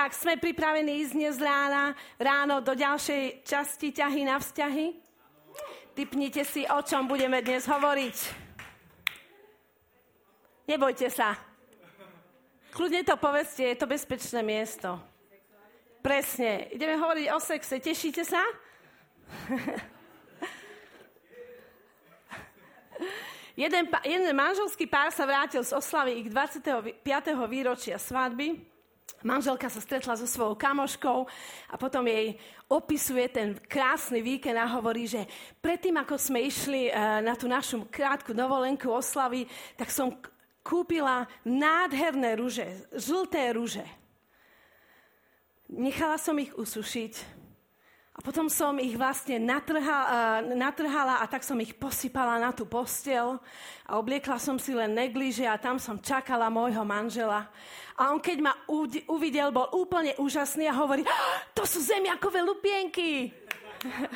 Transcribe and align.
Tak, 0.00 0.16
sme 0.16 0.40
pripravení 0.40 1.04
ísť 1.04 1.12
dnes 1.12 1.36
rána, 1.36 1.92
ráno 2.16 2.64
do 2.64 2.72
ďalšej 2.72 3.44
časti 3.44 3.92
ťahy 3.92 4.24
na 4.24 4.40
vzťahy? 4.40 4.96
Typnite 5.92 6.40
si, 6.48 6.64
o 6.64 6.80
čom 6.80 7.04
budeme 7.04 7.44
dnes 7.44 7.68
hovoriť. 7.68 8.16
Nebojte 10.72 11.04
sa. 11.12 11.36
Kľudne 12.72 13.04
to 13.04 13.12
povedzte, 13.20 13.60
je 13.60 13.76
to 13.76 13.84
bezpečné 13.84 14.40
miesto. 14.40 14.96
Presne. 16.00 16.72
Ideme 16.72 16.96
hovoriť 16.96 17.26
o 17.36 17.38
sexe. 17.44 17.76
Tešíte 17.76 18.24
sa? 18.24 18.40
jeden, 23.68 23.84
jeden 24.08 24.32
manželský 24.32 24.88
pár 24.88 25.12
sa 25.12 25.28
vrátil 25.28 25.60
z 25.60 25.76
oslavy 25.76 26.24
ich 26.24 26.32
25. 26.32 27.04
výročia 27.52 28.00
svadby 28.00 28.79
Manželka 29.20 29.68
sa 29.68 29.84
stretla 29.84 30.16
so 30.16 30.24
svojou 30.24 30.56
kamoškou 30.56 31.28
a 31.68 31.74
potom 31.76 32.08
jej 32.08 32.40
opisuje 32.72 33.28
ten 33.28 33.52
krásny 33.68 34.24
víkend 34.24 34.56
a 34.56 34.64
hovorí, 34.64 35.04
že 35.04 35.28
predtým, 35.60 36.00
ako 36.00 36.16
sme 36.16 36.40
išli 36.40 36.88
eh, 36.88 37.20
na 37.20 37.36
tú 37.36 37.44
našu 37.44 37.84
krátku 37.92 38.32
dovolenku 38.32 38.88
oslavy, 38.88 39.44
tak 39.76 39.92
som 39.92 40.16
kúpila 40.64 41.28
nádherné 41.44 42.36
rúže, 42.40 42.64
žlté 42.96 43.52
rúže. 43.52 43.84
Nechala 45.68 46.16
som 46.16 46.40
ich 46.40 46.56
usušiť 46.56 47.40
a 48.16 48.24
potom 48.24 48.52
som 48.52 48.76
ich 48.76 48.98
vlastne 48.98 49.40
natrhala, 49.40 50.42
natrhala 50.42 51.22
a 51.22 51.30
tak 51.30 51.40
som 51.40 51.56
ich 51.62 51.72
posypala 51.72 52.36
na 52.36 52.52
tú 52.52 52.68
postel 52.68 53.40
a 53.88 53.96
obliekla 53.96 54.36
som 54.36 54.60
si 54.60 54.76
len 54.76 54.92
negliže 54.92 55.48
a 55.48 55.56
tam 55.56 55.80
som 55.80 55.96
čakala 55.96 56.52
môjho 56.52 56.84
manžela. 56.84 57.48
A 58.00 58.16
on 58.16 58.16
keď 58.16 58.40
ma 58.40 58.56
uvidel, 59.12 59.52
bol 59.52 59.68
úplne 59.76 60.16
úžasný 60.16 60.64
a 60.64 60.72
hovorí, 60.72 61.04
to 61.52 61.68
sú 61.68 61.84
zemiakové 61.84 62.40
lupienky. 62.40 63.28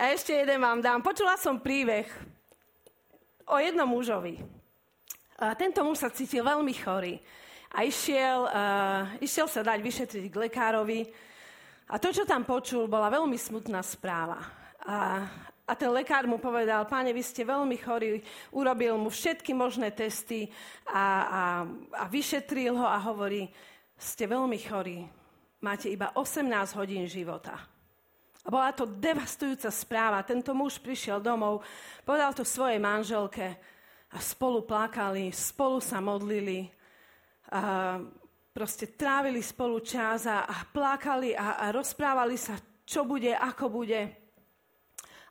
a 0.00 0.12
ešte 0.12 0.36
jeden 0.36 0.60
vám 0.60 0.84
dám. 0.84 1.00
Počula 1.00 1.40
som 1.40 1.56
príbeh 1.56 2.04
o 3.48 3.56
jednom 3.56 3.88
mužovi. 3.88 4.36
A 5.40 5.56
tento 5.56 5.80
muž 5.80 6.04
sa 6.04 6.12
cítil 6.12 6.44
veľmi 6.44 6.76
chorý 6.76 7.16
a 7.72 7.88
išiel, 7.88 8.48
uh, 8.48 9.16
išiel 9.24 9.48
sa 9.48 9.64
dať 9.64 9.80
vyšetriť 9.80 10.24
k 10.28 10.40
lekárovi 10.48 11.08
a 11.86 12.02
to, 12.02 12.10
čo 12.10 12.26
tam 12.26 12.42
počul, 12.42 12.90
bola 12.90 13.12
veľmi 13.12 13.38
smutná 13.38 13.78
správa. 13.84 14.42
A, 14.82 15.22
a 15.66 15.74
ten 15.74 15.90
lekár 15.90 16.30
mu 16.30 16.38
povedal, 16.38 16.86
páne, 16.86 17.10
vy 17.10 17.26
ste 17.26 17.42
veľmi 17.42 17.74
chorí, 17.82 18.22
urobil 18.54 18.94
mu 18.94 19.10
všetky 19.10 19.50
možné 19.50 19.90
testy 19.90 20.46
a, 20.86 21.02
a, 21.26 21.42
a 21.90 22.04
vyšetril 22.06 22.78
ho 22.78 22.86
a 22.86 23.02
hovorí, 23.02 23.50
ste 23.98 24.30
veľmi 24.30 24.62
chorí, 24.62 25.02
máte 25.58 25.90
iba 25.90 26.14
18 26.14 26.46
hodín 26.78 27.10
života. 27.10 27.58
A 28.46 28.48
bola 28.48 28.70
to 28.70 28.86
devastujúca 28.86 29.74
správa. 29.74 30.22
Tento 30.22 30.54
muž 30.54 30.78
prišiel 30.78 31.18
domov, 31.18 31.66
povedal 32.06 32.30
to 32.30 32.46
svojej 32.46 32.78
manželke 32.78 33.58
a 34.14 34.22
spolu 34.22 34.62
plakali, 34.62 35.34
spolu 35.34 35.82
sa 35.82 35.98
modlili. 35.98 36.70
A 37.50 37.98
proste 38.54 38.94
trávili 38.94 39.42
spolu 39.42 39.82
čas 39.82 40.30
a, 40.30 40.46
a 40.46 40.62
plakali 40.62 41.34
a, 41.34 41.58
a 41.58 41.74
rozprávali 41.74 42.38
sa, 42.38 42.54
čo 42.86 43.02
bude, 43.02 43.34
ako 43.34 43.66
bude. 43.82 44.25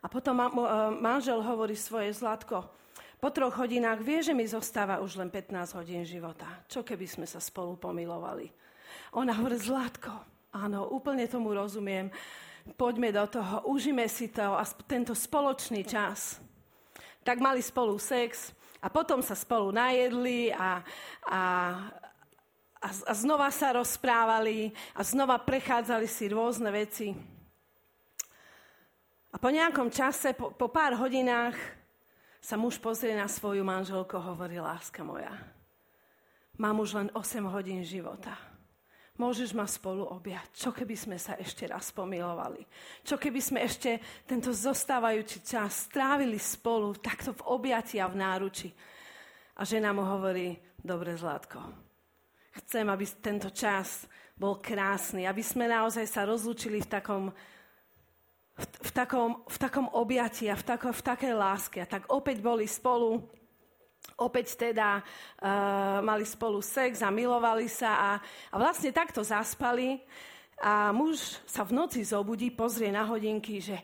A 0.05 0.07
potom 0.07 0.37
e, 0.37 0.45
manžel 1.01 1.41
hovorí 1.41 1.73
svoje 1.73 2.13
Zlatko, 2.13 2.69
po 3.17 3.33
troch 3.33 3.57
hodinách 3.57 4.05
vie, 4.05 4.21
že 4.21 4.37
mi 4.37 4.45
zostáva 4.45 5.01
už 5.01 5.17
len 5.17 5.33
15 5.33 5.81
hodín 5.81 6.05
života. 6.05 6.45
Čo 6.69 6.85
keby 6.85 7.09
sme 7.09 7.25
sa 7.25 7.41
spolu 7.41 7.73
pomilovali? 7.73 8.53
Ona 9.17 9.33
hovorí, 9.33 9.57
Zlatko, 9.57 10.13
áno, 10.53 10.93
úplne 10.93 11.25
tomu 11.25 11.57
rozumiem. 11.57 12.13
Poďme 12.77 13.09
do 13.09 13.25
toho, 13.25 13.65
užime 13.65 14.05
si 14.05 14.29
to 14.29 14.53
a 14.53 14.61
tento 14.85 15.17
spoločný 15.17 15.81
čas. 15.81 16.37
Tak 17.25 17.41
mali 17.41 17.65
spolu 17.65 17.97
sex 17.97 18.53
a 18.77 18.93
potom 18.93 19.25
sa 19.25 19.33
spolu 19.33 19.73
najedli 19.73 20.53
a, 20.53 20.85
a, 21.25 21.41
a, 22.77 22.87
a 22.93 23.13
znova 23.17 23.49
sa 23.49 23.73
rozprávali 23.73 24.69
a 24.93 25.01
znova 25.01 25.41
prechádzali 25.41 26.05
si 26.05 26.29
rôzne 26.29 26.69
veci. 26.69 27.34
A 29.35 29.37
po 29.37 29.51
nejakom 29.51 29.91
čase, 29.91 30.31
po, 30.31 30.55
po 30.55 30.71
pár 30.71 30.95
hodinách, 30.95 31.59
sa 32.39 32.55
muž 32.55 32.79
pozrie 32.79 33.11
na 33.11 33.27
svoju 33.27 33.67
manželku 33.67 34.15
a 34.15 34.31
hovorí, 34.31 34.63
láska 34.63 35.03
moja, 35.03 35.35
mám 36.55 36.79
už 36.79 36.95
len 36.95 37.07
8 37.11 37.43
hodín 37.51 37.83
života. 37.83 38.31
Môžeš 39.19 39.51
ma 39.51 39.67
spolu 39.67 40.07
objať. 40.07 40.55
Čo 40.55 40.71
keby 40.71 40.95
sme 40.95 41.17
sa 41.19 41.35
ešte 41.35 41.67
raz 41.67 41.91
pomilovali? 41.91 42.63
Čo 43.03 43.19
keby 43.19 43.39
sme 43.43 43.63
ešte 43.63 43.99
tento 44.23 44.55
zostávajúci 44.55 45.43
čas 45.43 45.87
strávili 45.91 46.39
spolu 46.39 46.95
takto 46.99 47.35
v 47.35 47.43
objati 47.47 47.99
a 47.99 48.07
v 48.07 48.19
náruči? 48.19 48.71
A 49.59 49.67
žena 49.67 49.91
mu 49.91 50.03
hovorí, 50.03 50.55
dobre 50.79 51.15
Zlatko, 51.15 51.85
Chcem, 52.55 52.87
aby 52.87 53.03
tento 53.19 53.51
čas 53.51 54.07
bol 54.39 54.63
krásny, 54.63 55.27
aby 55.27 55.43
sme 55.43 55.67
naozaj 55.67 56.07
sa 56.07 56.23
rozlúčili 56.23 56.79
v 56.79 56.87
takom, 56.87 57.23
v, 58.55 58.65
v 58.87 58.91
takom, 58.91 59.43
v 59.45 59.57
takom 59.59 59.87
objati 59.91 60.47
a 60.47 60.55
v, 60.55 60.63
tako, 60.63 60.95
v 60.95 61.03
takej 61.03 61.33
láske. 61.35 61.77
A 61.83 61.87
tak 61.87 62.07
opäť 62.11 62.39
boli 62.39 62.67
spolu, 62.67 63.19
opäť 64.15 64.55
teda 64.55 65.03
uh, 65.03 65.99
mali 65.99 66.23
spolu 66.23 66.63
sex 66.63 67.03
a 67.03 67.11
milovali 67.11 67.67
sa 67.67 67.91
a, 67.95 68.11
a 68.51 68.55
vlastne 68.55 68.95
takto 68.95 69.21
zaspali. 69.21 69.99
A 70.63 70.95
muž 70.95 71.43
sa 71.43 71.67
v 71.67 71.75
noci 71.75 71.99
zobudí, 72.01 72.47
pozrie 72.47 72.87
na 72.87 73.03
hodinky, 73.03 73.59
že 73.59 73.75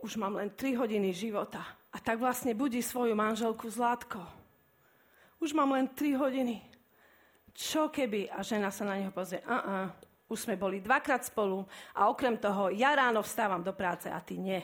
už 0.00 0.16
mám 0.16 0.40
len 0.40 0.48
3 0.56 0.80
hodiny 0.80 1.12
života. 1.12 1.60
A 1.92 2.00
tak 2.00 2.16
vlastne 2.16 2.56
budí 2.56 2.80
svoju 2.80 3.12
manželku 3.12 3.68
Zlatko. 3.68 4.24
Už 5.36 5.52
mám 5.52 5.76
len 5.76 5.84
3 5.84 6.16
hodiny 6.16 6.68
čo 7.58 7.90
keby, 7.90 8.30
a 8.30 8.38
žena 8.46 8.70
sa 8.70 8.86
na 8.86 8.94
neho 8.94 9.10
pozrie, 9.10 9.42
a 9.42 9.50
uh-uh, 9.58 9.86
už 10.28 10.44
sme 10.44 10.60
boli 10.60 10.84
dvakrát 10.84 11.24
spolu 11.24 11.64
a 11.96 12.12
okrem 12.12 12.36
toho 12.36 12.68
ja 12.70 12.92
ráno 12.92 13.24
vstávam 13.24 13.64
do 13.64 13.72
práce 13.72 14.12
a 14.12 14.20
ty 14.20 14.36
nie. 14.36 14.60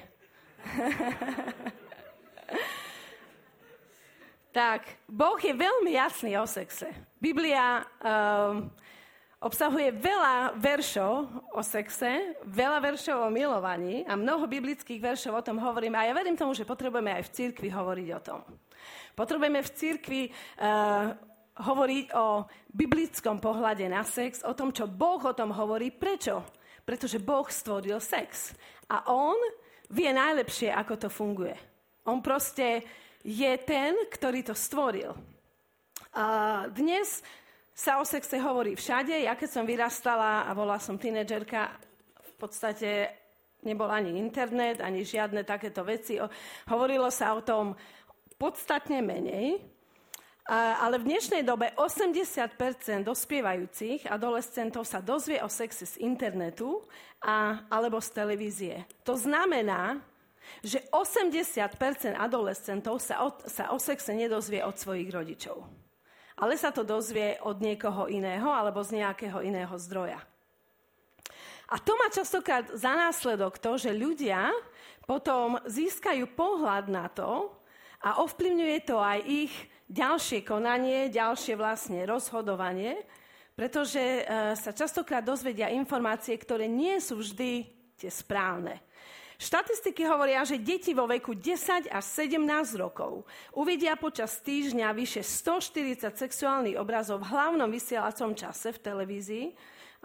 tak, 4.53 4.85
Boh 5.09 5.41
je 5.41 5.57
veľmi 5.57 5.97
jasný 5.97 6.37
o 6.37 6.47
sexe. 6.47 6.93
Biblia 7.17 7.81
um, 7.81 8.69
obsahuje 9.41 9.93
veľa 9.93 10.53
veršov 10.57 11.29
o 11.53 11.63
sexe, 11.65 12.37
veľa 12.45 12.81
veršov 12.81 13.25
o 13.25 13.31
milovaní 13.33 14.05
a 14.05 14.17
mnoho 14.17 14.47
biblických 14.49 15.01
veršov 15.01 15.35
o 15.41 15.43
tom 15.45 15.59
hovoríme. 15.61 15.97
A 15.97 16.05
ja 16.09 16.15
verím 16.17 16.37
tomu, 16.37 16.53
že 16.53 16.69
potrebujeme 16.69 17.13
aj 17.13 17.23
v 17.29 17.33
cirkvi 17.33 17.71
hovoriť 17.73 18.09
o 18.17 18.21
tom. 18.21 18.45
Potrebujeme 19.17 19.63
v 19.65 19.71
cirkvi 19.73 20.23
uh, 20.29 21.34
hovoriť 21.55 22.07
o 22.19 22.47
biblickom 22.75 23.39
pohľade 23.39 23.87
na 23.87 24.03
sex, 24.03 24.43
o 24.43 24.57
tom, 24.57 24.75
čo 24.75 24.91
Boh 24.91 25.23
o 25.23 25.37
tom 25.37 25.55
hovorí. 25.55 25.95
Prečo? 25.95 26.43
Pretože 26.83 27.23
Boh 27.23 27.47
stvoril 27.47 28.03
sex. 28.03 28.53
A 28.91 29.07
On 29.15 29.39
vie 29.95 30.11
najlepšie, 30.11 30.75
ako 30.75 30.95
to 30.99 31.09
funguje. 31.09 31.55
On 32.05 32.19
proste 32.19 32.83
je 33.25 33.53
ten, 33.63 33.97
ktorý 34.11 34.45
to 34.45 34.53
stvoril. 34.53 35.15
A 36.15 36.25
dnes 36.69 37.25
sa 37.75 37.99
o 37.99 38.05
sexe 38.07 38.39
hovorí 38.39 38.79
všade. 38.79 39.27
Ja 39.27 39.35
keď 39.35 39.51
som 39.51 39.65
vyrastala 39.67 40.47
a 40.47 40.51
bola 40.55 40.79
som 40.79 40.95
tínedžerka, 41.01 41.75
v 42.23 42.33
podstate 42.39 43.11
nebol 43.65 43.89
ani 43.89 44.21
internet, 44.21 44.79
ani 44.85 45.03
žiadne 45.03 45.43
takéto 45.43 45.83
veci. 45.83 46.21
Hovorilo 46.69 47.09
sa 47.09 47.35
o 47.35 47.41
tom 47.43 47.75
podstatne 48.37 49.01
menej. 49.01 49.74
Ale 50.45 51.01
v 51.01 51.09
dnešnej 51.09 51.41
dobe 51.41 51.73
80% 51.73 52.61
dospievajúcich 53.01 54.05
adolescentov 54.05 54.85
sa 54.85 55.01
dozvie 55.01 55.41
o 55.41 55.49
sexe 55.49 55.89
z 55.89 56.05
internetu 56.05 56.85
a, 57.25 57.65
alebo 57.73 57.97
z 57.97 58.13
televízie. 58.13 58.75
To 59.09 59.17
znamená, 59.17 60.05
že 60.61 60.85
80% 60.93 62.21
adolescentov 62.21 63.01
sa 63.01 63.25
o, 63.25 63.33
sa 63.49 63.73
o 63.73 63.81
sexe 63.81 64.13
nedozvie 64.13 64.61
od 64.61 64.77
svojich 64.77 65.09
rodičov. 65.09 65.65
Ale 66.37 66.61
sa 66.61 66.69
to 66.77 66.85
dozvie 66.85 67.41
od 67.41 67.65
niekoho 67.65 68.13
iného 68.13 68.53
alebo 68.53 68.85
z 68.85 69.01
nejakého 69.01 69.41
iného 69.41 69.73
zdroja. 69.81 70.21
A 71.73 71.81
to 71.81 71.97
má 71.97 72.13
častokrát 72.13 72.69
za 72.77 72.93
následok 72.93 73.57
to, 73.57 73.81
že 73.81 73.97
ľudia 73.97 74.53
potom 75.09 75.57
získajú 75.65 76.37
pohľad 76.37 76.93
na 76.93 77.09
to 77.09 77.49
a 78.05 78.21
ovplyvňuje 78.21 78.79
to 78.85 79.01
aj 79.01 79.25
ich 79.25 79.55
ďalšie 79.95 80.43
konanie, 80.43 81.07
ďalšie 81.07 81.55
vlastne 81.55 82.03
rozhodovanie, 82.03 82.99
pretože 83.55 84.03
e, 84.03 84.23
sa 84.59 84.75
častokrát 84.75 85.23
dozvedia 85.23 85.71
informácie, 85.71 86.35
ktoré 86.35 86.67
nie 86.67 86.99
sú 86.99 87.23
vždy 87.23 87.71
tie 87.95 88.11
správne. 88.11 88.83
Štatistiky 89.39 90.07
hovoria, 90.07 90.47
že 90.47 90.63
deti 90.63 90.95
vo 90.95 91.11
veku 91.11 91.35
10 91.35 91.91
až 91.91 92.05
17 92.07 92.43
rokov 92.79 93.27
uvidia 93.51 93.99
počas 93.99 94.39
týždňa 94.43 94.95
vyše 94.95 95.27
140 95.27 96.15
sexuálnych 96.15 96.79
obrazov 96.79 97.23
v 97.23 97.35
hlavnom 97.35 97.67
vysielacom 97.71 98.35
čase 98.39 98.71
v 98.75 98.83
televízii 98.83 99.47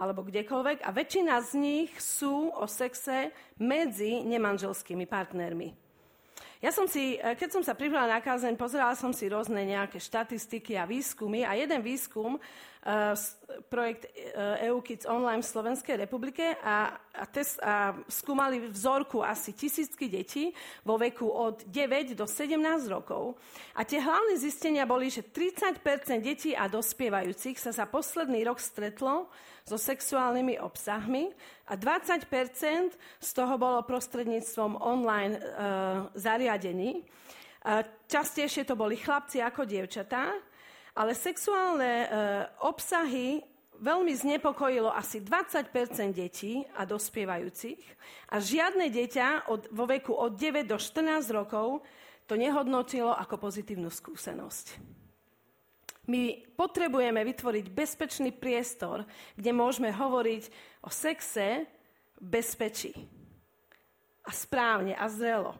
alebo 0.01 0.25
kdekoľvek 0.25 0.81
a 0.81 0.89
väčšina 0.89 1.35
z 1.45 1.51
nich 1.61 1.91
sú 2.01 2.49
o 2.55 2.65
sexe 2.65 3.29
medzi 3.61 4.25
nemanželskými 4.25 5.05
partnermi. 5.05 5.88
Ja 6.59 6.75
som 6.75 6.91
si, 6.91 7.15
eh, 7.15 7.39
keď 7.39 7.49
som 7.55 7.63
sa 7.63 7.71
pripravila 7.71 8.19
na 8.19 8.19
kázeň, 8.19 8.59
pozerala 8.59 8.91
som 8.91 9.15
si 9.15 9.31
rôzne 9.31 9.63
nejaké 9.63 9.95
štatistiky 9.95 10.75
a 10.75 10.83
výskumy 10.83 11.47
a 11.47 11.55
jeden 11.55 11.79
výskum, 11.79 12.35
projekt 13.69 14.09
EU 14.65 14.79
e 14.79 14.85
Kids 14.85 15.05
Online 15.05 15.41
v 15.41 15.51
Slovenskej 15.51 15.95
republike 15.99 16.57
a, 16.63 16.97
a, 17.13 17.25
test, 17.29 17.61
a 17.61 17.93
skúmali 18.09 18.65
vzorku 18.65 19.21
asi 19.21 19.53
tisícky 19.53 20.09
detí 20.09 20.49
vo 20.81 20.97
veku 20.97 21.29
od 21.29 21.67
9 21.69 22.17
do 22.17 22.25
17 22.25 22.57
rokov. 22.89 23.37
A 23.77 23.85
tie 23.85 24.01
hlavné 24.01 24.41
zistenia 24.41 24.89
boli, 24.89 25.13
že 25.13 25.21
30% 25.21 25.85
detí 26.23 26.57
a 26.57 26.65
dospievajúcich 26.65 27.61
sa 27.61 27.69
za 27.69 27.85
posledný 27.85 28.41
rok 28.47 28.57
stretlo 28.57 29.29
so 29.69 29.77
sexuálnymi 29.77 30.57
obsahmi 30.57 31.29
a 31.69 31.77
20% 31.77 32.25
z 33.21 33.29
toho 33.37 33.53
bolo 33.61 33.85
prostredníctvom 33.85 34.81
online 34.81 35.37
e, 35.37 35.41
zariadení. 36.17 36.91
E, 36.97 37.03
častejšie 38.09 38.65
to 38.65 38.73
boli 38.73 38.97
chlapci 38.97 39.45
ako 39.45 39.69
dievčatá, 39.69 40.48
ale 40.97 41.17
sexuálne 41.17 41.91
e, 42.03 42.07
obsahy 42.63 43.43
veľmi 43.79 44.11
znepokojilo 44.11 44.91
asi 44.91 45.23
20% 45.23 45.71
detí 46.11 46.67
a 46.75 46.83
dospievajúcich 46.83 47.79
a 48.29 48.35
žiadne 48.43 48.91
dieťa 48.91 49.47
od, 49.47 49.71
vo 49.71 49.87
veku 49.87 50.11
od 50.11 50.35
9 50.35 50.67
do 50.67 50.75
14 50.75 51.31
rokov 51.31 51.81
to 52.27 52.37
nehodnotilo 52.37 53.09
ako 53.15 53.49
pozitívnu 53.49 53.89
skúsenosť. 53.89 54.77
My 56.09 56.41
potrebujeme 56.57 57.21
vytvoriť 57.21 57.65
bezpečný 57.69 58.33
priestor, 58.33 59.05
kde 59.37 59.51
môžeme 59.53 59.93
hovoriť 59.93 60.43
o 60.81 60.89
sexe 60.89 61.69
v 62.17 62.25
bezpečí. 62.25 62.93
A 64.25 64.33
správne 64.33 64.97
a 64.97 65.05
zrelo. 65.09 65.57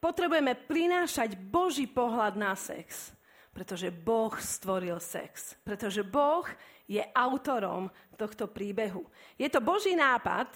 Potrebujeme 0.00 0.56
prinášať 0.56 1.36
Boží 1.36 1.84
pohľad 1.84 2.34
na 2.40 2.56
sex, 2.56 3.12
pretože 3.52 3.92
Boh 3.92 4.32
stvoril 4.40 4.96
sex. 4.96 5.54
Pretože 5.60 6.02
Boh 6.02 6.48
je 6.88 7.04
autorom 7.12 7.92
tohto 8.16 8.48
príbehu. 8.48 9.04
Je 9.36 9.48
to 9.52 9.60
Boží 9.60 9.92
nápad 9.92 10.48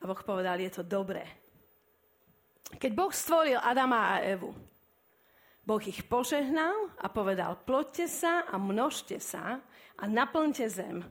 a 0.00 0.04
Boh 0.04 0.20
povedal, 0.24 0.60
je 0.60 0.70
to 0.70 0.84
dobré. 0.84 1.24
Keď 2.76 2.92
Boh 2.94 3.10
stvoril 3.10 3.58
Adama 3.58 4.16
a 4.16 4.22
Evu, 4.22 4.54
Boh 5.66 5.82
ich 5.82 6.06
požehnal 6.06 6.94
a 6.98 7.06
povedal, 7.10 7.58
ploďte 7.66 8.06
sa 8.08 8.46
a 8.48 8.56
množte 8.56 9.20
sa 9.20 9.60
a 9.98 10.04
naplňte 10.08 10.66
zem. 10.70 11.04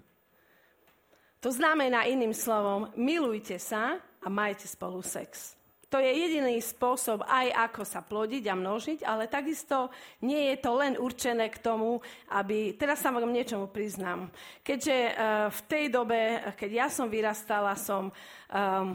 To 1.40 1.50
znamená 1.52 2.04
iným 2.04 2.36
slovom, 2.36 2.92
milujte 3.00 3.56
sa 3.56 4.00
a 4.20 4.28
majte 4.28 4.68
spolu 4.68 5.00
sex. 5.00 5.59
To 5.90 5.98
je 5.98 6.06
jediný 6.06 6.62
spôsob 6.62 7.26
aj 7.26 7.50
ako 7.70 7.82
sa 7.82 8.06
plodiť 8.06 8.46
a 8.46 8.54
množiť, 8.54 9.00
ale 9.02 9.26
takisto 9.26 9.90
nie 10.22 10.54
je 10.54 10.56
to 10.62 10.78
len 10.78 10.94
určené 11.02 11.50
k 11.50 11.58
tomu, 11.58 11.98
aby... 12.30 12.78
Teraz 12.78 13.02
sa 13.02 13.10
vám 13.10 13.34
niečomu 13.34 13.74
priznám. 13.74 14.30
Keďže 14.62 14.96
uh, 14.96 15.14
v 15.50 15.60
tej 15.66 15.86
dobe, 15.90 16.46
keď 16.54 16.70
ja 16.70 16.88
som 16.94 17.10
vyrastala, 17.10 17.74
som 17.74 18.10
um, 18.10 18.88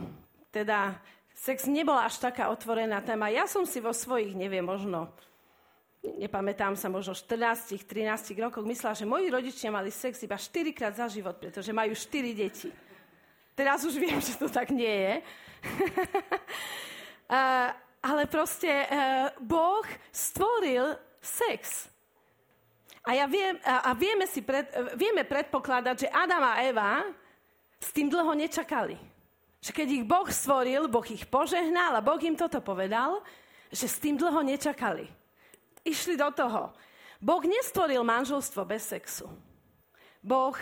teda... 0.54 0.94
Sex 1.34 1.66
nebola 1.66 2.06
až 2.06 2.22
taká 2.22 2.46
otvorená 2.48 3.02
téma. 3.02 3.26
Ja 3.26 3.44
som 3.50 3.66
si 3.66 3.82
vo 3.82 3.90
svojich, 3.90 4.38
neviem, 4.38 4.62
možno 4.62 5.10
nepamätám 6.04 6.76
sa, 6.76 6.92
možno 6.92 7.16
14, 7.16 7.80
13 7.80 8.36
rokoch, 8.36 8.64
myslela, 8.64 8.94
že 8.94 9.08
moji 9.08 9.26
rodičia 9.32 9.72
mali 9.72 9.88
sex 9.88 10.20
iba 10.22 10.36
4 10.36 10.76
krát 10.76 10.92
za 10.92 11.08
život, 11.08 11.40
pretože 11.40 11.72
majú 11.72 11.96
4 11.96 12.36
deti. 12.36 12.68
Teraz 13.54 13.86
už 13.86 13.94
viem, 13.96 14.18
že 14.26 14.34
to 14.36 14.50
tak 14.50 14.70
nie 14.74 14.90
je. 14.90 15.14
uh, 17.30 17.70
ale 18.10 18.22
proste 18.28 18.68
uh, 18.68 19.32
Boh 19.40 19.86
stvoril 20.12 20.98
sex. 21.22 21.88
A, 23.04 23.16
ja 23.16 23.28
viem, 23.28 23.56
a, 23.64 23.92
vieme, 23.92 24.24
si 24.24 24.40
pred, 24.40 24.64
vieme 24.96 25.28
predpokladať, 25.28 26.08
že 26.08 26.12
Adam 26.12 26.40
a 26.40 26.64
Eva 26.64 27.04
s 27.76 27.92
tým 27.92 28.08
dlho 28.08 28.32
nečakali. 28.32 28.96
Že 29.60 29.70
keď 29.76 29.88
ich 29.92 30.04
Boh 30.08 30.24
stvoril, 30.24 30.88
Boh 30.88 31.04
ich 31.04 31.28
požehnal 31.28 32.00
a 32.00 32.04
Boh 32.04 32.20
im 32.24 32.32
toto 32.32 32.64
povedal, 32.64 33.20
že 33.68 33.88
s 33.88 34.00
tým 34.00 34.16
dlho 34.16 34.40
nečakali 34.40 35.04
išli 35.84 36.16
do 36.16 36.32
toho. 36.32 36.72
Boh 37.20 37.44
nestvoril 37.44 38.02
manželstvo 38.02 38.64
bez 38.64 38.88
sexu. 38.88 39.28
Boh 40.24 40.56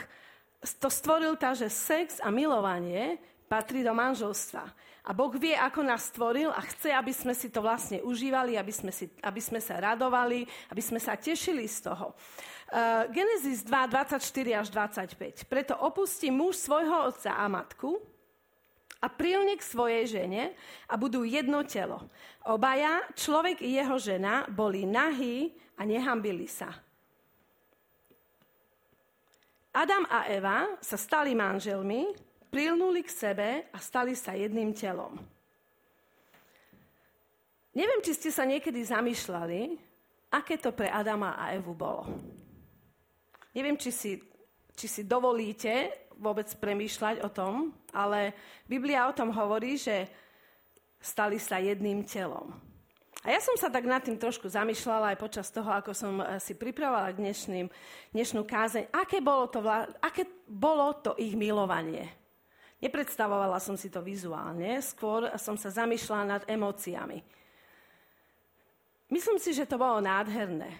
to 0.63 0.87
stvoril 0.87 1.35
tak, 1.35 1.59
že 1.59 1.67
sex 1.67 2.23
a 2.23 2.31
milovanie 2.31 3.19
patrí 3.51 3.83
do 3.83 3.93
manželstva. 3.93 4.65
A 5.03 5.11
Boh 5.11 5.35
vie, 5.35 5.59
ako 5.59 5.83
nás 5.83 6.09
stvoril 6.15 6.55
a 6.55 6.63
chce, 6.63 6.95
aby 6.95 7.11
sme 7.11 7.35
si 7.35 7.51
to 7.51 7.59
vlastne 7.59 7.99
užívali, 8.07 8.55
aby 8.55 8.71
sme, 8.71 8.95
si, 8.95 9.11
aby 9.19 9.43
sme 9.43 9.59
sa 9.59 9.83
radovali, 9.83 10.47
aby 10.71 10.83
sme 10.83 11.03
sa 11.03 11.19
tešili 11.19 11.67
z 11.67 11.91
toho. 11.91 12.15
Uh, 12.71 13.11
Genesis 13.11 13.67
2, 13.67 13.91
24 13.91 14.63
až 14.63 14.67
25. 14.71 15.51
Preto 15.51 15.75
opustí 15.83 16.31
muž 16.31 16.57
svojho 16.63 17.11
otca 17.11 17.35
a 17.35 17.45
matku 17.51 17.99
a 19.03 19.11
prilne 19.11 19.59
k 19.59 19.67
svojej 19.67 20.07
žene 20.07 20.55
a 20.87 20.95
budú 20.95 21.27
jedno 21.27 21.67
telo. 21.67 22.07
Obaja, 22.47 23.03
človek 23.19 23.59
i 23.67 23.75
jeho 23.83 23.99
žena, 23.99 24.47
boli 24.47 24.87
nahí 24.87 25.51
a 25.75 25.83
nehambili 25.83 26.47
sa. 26.47 26.71
Adam 29.73 30.05
a 30.05 30.29
Eva 30.29 30.77
sa 30.85 31.01
stali 31.01 31.33
manželmi, 31.33 32.13
prilnuli 32.53 33.01
k 33.01 33.09
sebe 33.09 33.49
a 33.73 33.79
stali 33.81 34.13
sa 34.13 34.37
jedným 34.37 34.77
telom. 34.77 35.17
Neviem, 37.73 38.05
či 38.05 38.13
ste 38.13 38.29
sa 38.29 38.45
niekedy 38.45 38.85
zamýšľali, 38.85 39.61
aké 40.29 40.61
to 40.61 40.77
pre 40.77 40.93
Adama 40.93 41.41
a 41.41 41.57
Evu 41.57 41.73
bolo. 41.73 42.05
Neviem, 43.57 43.81
či 43.81 43.89
si, 43.89 44.13
či 44.77 44.87
si 44.93 45.09
dovolíte 45.09 46.05
vôbec 46.21 46.53
premýšľať 46.53 47.25
o 47.25 47.33
tom, 47.33 47.73
ale 47.97 48.37
Biblia 48.69 49.09
o 49.09 49.17
tom 49.17 49.33
hovorí, 49.33 49.81
že 49.81 50.05
stali 51.01 51.41
sa 51.41 51.57
jedným 51.57 52.05
telom. 52.05 52.53
A 53.23 53.31
ja 53.31 53.39
som 53.39 53.55
sa 53.55 53.71
tak 53.71 53.87
nad 53.87 54.03
tým 54.03 54.19
trošku 54.19 54.51
zamýšľala 54.51 55.15
aj 55.15 55.19
počas 55.23 55.47
toho, 55.55 55.71
ako 55.71 55.95
som 55.95 56.19
eh, 56.19 56.43
si 56.43 56.59
pripravovala 56.59 57.15
dnešným, 57.15 57.71
dnešnú 58.11 58.43
kázeň, 58.43 58.91
aké 58.91 59.23
bolo, 59.23 59.47
to, 59.47 59.63
aké 60.03 60.27
bolo 60.51 60.91
to 60.99 61.15
ich 61.23 61.39
milovanie. 61.39 62.11
Nepredstavovala 62.83 63.63
som 63.63 63.79
si 63.79 63.87
to 63.87 64.03
vizuálne, 64.03 64.83
skôr 64.83 65.31
som 65.39 65.55
sa 65.55 65.71
zamýšľala 65.71 66.25
nad 66.27 66.43
emóciami. 66.51 67.23
Myslím 69.07 69.39
si, 69.39 69.55
že 69.55 69.71
to 69.71 69.79
bolo 69.79 70.03
nádherné, 70.03 70.75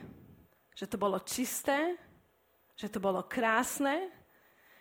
že 0.75 0.91
to 0.91 0.99
bolo 0.99 1.23
čisté, 1.23 1.95
že 2.75 2.91
to 2.91 2.99
bolo 2.99 3.23
krásne, 3.23 4.11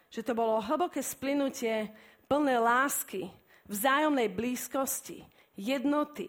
že 0.10 0.25
to 0.25 0.34
bolo 0.34 0.58
hlboké 0.65 0.98
splynutie 1.06 1.94
plné 2.25 2.58
lásky, 2.58 3.30
vzájomnej 3.70 4.34
blízkosti, 4.34 5.22
jednoty, 5.53 6.25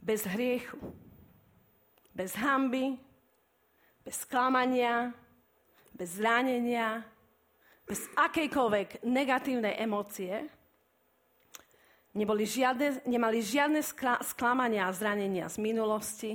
bez 0.00 0.24
hriechu, 0.26 0.80
bez 2.16 2.34
hamby, 2.36 2.96
bez 4.04 4.16
sklamania, 4.24 5.12
bez 5.92 6.16
zranenia, 6.16 7.04
bez 7.84 8.08
akejkoľvek 8.16 9.04
negatívnej 9.04 9.76
emócie. 9.76 10.48
Neboli 12.10 12.42
žiadne, 12.42 13.06
nemali 13.06 13.38
žiadne 13.38 13.84
sklamania 14.24 14.90
a 14.90 14.96
zranenia 14.96 15.46
z 15.46 15.56
minulosti. 15.62 16.32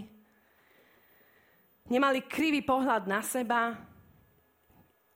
Nemali 1.91 2.23
krivý 2.25 2.63
pohľad 2.63 3.05
na 3.05 3.19
seba, 3.19 3.75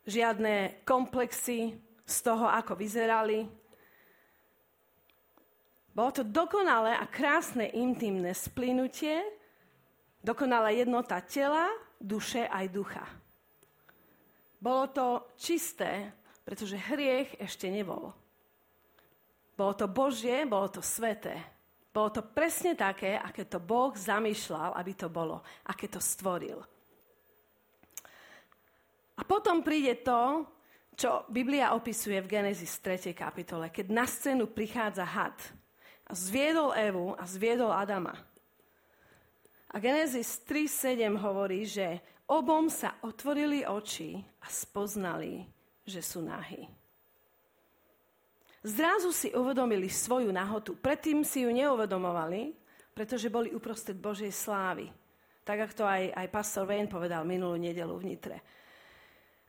žiadne 0.10 0.84
komplexy 0.84 1.78
z 2.04 2.18
toho, 2.26 2.50
ako 2.50 2.74
vyzerali. 2.76 3.59
Bolo 6.00 6.16
to 6.16 6.24
dokonalé 6.24 6.96
a 6.96 7.04
krásne 7.12 7.76
intimné 7.76 8.32
splynutie, 8.32 9.20
dokonalá 10.24 10.72
jednota 10.72 11.20
tela, 11.20 11.68
duše 12.00 12.48
aj 12.48 12.66
ducha. 12.72 13.04
Bolo 14.64 14.88
to 14.96 15.28
čisté, 15.36 16.16
pretože 16.48 16.80
hriech 16.80 17.36
ešte 17.44 17.68
nebol. 17.68 18.16
Bolo 19.60 19.74
to 19.76 19.92
Božie, 19.92 20.48
bolo 20.48 20.72
to 20.72 20.80
sveté. 20.80 21.36
Bolo 21.92 22.16
to 22.16 22.24
presne 22.24 22.80
také, 22.80 23.20
aké 23.20 23.44
to 23.44 23.60
Boh 23.60 23.92
zamýšľal, 23.92 24.80
aby 24.80 24.96
to 24.96 25.12
bolo, 25.12 25.44
aké 25.68 25.92
to 25.92 26.00
stvoril. 26.00 26.64
A 29.20 29.22
potom 29.28 29.60
príde 29.60 30.00
to, 30.00 30.48
čo 30.96 31.28
Biblia 31.28 31.76
opisuje 31.76 32.24
v 32.24 32.40
Genesis 32.40 32.80
3. 32.80 33.12
kapitole, 33.12 33.68
keď 33.68 33.92
na 33.92 34.08
scénu 34.08 34.48
prichádza 34.48 35.04
had 35.04 35.59
Zviedol 36.10 36.74
Evu 36.74 37.14
a 37.14 37.24
zviedol 37.30 37.70
Adama. 37.70 38.18
A 39.70 39.78
Genesis 39.78 40.42
3.7 40.50 41.14
hovorí, 41.22 41.62
že 41.70 42.02
obom 42.26 42.66
sa 42.74 42.98
otvorili 43.06 43.62
oči 43.62 44.18
a 44.42 44.50
spoznali, 44.50 45.46
že 45.86 46.02
sú 46.02 46.26
nahy. 46.26 46.66
Zrazu 48.66 49.14
si 49.14 49.30
uvedomili 49.32 49.88
svoju 49.88 50.34
nahotu. 50.34 50.76
Predtým 50.76 51.24
si 51.24 51.46
ju 51.46 51.54
neuvedomovali, 51.54 52.52
pretože 52.92 53.32
boli 53.32 53.54
uprostred 53.54 53.96
Božej 53.96 54.34
slávy. 54.34 54.92
Tak, 55.48 55.70
ako 55.70 55.74
to 55.74 55.86
aj, 55.88 56.04
aj 56.12 56.28
pastor 56.34 56.68
Wayne 56.68 56.92
povedal 56.92 57.24
minulú 57.24 57.56
nedelu 57.56 57.94
v 57.96 58.06
Nitre. 58.10 58.38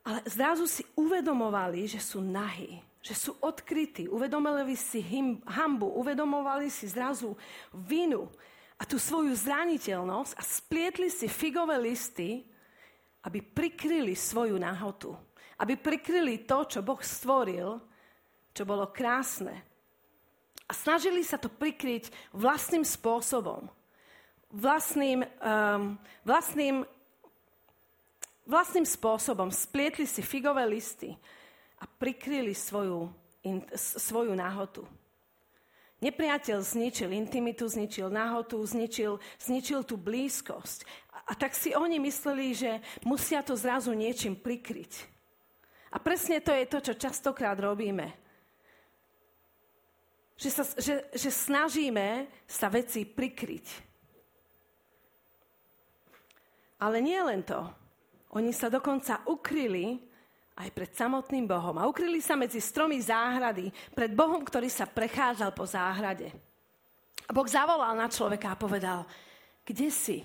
Ale 0.06 0.22
zrazu 0.28 0.64
si 0.64 0.86
uvedomovali, 0.96 1.90
že 1.90 2.00
sú 2.00 2.22
nahy, 2.22 2.78
že 3.00 3.16
sú 3.16 3.32
odkrytí. 3.40 4.06
Uvedomili 4.12 4.76
si 4.76 5.00
him, 5.00 5.40
hambu, 5.48 5.88
uvedomovali 5.96 6.68
si 6.68 6.84
zrazu 6.84 7.32
vinu 7.72 8.28
a 8.76 8.84
tú 8.84 9.00
svoju 9.00 9.32
zraniteľnosť 9.32 10.32
a 10.36 10.42
splietli 10.44 11.08
si 11.08 11.28
figové 11.28 11.80
listy, 11.80 12.44
aby 13.24 13.40
prikryli 13.40 14.12
svoju 14.16 14.56
nahotu. 14.60 15.16
Aby 15.60 15.76
prikryli 15.76 16.44
to, 16.48 16.64
čo 16.64 16.80
Boh 16.80 17.00
stvoril, 17.00 17.80
čo 18.52 18.62
bolo 18.64 18.88
krásne. 18.88 19.52
A 20.64 20.72
snažili 20.72 21.20
sa 21.24 21.36
to 21.36 21.52
prikryť 21.52 22.08
vlastným 22.32 22.84
spôsobom. 22.84 23.68
Vlastným, 24.52 25.24
um, 25.44 26.00
vlastným, 26.24 26.84
vlastným 28.48 28.86
spôsobom. 28.88 29.52
Splietli 29.52 30.08
si 30.08 30.24
figové 30.24 30.64
listy 30.64 31.12
a 31.80 31.84
prikryli 31.88 32.52
svoju, 32.52 33.08
in, 33.42 33.64
svoju 33.76 34.36
nahotu. 34.36 34.84
Nepriateľ 36.00 36.64
zničil 36.64 37.12
intimitu, 37.12 37.68
zničil 37.68 38.08
nahotu, 38.08 38.56
zničil, 38.64 39.20
zničil 39.36 39.84
tú 39.84 40.00
blízkosť. 40.00 40.88
A, 41.12 41.18
a 41.28 41.32
tak 41.36 41.52
si 41.52 41.76
oni 41.76 42.00
mysleli, 42.00 42.56
že 42.56 42.80
musia 43.04 43.44
to 43.44 43.52
zrazu 43.52 43.92
niečím 43.92 44.32
prikryť. 44.32 44.92
A 45.92 46.00
presne 46.00 46.40
to 46.40 46.56
je 46.56 46.64
to, 46.64 46.78
čo 46.80 46.94
častokrát 46.96 47.56
robíme. 47.60 48.16
Že, 50.40 50.50
sa, 50.56 50.64
že, 50.80 50.94
že 51.12 51.28
snažíme 51.28 52.32
sa 52.48 52.72
veci 52.72 53.04
prikryť. 53.04 53.66
Ale 56.80 57.04
nie 57.04 57.20
len 57.20 57.44
to. 57.44 57.60
Oni 58.32 58.56
sa 58.56 58.72
dokonca 58.72 59.20
ukryli 59.28 60.00
aj 60.60 60.70
pred 60.76 60.92
samotným 60.92 61.48
Bohom. 61.48 61.76
A 61.80 61.88
ukryli 61.88 62.20
sa 62.20 62.36
medzi 62.36 62.60
stromy 62.60 63.00
záhrady, 63.00 63.72
pred 63.96 64.12
Bohom, 64.12 64.44
ktorý 64.44 64.68
sa 64.68 64.84
prechádzal 64.84 65.50
po 65.56 65.64
záhrade. 65.64 66.28
A 67.24 67.30
Boh 67.32 67.48
zavolal 67.48 67.96
na 67.96 68.10
človeka 68.10 68.52
a 68.52 68.60
povedal, 68.60 69.08
kde 69.64 69.88
si? 69.88 70.18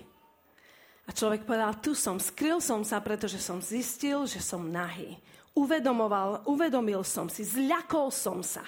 A 1.06 1.13
človek 1.13 1.46
povedal, 1.46 1.77
tu 1.77 1.94
som, 1.94 2.18
skryl 2.18 2.58
som 2.58 2.82
sa, 2.82 2.98
pretože 2.98 3.38
som 3.38 3.62
zistil, 3.62 4.25
že 4.25 4.42
som 4.42 4.65
nahý. 4.65 5.15
Uvedomoval, 5.54 6.44
uvedomil 6.50 7.06
som 7.06 7.30
si, 7.30 7.46
zľakol 7.46 8.10
som 8.10 8.42
sa. 8.42 8.65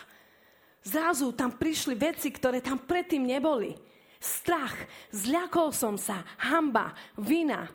Zrazu 0.86 1.34
tam 1.34 1.52
prišli 1.58 1.98
veci, 1.98 2.30
ktoré 2.30 2.62
tam 2.62 2.80
predtým 2.80 3.26
neboli. 3.26 3.76
Strach, 4.22 4.88
zľakol 5.10 5.74
som 5.74 5.98
sa, 5.98 6.24
hamba, 6.48 6.94
vina, 7.18 7.66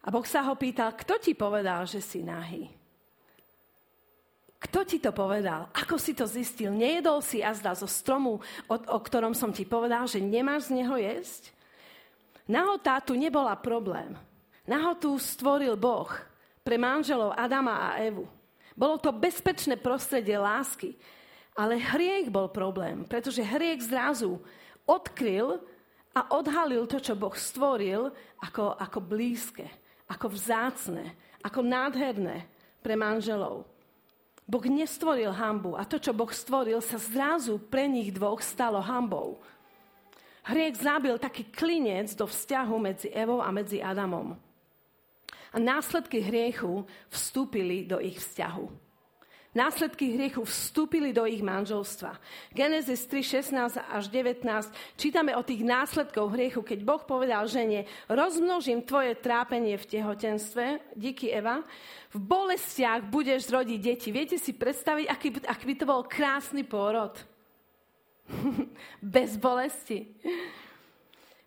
a 0.00 0.08
Boh 0.08 0.24
sa 0.24 0.40
ho 0.48 0.56
pýtal, 0.56 0.96
kto 0.96 1.20
ti 1.20 1.36
povedal, 1.36 1.84
že 1.84 2.00
si 2.00 2.24
nahý? 2.24 2.72
Kto 4.60 4.84
ti 4.84 5.00
to 5.00 5.12
povedal? 5.12 5.72
Ako 5.72 5.96
si 5.96 6.12
to 6.12 6.28
zistil? 6.28 6.72
Nejedol 6.72 7.24
si 7.24 7.40
azda 7.40 7.72
zo 7.72 7.88
stromu, 7.88 8.40
o, 8.68 8.74
o 8.76 8.98
ktorom 9.00 9.32
som 9.32 9.52
ti 9.52 9.64
povedal, 9.64 10.04
že 10.04 10.20
nemáš 10.20 10.68
z 10.68 10.84
neho 10.84 10.96
jesť? 11.00 11.52
Nahotá 12.44 13.00
tu 13.00 13.16
nebola 13.16 13.56
problém. 13.56 14.16
Nahotu 14.68 15.16
stvoril 15.16 15.80
Boh 15.80 16.12
pre 16.60 16.76
manželov 16.76 17.32
Adama 17.32 17.92
a 17.92 18.04
Evu. 18.04 18.28
Bolo 18.76 19.00
to 19.00 19.16
bezpečné 19.16 19.80
prostredie 19.80 20.36
lásky. 20.36 20.96
Ale 21.56 21.76
hriech 21.76 22.32
bol 22.32 22.48
problém, 22.48 23.04
pretože 23.04 23.44
hriech 23.44 23.84
zrazu 23.84 24.40
odkryl 24.88 25.60
a 26.16 26.36
odhalil 26.36 26.88
to, 26.88 27.00
čo 27.00 27.16
Boh 27.16 27.34
stvoril 27.36 28.12
ako, 28.40 28.76
ako 28.80 28.98
blízke 29.02 29.79
ako 30.10 30.34
vzácne, 30.34 31.14
ako 31.46 31.62
nádherné 31.62 32.50
pre 32.82 32.98
manželov. 32.98 33.62
Boh 34.50 34.66
nestvoril 34.66 35.30
hambu 35.30 35.78
a 35.78 35.86
to, 35.86 36.02
čo 36.02 36.10
Boh 36.10 36.26
stvoril, 36.26 36.82
sa 36.82 36.98
zrazu 36.98 37.62
pre 37.62 37.86
nich 37.86 38.10
dvoch 38.10 38.42
stalo 38.42 38.82
hambou. 38.82 39.38
Hriek 40.42 40.74
zabil 40.74 41.14
taký 41.22 41.46
klinec 41.46 42.10
do 42.18 42.26
vzťahu 42.26 42.74
medzi 42.82 43.06
Evou 43.14 43.38
a 43.38 43.54
medzi 43.54 43.78
Adamom. 43.78 44.34
A 45.54 45.56
následky 45.62 46.18
hriechu 46.18 46.82
vstúpili 47.06 47.86
do 47.86 48.02
ich 48.02 48.18
vzťahu. 48.18 48.89
Následky 49.50 50.14
hriechu 50.14 50.46
vstúpili 50.46 51.10
do 51.10 51.26
ich 51.26 51.42
manželstva. 51.42 52.14
Genesis 52.54 53.02
3, 53.10 53.50
16 53.50 53.82
až 53.82 54.06
19 54.06 54.46
čítame 54.94 55.34
o 55.34 55.42
tých 55.42 55.66
následkoch 55.66 56.30
hriechu, 56.30 56.62
keď 56.62 56.86
Boh 56.86 57.02
povedal 57.02 57.50
žene, 57.50 57.82
rozmnožím 58.06 58.86
tvoje 58.86 59.18
trápenie 59.18 59.74
v 59.74 59.88
tehotenstve, 59.90 60.94
díky 60.94 61.34
Eva, 61.34 61.66
v 62.14 62.18
bolestiach 62.22 63.10
budeš 63.10 63.50
rodiť 63.50 63.78
deti. 63.82 64.14
Viete 64.14 64.38
si 64.38 64.54
predstaviť, 64.54 65.06
aký, 65.10 65.28
aký 65.42 65.64
by 65.66 65.74
to 65.74 65.86
bol 65.86 66.06
krásny 66.06 66.62
pôrod? 66.62 67.18
Bez 69.02 69.34
bolesti 69.34 70.06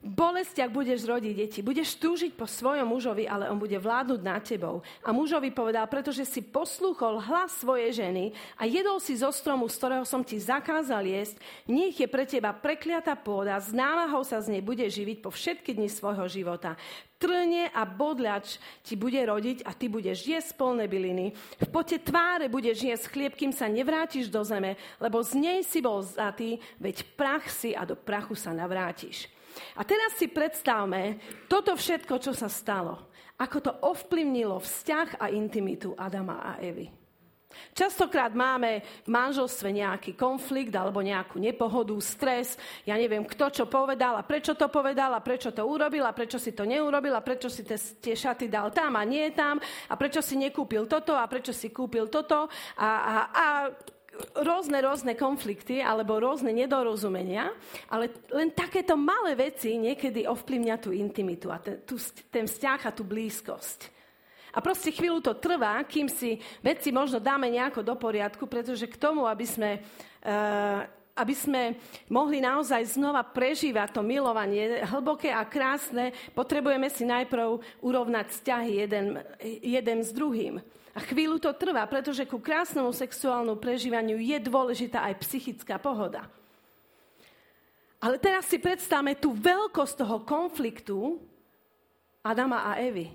bolestiach 0.04 0.68
budeš 0.68 1.08
rodiť 1.08 1.34
deti. 1.34 1.60
Budeš 1.64 1.96
túžiť 1.96 2.36
po 2.36 2.44
svojom 2.44 2.84
mužovi, 2.84 3.24
ale 3.24 3.48
on 3.48 3.56
bude 3.56 3.80
vládnuť 3.80 4.20
nad 4.20 4.44
tebou. 4.44 4.84
A 5.00 5.16
mužovi 5.16 5.56
povedal, 5.56 5.88
pretože 5.88 6.28
si 6.28 6.44
poslúchol 6.44 7.24
hlas 7.24 7.56
svojej 7.64 8.04
ženy 8.04 8.36
a 8.60 8.68
jedol 8.68 9.00
si 9.00 9.16
zo 9.16 9.32
stromu, 9.32 9.72
z 9.72 9.80
ktorého 9.80 10.06
som 10.06 10.20
ti 10.20 10.36
zakázal 10.36 11.08
jesť, 11.08 11.40
nech 11.72 11.96
je 11.96 12.08
pre 12.12 12.28
teba 12.28 12.52
prekliatá 12.52 13.16
pôda, 13.16 13.56
s 13.56 13.72
námahou 13.72 14.28
sa 14.28 14.44
z 14.44 14.60
nej 14.60 14.62
bude 14.62 14.84
živiť 14.84 15.24
po 15.24 15.32
všetky 15.32 15.72
dni 15.72 15.88
svojho 15.88 16.28
života. 16.28 16.76
Trne 17.16 17.72
a 17.72 17.88
bodľač 17.88 18.60
ti 18.84 19.00
bude 19.00 19.24
rodiť 19.24 19.64
a 19.64 19.72
ty 19.72 19.88
budeš 19.88 20.28
jesť 20.28 20.60
polné 20.60 20.92
byliny. 20.92 21.32
V 21.64 21.68
pote 21.72 21.96
tváre 21.96 22.52
budeš 22.52 22.84
jesť 22.84 23.16
chlieb, 23.16 23.34
kým 23.40 23.56
sa 23.56 23.72
nevrátiš 23.72 24.28
do 24.28 24.44
zeme, 24.44 24.76
lebo 25.00 25.24
z 25.24 25.40
nej 25.40 25.60
si 25.64 25.80
bol 25.80 26.04
zatý, 26.04 26.60
veď 26.84 27.08
prach 27.16 27.48
si 27.48 27.72
a 27.72 27.88
do 27.88 27.96
prachu 27.96 28.36
sa 28.36 28.52
navrátiš. 28.52 29.33
A 29.78 29.82
teraz 29.86 30.18
si 30.18 30.30
predstavme 30.30 31.22
toto 31.50 31.74
všetko, 31.78 32.20
čo 32.20 32.32
sa 32.34 32.50
stalo. 32.50 33.12
Ako 33.42 33.58
to 33.60 33.72
ovplyvnilo 33.82 34.62
vzťah 34.62 35.18
a 35.18 35.34
intimitu 35.34 35.98
Adama 35.98 36.42
a 36.46 36.62
Evy. 36.62 37.04
Častokrát 37.74 38.34
máme 38.34 38.82
v 39.06 39.10
manželstve 39.10 39.70
nejaký 39.74 40.12
konflikt 40.18 40.74
alebo 40.74 41.02
nejakú 41.02 41.38
nepohodu, 41.38 41.94
stres. 42.02 42.58
Ja 42.86 42.98
neviem, 42.98 43.26
kto 43.26 43.50
čo 43.50 43.66
povedal 43.70 44.18
a 44.18 44.26
prečo 44.26 44.58
to 44.58 44.70
povedal 44.70 45.14
a 45.14 45.26
prečo 45.26 45.54
to 45.54 45.62
urobil 45.66 46.06
a 46.06 46.14
prečo 46.18 46.38
si 46.42 46.54
to 46.54 46.66
neurobil 46.66 47.14
a 47.14 47.26
prečo 47.26 47.50
si 47.50 47.66
te, 47.66 47.78
tie 47.78 48.14
šaty 48.18 48.50
dal 48.50 48.74
tam 48.74 48.98
a 48.98 49.04
nie 49.06 49.30
tam 49.34 49.62
a 49.62 49.94
prečo 49.94 50.22
si 50.22 50.38
nekúpil 50.38 50.86
toto 50.90 51.14
a 51.14 51.26
prečo 51.30 51.54
si 51.54 51.70
kúpil 51.70 52.10
toto 52.10 52.50
a, 52.78 52.90
a, 52.90 53.16
a 53.30 53.46
rôzne, 54.38 54.78
rôzne 54.82 55.14
konflikty 55.18 55.82
alebo 55.82 56.22
rôzne 56.22 56.54
nedorozumenia, 56.54 57.50
ale 57.90 58.14
len 58.30 58.54
takéto 58.54 58.94
malé 58.94 59.34
veci 59.34 59.76
niekedy 59.78 60.30
ovplyvňa 60.30 60.76
tú 60.78 60.94
intimitu 60.94 61.50
a 61.50 61.58
ten, 61.58 61.82
tú, 61.82 61.98
ten 62.30 62.46
vzťah 62.46 62.82
a 62.90 62.92
tú 62.94 63.04
blízkosť. 63.06 63.94
A 64.54 64.62
proste 64.62 64.94
chvíľu 64.94 65.18
to 65.18 65.34
trvá, 65.34 65.82
kým 65.82 66.06
si 66.06 66.38
veci 66.62 66.94
možno 66.94 67.18
dáme 67.18 67.50
nejako 67.50 67.82
do 67.82 67.98
poriadku, 67.98 68.46
pretože 68.46 68.86
k 68.86 69.02
tomu, 69.02 69.26
aby 69.26 69.50
sme, 69.50 69.82
uh, 69.82 70.86
aby 71.14 71.34
sme 71.38 71.78
mohli 72.10 72.42
naozaj 72.42 72.98
znova 72.98 73.22
prežívať 73.22 73.94
to 73.94 74.02
milovanie 74.02 74.82
hlboké 74.82 75.30
a 75.30 75.46
krásne, 75.46 76.10
potrebujeme 76.34 76.90
si 76.90 77.06
najprv 77.06 77.62
urovnať 77.86 78.26
vzťahy 78.34 78.72
jeden, 78.82 79.22
jeden 79.62 80.00
s 80.02 80.10
druhým. 80.10 80.58
A 80.94 81.00
chvíľu 81.02 81.38
to 81.42 81.54
trvá, 81.54 81.86
pretože 81.86 82.26
ku 82.26 82.42
krásnemu 82.42 82.90
sexuálnu 82.94 83.58
prežívaniu 83.58 84.18
je 84.18 84.38
dôležitá 84.42 85.06
aj 85.10 85.22
psychická 85.26 85.78
pohoda. 85.78 86.26
Ale 88.02 88.18
teraz 88.18 88.50
si 88.50 88.58
predstavme 88.58 89.18
tú 89.18 89.34
veľkosť 89.34 89.94
toho 90.02 90.18
konfliktu 90.26 91.18
Adama 92.26 92.74
a 92.74 92.82
Evy. 92.82 93.10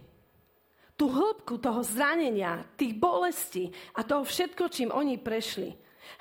Tú 0.98 1.06
hĺbku 1.06 1.62
toho 1.62 1.82
zranenia, 1.86 2.66
tých 2.74 2.98
bolestí 2.98 3.70
a 3.94 4.02
toho 4.02 4.26
všetko, 4.26 4.66
čím 4.66 4.90
oni 4.90 5.14
prešli. 5.14 5.70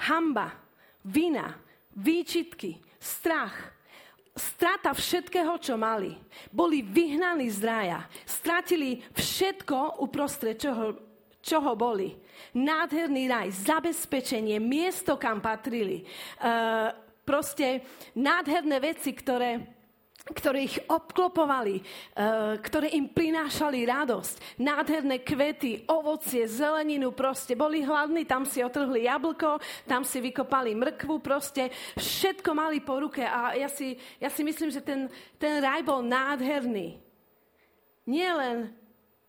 Hamba, 0.05 0.53
vina, 1.01 1.57
výčitky, 1.97 2.77
strach, 3.01 3.73
strata 4.37 4.93
všetkého, 4.93 5.57
čo 5.57 5.75
mali. 5.75 6.13
Boli 6.53 6.85
vyhnaní 6.85 7.49
z 7.49 7.59
rája. 7.65 7.99
Stratili 8.23 9.01
všetko 9.17 10.05
uprostred 10.05 10.61
čoho 10.61 11.07
čoho 11.47 11.79
boli. 11.79 12.11
Nádherný 12.59 13.31
raj, 13.31 13.47
zabezpečenie, 13.55 14.59
miesto, 14.59 15.15
kam 15.15 15.39
patrili. 15.39 16.03
Uh, 16.43 16.91
proste 17.23 17.87
nádherné 18.19 18.83
veci, 18.83 19.15
ktoré 19.15 19.76
ktoré 20.31 20.67
ich 20.67 20.77
obklopovali, 20.87 21.79
eh, 21.79 22.59
ktoré 22.59 22.91
im 22.95 23.07
prinášali 23.07 23.87
radosť. 23.87 24.59
Nádherné 24.59 25.23
kvety, 25.23 25.87
ovocie, 25.87 26.47
zeleninu 26.47 27.15
proste. 27.15 27.55
Boli 27.55 27.83
hladní, 27.83 28.27
tam 28.27 28.43
si 28.43 28.59
otrhli 28.63 29.07
jablko, 29.07 29.59
tam 29.87 30.03
si 30.03 30.19
vykopali 30.19 30.75
mrkvu, 30.75 31.19
proste 31.23 31.71
všetko 31.95 32.49
mali 32.51 32.83
po 32.83 32.99
ruke. 32.99 33.23
A 33.23 33.55
ja 33.55 33.71
si, 33.71 33.95
ja 34.19 34.27
si 34.27 34.43
myslím, 34.43 34.71
že 34.71 34.83
ten, 34.83 35.07
ten 35.39 35.63
raj 35.63 35.83
bol 35.83 36.03
nádherný. 36.03 36.99
Nie 38.07 38.31
len, 38.31 38.57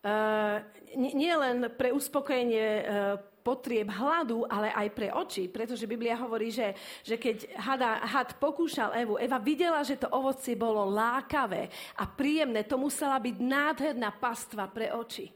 uh, 0.07 0.62
nie, 0.95 1.11
nie 1.14 1.35
len 1.35 1.67
pre 1.75 1.90
uspokojenie 1.90 2.69
uh, 2.78 3.19
potrieb 3.49 3.88
hladu, 3.88 4.45
ale 4.45 4.69
aj 4.76 4.88
pre 4.93 5.09
oči, 5.09 5.49
pretože 5.49 5.88
Biblia 5.88 6.21
hovorí, 6.21 6.52
že, 6.52 6.76
že 7.00 7.17
keď 7.17 7.49
hada, 7.57 8.05
had 8.05 8.37
pokúšal 8.37 8.93
Evu, 8.93 9.17
Eva 9.17 9.40
videla, 9.40 9.81
že 9.81 9.97
to 9.97 10.12
ovocie 10.12 10.52
bolo 10.52 10.85
lákavé 10.93 11.73
a 11.97 12.05
príjemné, 12.05 12.69
to 12.69 12.76
musela 12.76 13.17
byť 13.17 13.37
nádherná 13.40 14.12
pastva 14.21 14.69
pre 14.69 14.93
oči. 14.93 15.33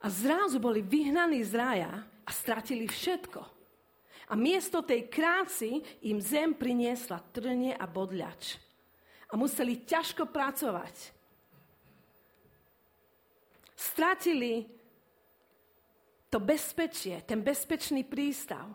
A 0.00 0.08
zrazu 0.08 0.56
boli 0.56 0.80
vyhnaní 0.80 1.44
z 1.44 1.52
raja 1.60 1.92
a 2.24 2.30
stratili 2.32 2.88
všetko. 2.88 3.44
A 4.30 4.38
miesto 4.38 4.80
tej 4.80 5.12
kráci 5.12 5.84
im 6.08 6.16
zem 6.24 6.56
priniesla 6.56 7.20
trnie 7.36 7.76
a 7.76 7.84
bodľač. 7.84 8.56
A 9.28 9.36
museli 9.36 9.84
ťažko 9.84 10.24
pracovať. 10.32 11.12
Stratili 13.76 14.79
to 16.30 16.38
bezpečie, 16.38 17.20
ten 17.26 17.42
bezpečný 17.42 18.06
prístav. 18.06 18.70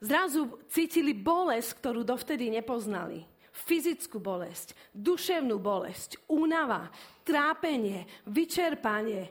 Zrazu 0.00 0.56
cítili 0.70 1.12
bolesť, 1.12 1.82
ktorú 1.82 2.06
dovtedy 2.06 2.48
nepoznali. 2.48 3.26
Fyzickú 3.50 4.22
bolesť, 4.22 4.72
duševnú 4.94 5.58
bolesť, 5.58 6.16
únava, 6.30 6.88
trápenie, 7.26 8.06
vyčerpanie, 8.24 9.28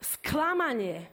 sklamanie, 0.00 1.06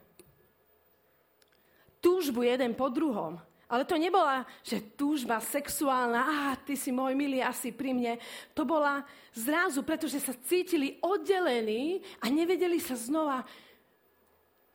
túžbu 2.00 2.48
jeden 2.48 2.74
po 2.74 2.88
druhom. 2.88 3.38
Ale 3.68 3.84
to 3.84 4.00
nebola, 4.00 4.48
že 4.64 4.80
túžba 4.96 5.44
sexuálna, 5.44 6.24
a 6.24 6.56
ty 6.56 6.80
si 6.80 6.88
môj 6.88 7.12
milý, 7.20 7.44
asi 7.44 7.76
pri 7.76 7.92
mne. 7.92 8.16
To 8.56 8.64
bola 8.64 9.04
zrazu, 9.36 9.84
pretože 9.84 10.24
sa 10.24 10.32
cítili 10.32 10.96
oddelení 11.04 12.00
a 12.24 12.32
nevedeli 12.32 12.80
sa 12.80 12.96
znova 12.96 13.44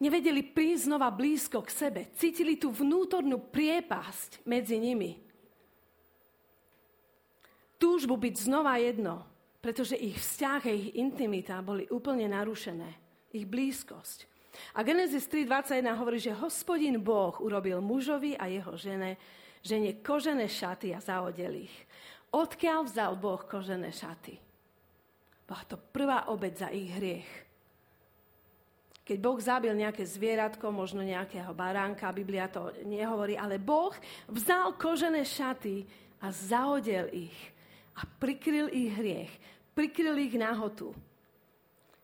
nevedeli 0.02 0.42
prísť 0.42 0.90
znova 0.90 1.14
blízko 1.14 1.62
k 1.62 1.70
sebe. 1.70 2.00
Cítili 2.18 2.58
tú 2.58 2.74
vnútornú 2.74 3.38
priepasť 3.38 4.42
medzi 4.42 4.82
nimi. 4.82 5.22
Túžbu 7.78 8.18
byť 8.18 8.34
znova 8.34 8.74
jedno, 8.82 9.22
pretože 9.62 9.94
ich 9.94 10.18
vzťah 10.18 10.62
a 10.66 10.74
ich 10.74 10.98
intimita 10.98 11.62
boli 11.62 11.86
úplne 11.86 12.26
narušené. 12.26 12.90
Ich 13.30 13.46
blízkosť. 13.46 14.26
A 14.76 14.84
Genesis 14.84 15.24
3.21 15.30 15.96
hovorí, 15.96 16.18
že 16.20 16.36
hospodin 16.36 17.00
Boh 17.00 17.32
urobil 17.40 17.80
mužovi 17.80 18.36
a 18.36 18.50
jeho 18.50 18.76
žene, 18.76 19.16
žene 19.64 20.02
kožené 20.04 20.44
šaty 20.50 20.92
a 20.92 21.00
zaodel 21.00 21.64
ich. 21.64 21.76
Odkiaľ 22.34 22.84
vzal 22.84 23.16
Boh 23.16 23.40
kožené 23.40 23.88
šaty? 23.94 24.36
Bola 25.48 25.64
to 25.64 25.76
prvá 25.80 26.28
obed 26.28 26.54
za 26.54 26.68
ich 26.68 26.92
hriech. 26.92 27.51
Keď 29.12 29.20
Boh 29.20 29.36
zabil 29.36 29.76
nejaké 29.76 30.08
zvieratko, 30.08 30.72
možno 30.72 31.04
nejakého 31.04 31.52
baránka, 31.52 32.08
Biblia 32.16 32.48
to 32.48 32.72
nehovorí, 32.80 33.36
ale 33.36 33.60
Boh 33.60 33.92
vzal 34.24 34.72
kožené 34.80 35.20
šaty 35.20 35.84
a 36.16 36.32
zaodel 36.32 37.12
ich 37.12 37.36
a 37.92 38.08
prikryl 38.08 38.72
ich 38.72 38.88
hriech, 38.88 39.28
prikryl 39.76 40.16
ich 40.16 40.32
náhotu, 40.32 40.96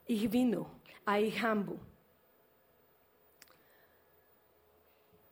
ich 0.04 0.20
vinu 0.28 0.68
a 1.08 1.16
ich 1.16 1.32
hambu. 1.40 1.80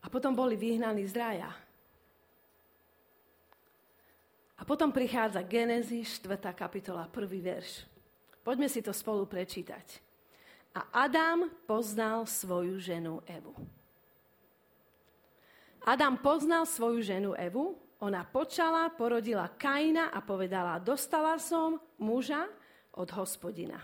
A 0.01 0.09
potom 0.09 0.33
boli 0.33 0.57
vyhnaní 0.57 1.05
z 1.05 1.13
raja. 1.13 1.53
A 4.57 4.65
potom 4.65 4.89
prichádza 4.89 5.45
Genesis, 5.45 6.25
4. 6.25 6.41
kapitola, 6.57 7.05
1. 7.13 7.29
verš. 7.45 7.85
Poďme 8.41 8.73
si 8.73 8.81
to 8.81 8.97
spolu 8.97 9.29
prečítať. 9.29 10.06
A 10.77 11.09
Adam 11.09 11.49
poznal 11.65 12.29
svoju 12.29 12.77
ženu 12.77 13.25
Evu. 13.25 13.57
Adam 15.89 16.21
poznal 16.21 16.69
svoju 16.69 17.01
ženu 17.01 17.33
Evu, 17.33 17.81
ona 17.97 18.21
počala, 18.29 18.93
porodila 18.93 19.49
Kaina 19.57 20.13
a 20.13 20.21
povedala, 20.21 20.77
dostala 20.77 21.41
som 21.41 21.81
muža 21.97 22.45
od 22.93 23.09
hospodina. 23.17 23.81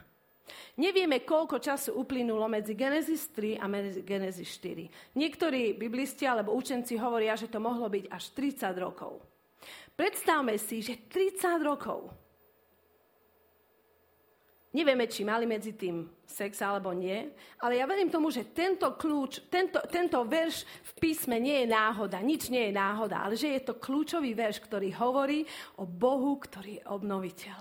Nevieme, 0.77 1.25
koľko 1.25 1.57
času 1.65 1.97
uplynulo 1.97 2.45
medzi 2.45 2.77
Genesis 2.77 3.25
3 3.33 3.57
a 3.57 3.65
Genesis 4.05 4.53
4. 4.61 5.17
Niektorí 5.17 5.73
biblisti 5.73 6.29
alebo 6.29 6.53
učenci 6.53 7.01
hovoria, 7.01 7.41
že 7.41 7.49
to 7.49 7.57
mohlo 7.57 7.89
byť 7.89 8.05
až 8.13 8.25
30 8.37 8.69
rokov. 8.77 9.25
Predstavme 9.97 10.61
si, 10.61 10.85
že 10.85 11.09
30 11.09 11.57
rokov 11.65 12.22
Nevieme, 14.73 15.05
či 15.05 15.21
mali 15.21 15.45
medzi 15.45 15.77
tým 15.77 16.09
sex 16.25 16.65
alebo 16.65 16.97
nie, 16.97 17.29
ale 17.61 17.77
ja 17.77 17.85
verím 17.85 18.09
tomu, 18.09 18.33
že 18.33 18.57
tento 18.57 18.97
kľúč, 18.97 19.53
tento, 19.53 19.77
tento 19.93 20.25
verš 20.25 20.65
v 20.65 20.93
písme 20.97 21.37
nie 21.37 21.61
je 21.61 21.67
náhoda, 21.69 22.17
nič 22.25 22.49
nie 22.49 22.73
je 22.73 22.73
náhoda, 22.73 23.21
ale 23.21 23.37
že 23.37 23.53
je 23.53 23.61
to 23.69 23.77
kľúčový 23.77 24.33
verš, 24.33 24.65
ktorý 24.65 24.97
hovorí 24.97 25.45
o 25.77 25.85
Bohu, 25.85 26.41
ktorý 26.41 26.81
je 26.81 26.87
obnoviteľ, 26.89 27.59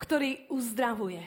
ktorý 0.00 0.48
uzdravuje, 0.48 1.20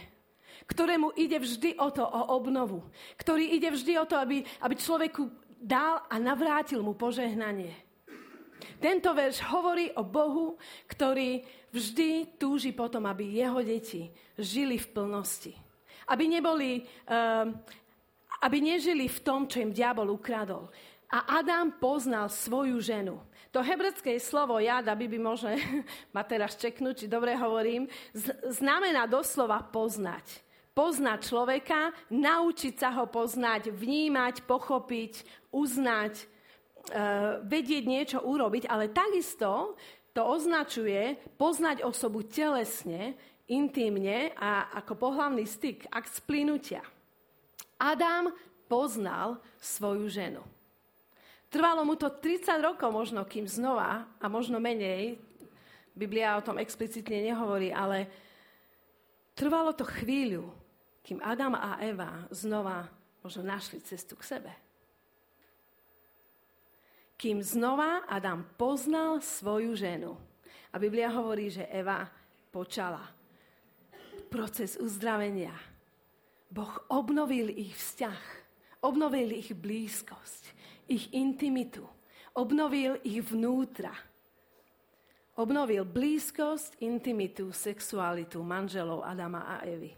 ktorému 0.66 1.14
ide 1.22 1.38
vždy 1.38 1.78
o 1.78 1.94
to, 1.94 2.02
o 2.02 2.22
obnovu, 2.34 2.82
ktorý 3.22 3.46
ide 3.46 3.70
vždy 3.70 3.94
o 4.02 4.10
to, 4.10 4.18
aby, 4.18 4.42
aby 4.42 4.74
človeku 4.74 5.30
dal 5.62 6.02
a 6.10 6.18
navrátil 6.18 6.82
mu 6.82 6.98
požehnanie. 6.98 7.78
Tento 8.80 9.12
verš 9.12 9.44
hovorí 9.52 9.92
o 9.96 10.04
Bohu, 10.08 10.58
ktorý 10.88 11.44
vždy 11.74 12.38
túži 12.38 12.74
potom, 12.74 13.06
aby 13.06 13.40
jeho 13.40 13.62
deti 13.62 14.10
žili 14.38 14.78
v 14.78 14.88
plnosti. 14.90 15.54
Aby 16.10 16.26
neboli, 16.26 16.82
um, 17.06 17.54
aby 18.42 18.58
nežili 18.58 19.06
v 19.06 19.20
tom, 19.22 19.46
čo 19.46 19.62
im 19.62 19.74
diabol 19.74 20.10
ukradol. 20.10 20.70
A 21.10 21.42
Adam 21.42 21.74
poznal 21.74 22.30
svoju 22.30 22.78
ženu. 22.82 23.18
To 23.50 23.66
hebrecké 23.66 24.22
slovo 24.22 24.62
jad, 24.62 24.86
aby 24.86 25.10
by 25.10 25.18
možno 25.18 25.50
ma 26.16 26.22
teraz 26.22 26.54
čeknúť, 26.54 27.06
či 27.06 27.08
dobre 27.10 27.34
hovorím, 27.34 27.90
znamená 28.46 29.10
doslova 29.10 29.66
poznať. 29.66 30.46
Poznať 30.78 31.20
človeka, 31.26 31.92
naučiť 32.14 32.74
sa 32.78 32.94
ho 32.94 33.10
poznať, 33.10 33.74
vnímať, 33.74 34.46
pochopiť, 34.46 35.14
uznať, 35.50 36.14
uh, 36.94 37.42
vedieť 37.42 37.84
niečo 37.90 38.20
urobiť, 38.22 38.70
ale 38.70 38.94
takisto 38.94 39.74
to 40.14 40.22
označuje 40.26 41.18
poznať 41.38 41.86
osobu 41.86 42.26
telesne, 42.26 43.14
intimne 43.50 44.34
a 44.38 44.70
ako 44.78 45.10
pohlavný 45.10 45.46
styk, 45.46 45.90
akt 45.90 46.14
splinutia. 46.14 46.86
Adam 47.82 48.30
poznal 48.70 49.42
svoju 49.58 50.06
ženu. 50.12 50.44
Trvalo 51.50 51.82
mu 51.82 51.98
to 51.98 52.14
30 52.14 52.62
rokov 52.62 52.94
možno, 52.94 53.26
kým 53.26 53.50
znova, 53.50 54.06
a 54.22 54.26
možno 54.30 54.62
menej, 54.62 55.18
Biblia 55.98 56.38
o 56.38 56.46
tom 56.46 56.62
explicitne 56.62 57.26
nehovorí, 57.26 57.74
ale 57.74 58.06
trvalo 59.34 59.74
to 59.74 59.82
chvíľu, 59.82 60.54
kým 61.02 61.18
Adam 61.26 61.58
a 61.58 61.82
Eva 61.82 62.30
znova 62.30 62.86
možno 63.26 63.42
našli 63.42 63.82
cestu 63.82 64.14
k 64.14 64.38
sebe 64.38 64.69
kým 67.20 67.44
znova 67.44 68.08
Adam 68.08 68.48
poznal 68.56 69.20
svoju 69.20 69.76
ženu. 69.76 70.16
A 70.72 70.80
Biblia 70.80 71.12
hovorí, 71.12 71.52
že 71.52 71.68
Eva 71.68 72.08
počala. 72.48 73.04
Proces 74.32 74.80
uzdravenia. 74.80 75.52
Boh 76.48 76.80
obnovil 76.88 77.52
ich 77.52 77.76
vzťah, 77.76 78.24
obnovil 78.82 79.36
ich 79.36 79.52
blízkosť, 79.52 80.44
ich 80.88 81.12
intimitu, 81.12 81.84
obnovil 82.34 82.98
ich 83.04 83.20
vnútra. 83.22 83.92
Obnovil 85.36 85.84
blízkosť, 85.88 86.80
intimitu, 86.84 87.52
sexualitu 87.52 88.40
manželov 88.44 89.04
Adama 89.04 89.46
a 89.46 89.56
Evy. 89.68 89.92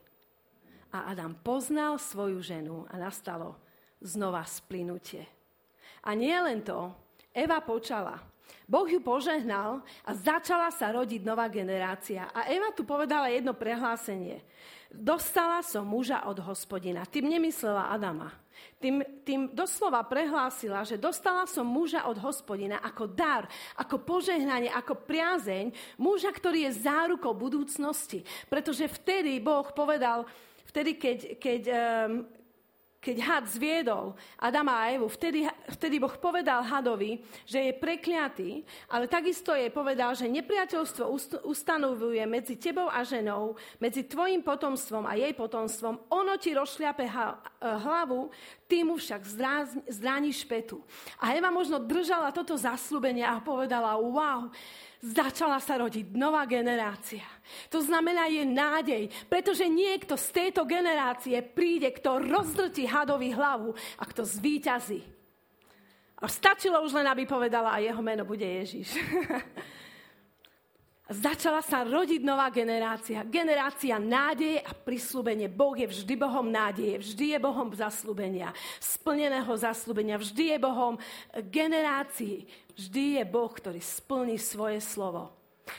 A 0.91 1.13
Adam 1.13 1.37
poznal 1.37 1.97
svoju 2.01 2.41
ženu 2.41 2.85
a 2.89 2.97
nastalo 2.97 3.57
znova 4.03 4.43
splynutie. 4.43 5.25
A 6.01 6.17
nie 6.17 6.35
len 6.35 6.61
to, 6.61 6.93
Eva 7.31 7.63
počala. 7.63 8.19
Boh 8.67 8.87
ju 8.87 9.03
požehnal 9.03 9.83
a 10.03 10.11
začala 10.15 10.71
sa 10.71 10.91
rodiť 10.91 11.23
nová 11.27 11.51
generácia. 11.51 12.31
A 12.31 12.47
Eva 12.47 12.71
tu 12.71 12.87
povedala 12.87 13.31
jedno 13.31 13.51
prehlásenie. 13.51 14.43
Dostala 14.91 15.63
som 15.63 15.87
muža 15.87 16.27
od 16.27 16.39
hospodina. 16.43 17.07
Tým 17.07 17.31
nemyslela 17.31 17.91
Adama. 17.91 18.31
Tým, 18.77 19.01
tým 19.23 19.41
doslova 19.55 20.03
prehlásila, 20.03 20.83
že 20.83 20.99
dostala 20.99 21.47
som 21.47 21.63
muža 21.63 22.03
od 22.05 22.19
hospodina 22.19 22.83
ako 22.83 23.07
dar, 23.07 23.47
ako 23.79 24.03
požehnanie, 24.03 24.67
ako 24.67 24.99
priazeň, 25.07 25.71
muža, 25.95 26.29
ktorý 26.35 26.67
je 26.67 26.83
zárukou 26.83 27.31
budúcnosti. 27.31 28.27
Pretože 28.51 28.91
vtedy 28.91 29.39
Boh 29.39 29.65
povedal, 29.71 30.27
vtedy, 30.67 30.99
keď, 30.99 31.17
keď 31.39 31.61
um, 31.71 31.79
keď 33.01 33.17
had 33.17 33.45
zviedol 33.49 34.13
Adama 34.37 34.85
a 34.85 34.93
Evu, 34.93 35.09
vtedy, 35.09 35.49
vtedy 35.73 35.97
Boh 35.97 36.13
povedal 36.21 36.61
hadovi, 36.61 37.17
že 37.49 37.57
je 37.57 37.73
prekliatý, 37.73 38.61
ale 38.85 39.09
takisto 39.09 39.57
je 39.57 39.73
povedal, 39.73 40.13
že 40.13 40.29
nepriateľstvo 40.29 41.09
ustanovuje 41.41 42.21
medzi 42.29 42.61
tebou 42.61 42.85
a 42.85 43.01
ženou, 43.01 43.57
medzi 43.81 44.05
tvojim 44.05 44.45
potomstvom 44.45 45.09
a 45.09 45.17
jej 45.17 45.33
potomstvom. 45.33 46.13
Ono 46.13 46.33
ti 46.37 46.53
rozšliape 46.53 47.09
hlavu, 47.57 48.29
ty 48.69 48.85
mu 48.85 49.01
však 49.01 49.25
zrániš 49.89 50.45
petu. 50.45 50.85
A 51.17 51.33
Eva 51.33 51.49
možno 51.49 51.81
držala 51.81 52.29
toto 52.29 52.53
zaslúbenie 52.53 53.25
a 53.25 53.41
povedala, 53.41 53.97
wow, 53.97 54.53
začala 55.01 55.57
sa 55.57 55.81
rodiť 55.81 56.13
nová 56.13 56.45
generácia. 56.45 57.25
To 57.73 57.81
znamená, 57.81 58.29
je 58.29 58.45
nádej, 58.45 59.03
pretože 59.25 59.65
niekto 59.65 60.13
z 60.13 60.27
tejto 60.29 60.63
generácie 60.69 61.41
príde, 61.41 61.89
kto 61.89 62.21
rozdrtí 62.21 62.85
hadovi 62.85 63.33
hlavu 63.33 63.73
a 63.97 64.03
kto 64.05 64.21
zvíťazí. 64.21 65.01
A 66.21 66.29
stačilo 66.29 66.85
už 66.85 66.93
len, 66.93 67.09
aby 67.09 67.25
povedala, 67.25 67.73
a 67.73 67.81
jeho 67.81 67.97
meno 68.05 68.21
bude 68.21 68.45
Ježiš. 68.45 68.93
Začala 71.11 71.59
sa 71.59 71.83
rodiť 71.83 72.23
nová 72.23 72.47
generácia. 72.47 73.27
Generácia 73.27 73.99
nádeje 73.99 74.63
a 74.63 74.71
prislúbenie. 74.71 75.51
Boh 75.51 75.75
je 75.75 75.83
vždy 75.83 76.15
Bohom 76.15 76.47
nádeje, 76.47 77.03
vždy 77.03 77.35
je 77.35 77.39
Bohom 77.41 77.67
zaslúbenia, 77.75 78.55
splneného 78.79 79.51
zaslúbenia, 79.59 80.15
vždy 80.15 80.55
je 80.55 80.57
Bohom 80.61 80.95
generácií. 81.51 82.47
Vždy 82.81 83.21
je 83.21 83.23
Boh, 83.29 83.53
ktorý 83.53 83.77
splní 83.77 84.41
svoje 84.41 84.81
slovo. 84.81 85.29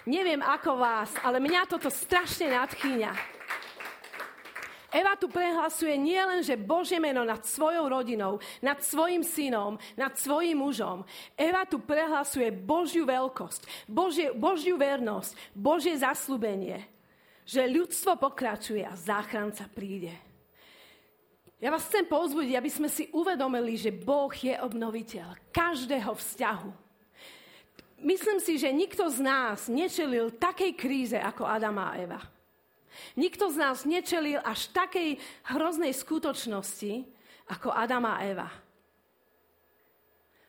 Neviem 0.06 0.38
ako 0.38 0.78
vás, 0.78 1.10
ale 1.26 1.42
mňa 1.42 1.66
toto 1.66 1.90
strašne 1.90 2.54
nadchýňa. 2.54 3.10
Eva 4.94 5.18
tu 5.18 5.26
prehlasuje 5.26 5.98
nielen, 5.98 6.46
že 6.46 6.54
Božie 6.54 7.02
meno 7.02 7.26
nad 7.26 7.42
svojou 7.42 7.90
rodinou, 7.90 8.38
nad 8.62 8.78
svojim 8.86 9.26
synom, 9.26 9.82
nad 9.98 10.14
svojim 10.14 10.62
mužom. 10.62 11.02
Eva 11.34 11.66
tu 11.66 11.82
prehlasuje 11.82 12.54
Božiu 12.54 13.02
veľkosť, 13.02 13.90
Božie, 13.90 14.30
Božiu 14.30 14.78
vernosť, 14.78 15.34
Božie 15.58 15.98
zaslúbenie, 15.98 16.86
že 17.42 17.66
ľudstvo 17.66 18.14
pokračuje 18.14 18.86
a 18.86 18.94
záchranca 18.94 19.66
príde. 19.66 20.14
Ja 21.58 21.74
vás 21.74 21.82
chcem 21.90 22.06
pozbudiť, 22.06 22.54
aby 22.62 22.70
sme 22.70 22.86
si 22.86 23.10
uvedomili, 23.10 23.74
že 23.74 23.90
Boh 23.90 24.30
je 24.30 24.54
obnoviteľ 24.54 25.50
každého 25.50 26.14
vzťahu. 26.14 26.91
Myslím 28.02 28.42
si, 28.42 28.58
že 28.58 28.74
nikto 28.74 29.06
z 29.06 29.22
nás 29.22 29.70
nečelil 29.70 30.34
takej 30.34 30.74
kríze 30.74 31.18
ako 31.18 31.46
Adama 31.46 31.94
a 31.94 31.98
Eva. 32.02 32.20
Nikto 33.14 33.48
z 33.48 33.56
nás 33.56 33.86
nečelil 33.86 34.42
až 34.42 34.68
takej 34.74 35.16
hroznej 35.54 35.94
skutočnosti 35.94 37.06
ako 37.46 37.70
Adama 37.70 38.18
a 38.18 38.24
Eva. 38.26 38.48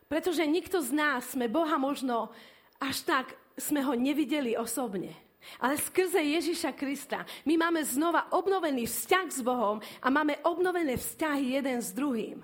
Pretože 0.09 0.43
nikto 0.49 0.81
z 0.81 0.91
nás 0.93 1.33
sme 1.33 1.45
Boha 1.45 1.77
možno 1.77 2.33
až 2.81 3.05
tak 3.05 3.37
sme 3.53 3.85
ho 3.85 3.93
nevideli 3.93 4.57
osobne. 4.57 5.13
Ale 5.59 5.75
skrze 5.75 6.23
Ježiša 6.23 6.71
Krista 6.73 7.27
my 7.43 7.59
máme 7.59 7.83
znova 7.83 8.31
obnovený 8.31 8.87
vzťah 8.87 9.27
s 9.29 9.39
Bohom 9.43 9.77
a 10.01 10.07
máme 10.07 10.39
obnovené 10.47 10.95
vzťahy 10.95 11.59
jeden 11.59 11.79
s 11.83 11.91
druhým. 11.91 12.39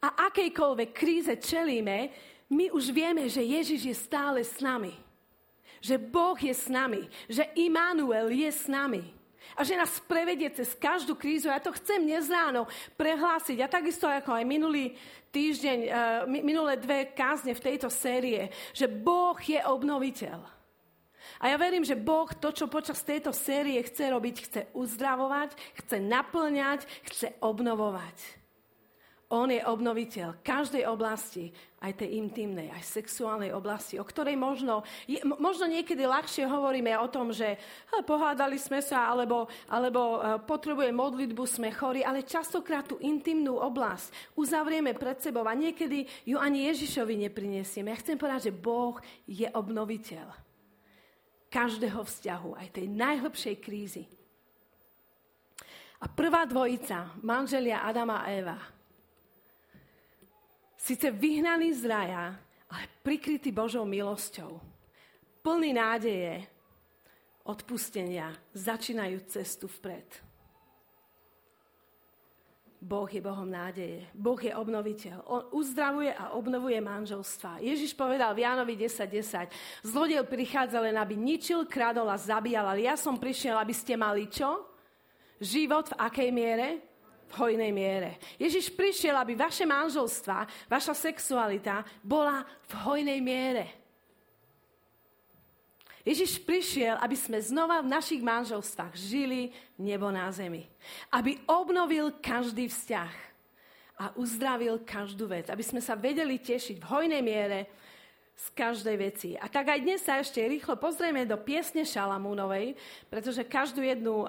A 0.00 0.32
akejkoľvek 0.32 0.90
kríze 0.96 1.34
čelíme, 1.36 2.08
my 2.50 2.74
už 2.74 2.90
vieme, 2.90 3.30
že 3.30 3.40
Ježiš 3.40 3.80
je 3.86 3.96
stále 3.96 4.42
s 4.42 4.58
nami 4.58 4.92
že 5.80 5.96
Boh 5.96 6.36
je 6.36 6.52
s 6.52 6.68
nami, 6.68 7.08
že 7.26 7.48
Immanuel 7.56 8.28
je 8.28 8.52
s 8.52 8.68
nami 8.68 9.00
a 9.56 9.64
že 9.64 9.74
nás 9.74 9.98
prevedie 10.04 10.46
cez 10.52 10.76
každú 10.76 11.16
krízu. 11.16 11.48
Ja 11.48 11.58
to 11.58 11.74
chcem 11.74 12.04
dnes 12.04 12.28
ráno 12.28 12.68
prehlásiť. 12.94 13.58
A 13.64 13.72
takisto 13.72 14.06
ako 14.06 14.36
aj 14.36 14.44
minulý 14.46 14.94
týždeň, 15.32 15.78
uh, 15.88 15.92
minulé 16.28 16.76
dve 16.76 17.10
kázne 17.16 17.56
v 17.56 17.64
tejto 17.64 17.88
série, 17.90 18.52
že 18.76 18.86
Boh 18.86 19.34
je 19.40 19.58
obnoviteľ. 19.58 20.38
A 21.40 21.44
ja 21.48 21.56
verím, 21.56 21.82
že 21.82 21.96
Boh 21.96 22.28
to, 22.36 22.52
čo 22.52 22.68
počas 22.68 23.00
tejto 23.00 23.32
série 23.32 23.80
chce 23.80 24.12
robiť, 24.12 24.36
chce 24.44 24.60
uzdravovať, 24.76 25.56
chce 25.82 25.96
naplňať, 25.98 26.84
chce 27.08 27.32
obnovovať. 27.40 28.39
On 29.30 29.46
je 29.46 29.62
obnoviteľ 29.62 30.42
každej 30.42 30.90
oblasti, 30.90 31.54
aj 31.80 32.02
tej 32.02 32.18
intimnej, 32.18 32.68
aj 32.74 32.82
sexuálnej 32.82 33.54
oblasti, 33.54 33.96
o 33.96 34.04
ktorej 34.04 34.36
možno, 34.36 34.84
je, 35.08 35.22
možno 35.22 35.64
niekedy 35.70 36.02
ľahšie 36.04 36.44
hovoríme 36.44 36.92
o 36.98 37.08
tom, 37.08 37.32
že 37.32 37.56
he, 37.56 37.98
pohádali 38.04 38.60
sme 38.60 38.84
sa, 38.84 39.08
alebo, 39.08 39.48
alebo 39.70 40.18
uh, 40.18 40.36
potrebuje 40.42 40.92
modlitbu, 40.92 41.46
sme 41.46 41.70
chorí, 41.72 42.04
ale 42.04 42.26
častokrát 42.26 42.84
tú 42.84 42.98
intimnú 43.00 43.56
oblasť 43.56 44.34
uzavrieme 44.36 44.92
pred 44.92 45.22
sebou 45.22 45.46
a 45.46 45.54
niekedy 45.54 46.04
ju 46.26 46.36
ani 46.36 46.68
Ježišovi 46.68 47.30
neprinesieme. 47.30 47.94
Ja 47.94 48.02
chcem 48.02 48.20
povedať, 48.20 48.52
že 48.52 48.58
Boh 48.58 48.98
je 49.24 49.46
obnoviteľ 49.46 50.26
každého 51.48 52.02
vzťahu, 52.02 52.50
aj 52.60 52.68
tej 52.76 52.86
najhlbšej 52.92 53.56
krízy. 53.62 54.04
A 56.00 56.08
prvá 56.12 56.44
dvojica, 56.44 57.16
manželia 57.24 57.84
Adama 57.84 58.24
a 58.24 58.32
Eva, 58.32 58.79
síce 60.80 61.12
vyhnaný 61.12 61.76
z 61.76 61.84
raja, 61.84 62.24
ale 62.72 62.84
prikrytý 63.04 63.52
Božou 63.52 63.84
milosťou. 63.84 64.56
Plný 65.44 65.76
nádeje, 65.76 66.44
odpustenia, 67.44 68.32
začínajú 68.56 69.24
cestu 69.28 69.68
vpred. 69.68 70.08
Boh 72.80 73.04
je 73.12 73.20
Bohom 73.20 73.44
nádeje. 73.44 74.08
Boh 74.16 74.40
je 74.40 74.56
obnoviteľ. 74.56 75.28
On 75.28 75.44
uzdravuje 75.52 76.16
a 76.16 76.32
obnovuje 76.32 76.80
manželstva. 76.80 77.60
Ježiš 77.60 77.92
povedal 77.92 78.32
v 78.32 78.48
Jánovi 78.48 78.72
10.10. 78.88 79.84
10. 79.84 79.84
Zlodel 79.84 80.24
prichádza 80.24 80.80
len, 80.80 80.96
aby 80.96 81.12
ničil, 81.12 81.68
kradol 81.68 82.08
a 82.08 82.16
zabíjal, 82.16 82.64
ale 82.72 82.88
ja 82.88 82.96
som 82.96 83.20
prišiel, 83.20 83.60
aby 83.60 83.76
ste 83.76 84.00
mali 84.00 84.32
čo? 84.32 84.64
Život 85.44 85.92
v 85.92 85.98
akej 86.00 86.28
miere? 86.32 86.89
V 87.30 87.34
hojnej 87.38 87.70
miere. 87.70 88.18
Ježiš 88.34 88.74
prišiel, 88.74 89.14
aby 89.14 89.38
vaše 89.38 89.62
manželstva, 89.62 90.66
vaša 90.66 90.94
sexualita 90.98 91.86
bola 92.02 92.42
v 92.66 92.72
hojnej 92.82 93.22
miere. 93.22 93.80
Ježiš 96.00 96.40
prišiel, 96.42 96.96
aby 96.98 97.12
sme 97.12 97.38
znova 97.38 97.84
v 97.84 97.92
našich 97.92 98.24
manželstvách 98.24 98.96
žili 98.96 99.52
nebo 99.76 100.08
na 100.08 100.32
zemi. 100.32 100.64
Aby 101.12 101.38
obnovil 101.44 102.16
každý 102.18 102.72
vzťah 102.72 103.12
a 104.00 104.04
uzdravil 104.16 104.80
každú 104.80 105.28
vec. 105.28 105.52
Aby 105.52 105.60
sme 105.60 105.84
sa 105.84 105.92
vedeli 105.92 106.40
tešiť 106.40 106.80
v 106.80 106.88
hojnej 106.88 107.20
miere 107.20 107.68
z 108.40 108.48
každej 108.56 108.96
veci. 108.96 109.30
A 109.36 109.52
tak 109.52 109.68
aj 109.68 109.84
dnes 109.84 110.00
sa 110.00 110.16
ešte 110.16 110.40
rýchlo 110.40 110.80
pozrieme 110.80 111.28
do 111.28 111.36
piesne 111.36 111.84
Šalamúnovej, 111.84 112.72
pretože 113.12 113.44
každú 113.44 113.84
jednu 113.84 114.24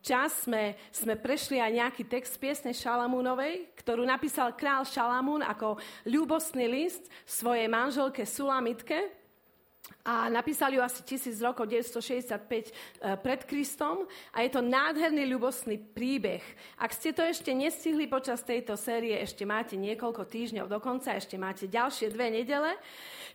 čas 0.00 0.48
sme, 0.48 0.72
sme 0.88 1.20
prešli 1.20 1.60
aj 1.60 1.76
nejaký 1.76 2.08
text 2.08 2.40
piesne 2.40 2.72
Šalamúnovej, 2.72 3.68
ktorú 3.76 4.08
napísal 4.08 4.56
král 4.56 4.88
Šalamún 4.88 5.44
ako 5.44 5.76
ľúbostný 6.08 6.64
list 6.64 7.04
svojej 7.28 7.68
manželke 7.68 8.24
Sulamitke 8.24 9.23
a 10.04 10.28
napísali 10.28 10.76
ju 10.76 10.84
asi 10.84 11.00
1000 11.00 11.40
rokov, 11.40 11.64
965 11.64 12.36
e, 12.36 12.72
pred 13.24 13.40
Kristom 13.48 14.04
a 14.36 14.44
je 14.44 14.52
to 14.52 14.60
nádherný 14.60 15.24
ľubostný 15.32 15.80
príbeh. 15.80 16.44
Ak 16.76 16.92
ste 16.92 17.16
to 17.16 17.24
ešte 17.24 17.56
nestihli 17.56 18.04
počas 18.04 18.44
tejto 18.44 18.76
série, 18.76 19.16
ešte 19.16 19.48
máte 19.48 19.80
niekoľko 19.80 20.28
týždňov 20.28 20.68
dokonca, 20.68 21.16
ešte 21.16 21.40
máte 21.40 21.72
ďalšie 21.72 22.12
dve 22.12 22.28
nedele. 22.28 22.76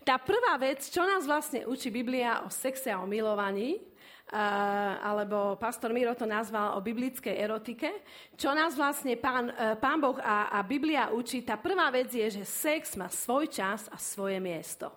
Tá 0.06 0.22
prvá 0.22 0.62
vec, 0.62 0.86
čo 0.86 1.02
nás 1.02 1.26
vlastne 1.26 1.66
učí 1.66 1.90
Biblia 1.90 2.46
o 2.46 2.54
sexe 2.54 2.94
a 2.94 3.02
o 3.02 3.10
milovaní, 3.10 3.82
Uh, 4.30 4.94
alebo 5.02 5.58
pastor 5.58 5.90
Miro 5.90 6.14
to 6.14 6.30
nazval 6.30 6.78
o 6.78 6.86
biblickej 6.86 7.34
erotike. 7.34 8.06
Čo 8.38 8.54
nás 8.54 8.78
vlastne 8.78 9.18
pán, 9.18 9.50
uh, 9.50 9.74
pán 9.74 9.98
Boh 9.98 10.22
a, 10.22 10.54
a 10.54 10.62
Biblia 10.62 11.10
učí, 11.10 11.42
tá 11.42 11.58
prvá 11.58 11.90
vec 11.90 12.14
je, 12.14 12.38
že 12.38 12.46
sex 12.46 12.94
má 12.94 13.10
svoj 13.10 13.50
čas 13.50 13.90
a 13.90 13.98
svoje 13.98 14.38
miesto. 14.38 14.94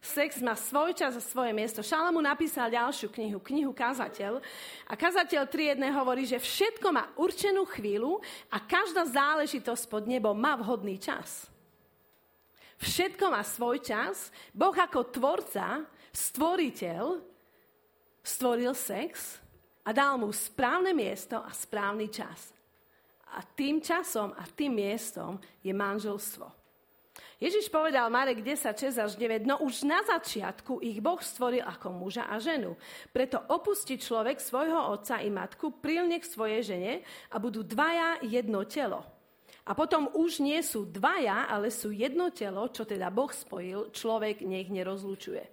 Sex 0.00 0.40
má 0.40 0.56
svoj 0.56 0.96
čas 0.96 1.12
a 1.12 1.20
svoje 1.20 1.52
miesto. 1.52 1.84
Šalamu 1.84 2.24
napísal 2.24 2.72
ďalšiu 2.72 3.12
knihu, 3.12 3.36
knihu 3.36 3.72
Kazateľ. 3.76 4.40
A 4.88 4.96
Kazateľ 4.96 5.44
3.1 5.44 5.76
hovorí, 5.92 6.24
že 6.24 6.40
všetko 6.40 6.88
má 6.88 7.12
určenú 7.20 7.68
chvíľu 7.68 8.16
a 8.48 8.64
každá 8.64 9.04
záležitosť 9.04 9.84
pod 9.92 10.08
nebom 10.08 10.32
má 10.32 10.56
vhodný 10.56 10.96
čas. 10.96 11.52
Všetko 12.80 13.28
má 13.28 13.44
svoj 13.44 13.84
čas. 13.84 14.32
Boh 14.56 14.72
ako 14.72 15.12
tvorca, 15.12 15.84
stvoriteľ, 16.16 17.20
stvoril 18.24 18.72
sex 18.72 19.36
a 19.84 19.92
dal 19.92 20.16
mu 20.16 20.32
správne 20.32 20.96
miesto 20.96 21.36
a 21.44 21.52
správny 21.52 22.08
čas. 22.08 22.56
A 23.36 23.44
tým 23.44 23.84
časom 23.84 24.32
a 24.32 24.48
tým 24.48 24.80
miestom 24.80 25.36
je 25.60 25.76
manželstvo. 25.76 26.59
Ježiš 27.40 27.72
povedal 27.72 28.12
Marek 28.12 28.44
10, 28.44 28.76
6 28.76 29.00
až 29.00 29.12
9, 29.16 29.48
no 29.48 29.64
už 29.64 29.88
na 29.88 30.04
začiatku 30.04 30.84
ich 30.84 31.00
Boh 31.00 31.16
stvoril 31.16 31.64
ako 31.64 31.88
muža 31.88 32.28
a 32.28 32.36
ženu. 32.36 32.76
Preto 33.16 33.40
opustí 33.48 33.96
človek 33.96 34.36
svojho 34.36 34.92
otca 34.92 35.24
i 35.24 35.32
matku, 35.32 35.72
prilne 35.72 36.20
k 36.20 36.28
svojej 36.28 36.60
žene 36.60 36.92
a 37.32 37.40
budú 37.40 37.64
dvaja 37.64 38.20
jedno 38.20 38.68
telo. 38.68 39.08
A 39.64 39.72
potom 39.72 40.12
už 40.12 40.44
nie 40.44 40.60
sú 40.60 40.84
dvaja, 40.84 41.48
ale 41.48 41.72
sú 41.72 41.96
jedno 41.96 42.28
telo, 42.28 42.68
čo 42.68 42.84
teda 42.84 43.08
Boh 43.08 43.32
spojil, 43.32 43.88
človek 43.88 44.44
nech 44.44 44.68
nerozlučuje. 44.68 45.44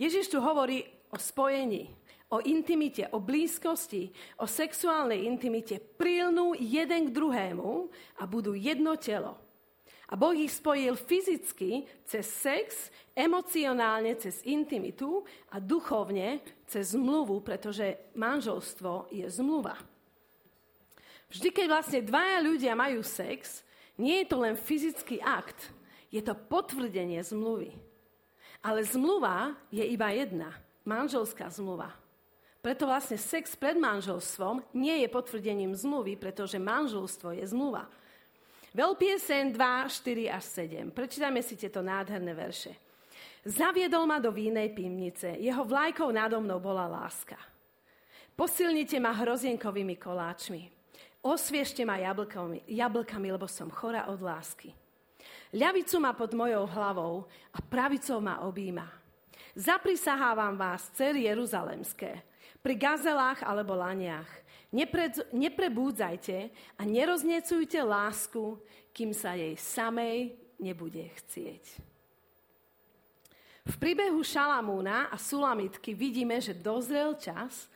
Ježiš 0.00 0.32
tu 0.32 0.40
hovorí 0.40 0.88
o 1.12 1.20
spojení, 1.20 1.90
o 2.30 2.38
intimite, 2.46 3.10
o 3.10 3.18
blízkosti, 3.18 4.08
o 4.38 4.46
sexuálnej 4.46 5.26
intimite. 5.26 5.82
Prilnú 5.82 6.54
jeden 6.56 7.10
k 7.10 7.14
druhému 7.14 7.90
a 8.16 8.22
budú 8.24 8.54
jedno 8.54 8.94
telo. 8.96 9.49
A 10.10 10.18
Boh 10.18 10.34
ich 10.34 10.50
spojil 10.50 10.98
fyzicky 10.98 11.86
cez 12.02 12.26
sex, 12.26 12.90
emocionálne 13.14 14.18
cez 14.18 14.42
intimitu 14.42 15.22
a 15.54 15.62
duchovne 15.62 16.42
cez 16.66 16.98
zmluvu, 16.98 17.38
pretože 17.46 18.10
manželstvo 18.18 19.14
je 19.14 19.22
zmluva. 19.30 19.78
Vždy, 21.30 21.48
keď 21.54 21.66
vlastne 21.70 22.00
dvaja 22.02 22.42
ľudia 22.42 22.74
majú 22.74 23.06
sex, 23.06 23.62
nie 24.02 24.26
je 24.26 24.26
to 24.26 24.42
len 24.42 24.58
fyzický 24.58 25.22
akt, 25.22 25.70
je 26.10 26.18
to 26.18 26.34
potvrdenie 26.34 27.22
zmluvy. 27.22 27.70
Ale 28.66 28.82
zmluva 28.82 29.54
je 29.70 29.86
iba 29.86 30.10
jedna, 30.10 30.50
manželská 30.82 31.46
zmluva. 31.54 31.94
Preto 32.60 32.84
vlastne 32.84 33.16
sex 33.16 33.54
pred 33.54 33.78
manželstvom 33.78 34.60
nie 34.74 35.00
je 35.00 35.08
potvrdením 35.08 35.72
zmluvy, 35.72 36.18
pretože 36.18 36.60
manželstvo 36.60 37.32
je 37.32 37.46
zmluva. 37.46 37.88
Veľpiesen 38.70 39.50
2, 39.50 39.58
4 39.58 40.30
až 40.30 40.44
7. 40.62 40.94
Prečítajme 40.94 41.42
si 41.42 41.58
tieto 41.58 41.82
nádherné 41.82 42.30
verše. 42.38 42.78
Zaviedol 43.42 44.06
ma 44.06 44.22
do 44.22 44.30
vínej 44.30 44.70
pivnice, 44.70 45.34
jeho 45.42 45.66
vlajkou 45.66 46.06
nado 46.14 46.38
mnou 46.38 46.62
bola 46.62 46.86
láska. 46.86 47.34
Posilnite 48.38 49.02
ma 49.02 49.10
hrozienkovými 49.10 49.98
koláčmi. 49.98 50.70
Osviežte 51.20 51.82
ma 51.82 51.98
jablkami, 51.98 52.64
jablkami, 52.70 53.28
lebo 53.34 53.50
som 53.50 53.68
chora 53.74 54.06
od 54.06 54.22
lásky. 54.22 54.72
Ľavicu 55.50 55.98
ma 55.98 56.14
pod 56.14 56.30
mojou 56.32 56.64
hlavou 56.70 57.26
a 57.50 57.58
pravicou 57.58 58.22
ma 58.22 58.38
objíma. 58.46 58.86
Zaprisahávam 59.58 60.54
vás, 60.54 60.94
cery 60.94 61.26
Jeruzalemské, 61.26 62.22
pri 62.62 62.74
gazelách 62.78 63.42
alebo 63.42 63.74
laniach. 63.74 64.30
Nepre, 64.70 65.10
neprebúdzajte 65.34 66.50
a 66.78 66.82
neroznecujte 66.86 67.82
lásku, 67.82 68.54
kým 68.94 69.10
sa 69.10 69.34
jej 69.34 69.58
samej 69.58 70.38
nebude 70.62 71.10
chcieť. 71.10 71.64
V 73.66 73.74
príbehu 73.78 74.22
Šalamúna 74.22 75.10
a 75.10 75.16
Sulamitky 75.18 75.90
vidíme, 75.94 76.38
že 76.38 76.54
dozrel 76.54 77.18
čas 77.18 77.66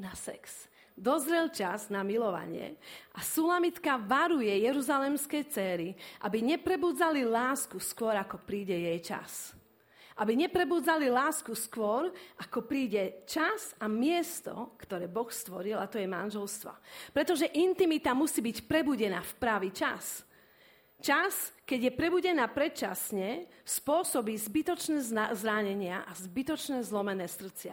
na 0.00 0.16
sex. 0.16 0.68
Dozrel 0.96 1.48
čas 1.48 1.88
na 1.88 2.04
milovanie 2.04 2.76
a 3.16 3.24
Sulamitka 3.24 3.96
varuje 3.96 4.52
jeruzalemské 4.52 5.48
céry, 5.48 5.96
aby 6.20 6.44
neprebudzali 6.44 7.24
lásku 7.24 7.80
skôr, 7.80 8.12
ako 8.16 8.36
príde 8.44 8.76
jej 8.76 9.00
čas 9.00 9.56
aby 10.20 10.36
neprebudzali 10.36 11.08
lásku 11.08 11.56
skôr, 11.56 12.12
ako 12.36 12.68
príde 12.68 13.24
čas 13.24 13.72
a 13.80 13.88
miesto, 13.88 14.76
ktoré 14.76 15.08
Boh 15.08 15.32
stvoril, 15.32 15.80
a 15.80 15.88
to 15.88 15.96
je 15.96 16.04
manželstvo. 16.04 16.72
Pretože 17.16 17.48
intimita 17.56 18.12
musí 18.12 18.44
byť 18.44 18.68
prebudená 18.68 19.24
v 19.24 19.32
pravý 19.40 19.72
čas. 19.72 20.28
Čas, 21.00 21.56
keď 21.64 21.88
je 21.88 21.92
prebudená 21.96 22.44
predčasne, 22.52 23.48
spôsobí 23.64 24.36
zbytočné 24.36 25.00
zranenia 25.32 26.04
a 26.04 26.12
zbytočné 26.12 26.84
zlomené 26.84 27.24
srdcia. 27.24 27.72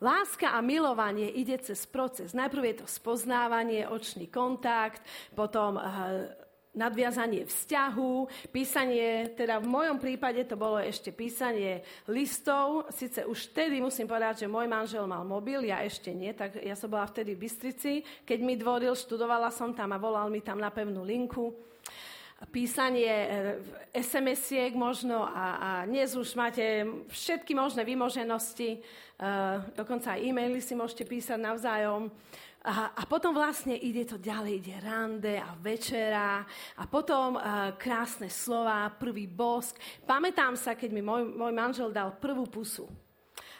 Láska 0.00 0.56
a 0.56 0.64
milovanie 0.64 1.28
ide 1.28 1.60
cez 1.62 1.84
proces. 1.84 2.32
Najprv 2.32 2.62
je 2.72 2.76
to 2.82 2.86
spoznávanie, 2.88 3.84
očný 3.84 4.32
kontakt, 4.32 5.04
potom 5.36 5.76
uh, 5.76 6.24
nadviazanie 6.70 7.50
vzťahu, 7.50 8.12
písanie, 8.54 9.34
teda 9.34 9.58
v 9.58 9.66
mojom 9.66 9.98
prípade 9.98 10.46
to 10.46 10.54
bolo 10.54 10.78
ešte 10.78 11.10
písanie 11.10 11.82
listov, 12.06 12.86
síce 12.94 13.26
už 13.26 13.50
vtedy 13.50 13.82
musím 13.82 14.06
povedať, 14.06 14.46
že 14.46 14.52
môj 14.52 14.70
manžel 14.70 15.02
mal 15.10 15.26
mobil, 15.26 15.66
ja 15.66 15.82
ešte 15.82 16.14
nie, 16.14 16.30
tak 16.30 16.62
ja 16.62 16.78
som 16.78 16.86
bola 16.86 17.10
vtedy 17.10 17.34
v 17.34 17.42
Bystrici, 17.42 17.92
keď 18.22 18.38
mi 18.38 18.54
dvoril, 18.54 18.94
študovala 18.94 19.50
som 19.50 19.74
tam 19.74 19.90
a 19.90 19.98
volal 19.98 20.30
mi 20.30 20.38
tam 20.46 20.62
na 20.62 20.70
pevnú 20.70 21.02
linku. 21.02 21.50
Písanie 22.48 23.12
eh, 23.12 23.30
SMS-iek 23.92 24.72
možno 24.72 25.28
a, 25.28 25.46
a 25.58 25.70
dnes 25.84 26.16
už 26.16 26.32
máte 26.38 26.88
všetky 27.12 27.52
možné 27.52 27.84
vymoženosti, 27.84 28.80
uh, 29.20 29.60
dokonca 29.76 30.16
aj 30.16 30.24
e-maily 30.24 30.62
si 30.64 30.72
môžete 30.72 31.04
písať 31.04 31.36
navzájom. 31.36 32.08
A, 32.60 32.92
a 32.92 33.02
potom 33.08 33.32
vlastne 33.32 33.72
ide 33.72 34.04
to 34.04 34.20
ďalej, 34.20 34.52
ide 34.60 34.76
rande 34.84 35.32
a 35.40 35.56
večera 35.56 36.44
a 36.76 36.84
potom 36.84 37.40
uh, 37.40 37.72
krásne 37.80 38.28
slova, 38.28 38.92
prvý 39.00 39.24
bosk. 39.24 39.80
Pamätám 40.04 40.60
sa, 40.60 40.76
keď 40.76 40.92
mi 40.92 41.00
môj, 41.00 41.24
môj 41.24 41.56
manžel 41.56 41.88
dal 41.88 42.12
prvú 42.20 42.44
pusu. 42.44 42.84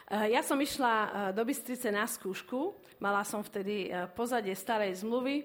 Uh, 0.05 0.29
ja 0.29 0.45
som 0.45 0.53
išla 0.61 0.93
uh, 0.93 1.09
do 1.33 1.41
Bystrice 1.41 1.89
na 1.89 2.05
skúšku, 2.05 2.77
mala 3.01 3.25
som 3.25 3.41
vtedy 3.41 3.89
uh, 3.89 4.05
pozadie 4.13 4.53
starej 4.53 5.01
zmluvy 5.01 5.43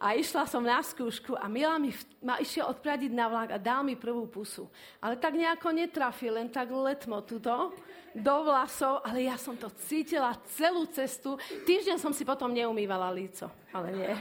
a 0.00 0.16
išla 0.16 0.48
som 0.48 0.64
na 0.64 0.80
skúšku 0.80 1.36
a 1.36 1.44
Mila 1.46 1.76
mi 1.76 1.92
ma 2.24 2.40
išiel 2.40 2.64
odpradiť 2.72 3.12
na 3.12 3.28
vlak 3.28 3.52
a 3.52 3.60
dal 3.60 3.84
mi 3.84 3.94
prvú 3.94 4.24
pusu. 4.26 4.66
Ale 5.04 5.20
tak 5.20 5.36
nejako 5.36 5.76
netrafil, 5.76 6.40
len 6.40 6.48
tak 6.48 6.72
letmo 6.72 7.20
tuto 7.20 7.76
do 8.14 8.36
vlasov, 8.46 9.04
ale 9.04 9.28
ja 9.28 9.36
som 9.36 9.58
to 9.58 9.68
cítila 9.84 10.32
celú 10.56 10.88
cestu. 10.88 11.36
Týždeň 11.66 12.00
som 12.00 12.16
si 12.16 12.24
potom 12.24 12.48
neumývala 12.54 13.12
líco, 13.12 13.52
ale 13.74 13.88
nie. 13.92 14.12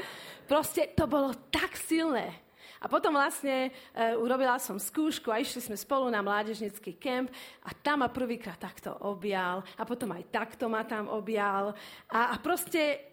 Proste 0.50 0.94
to 0.96 1.04
bolo 1.04 1.34
tak 1.52 1.76
silné. 1.76 2.47
A 2.78 2.86
potom 2.86 3.14
vlastne 3.14 3.70
e, 3.94 4.14
urobila 4.18 4.58
som 4.58 4.78
skúšku 4.78 5.30
a 5.30 5.40
išli 5.42 5.62
sme 5.62 5.76
spolu 5.78 6.10
na 6.10 6.22
mládežnický 6.22 6.98
kemp 6.98 7.30
a 7.66 7.74
tam 7.74 8.02
ma 8.02 8.08
prvýkrát 8.10 8.58
takto 8.58 8.94
objal 9.06 9.62
a 9.78 9.82
potom 9.82 10.14
aj 10.14 10.30
takto 10.30 10.70
ma 10.70 10.86
tam 10.86 11.10
objal. 11.10 11.74
A, 12.10 12.32
a 12.32 12.36
proste 12.38 13.10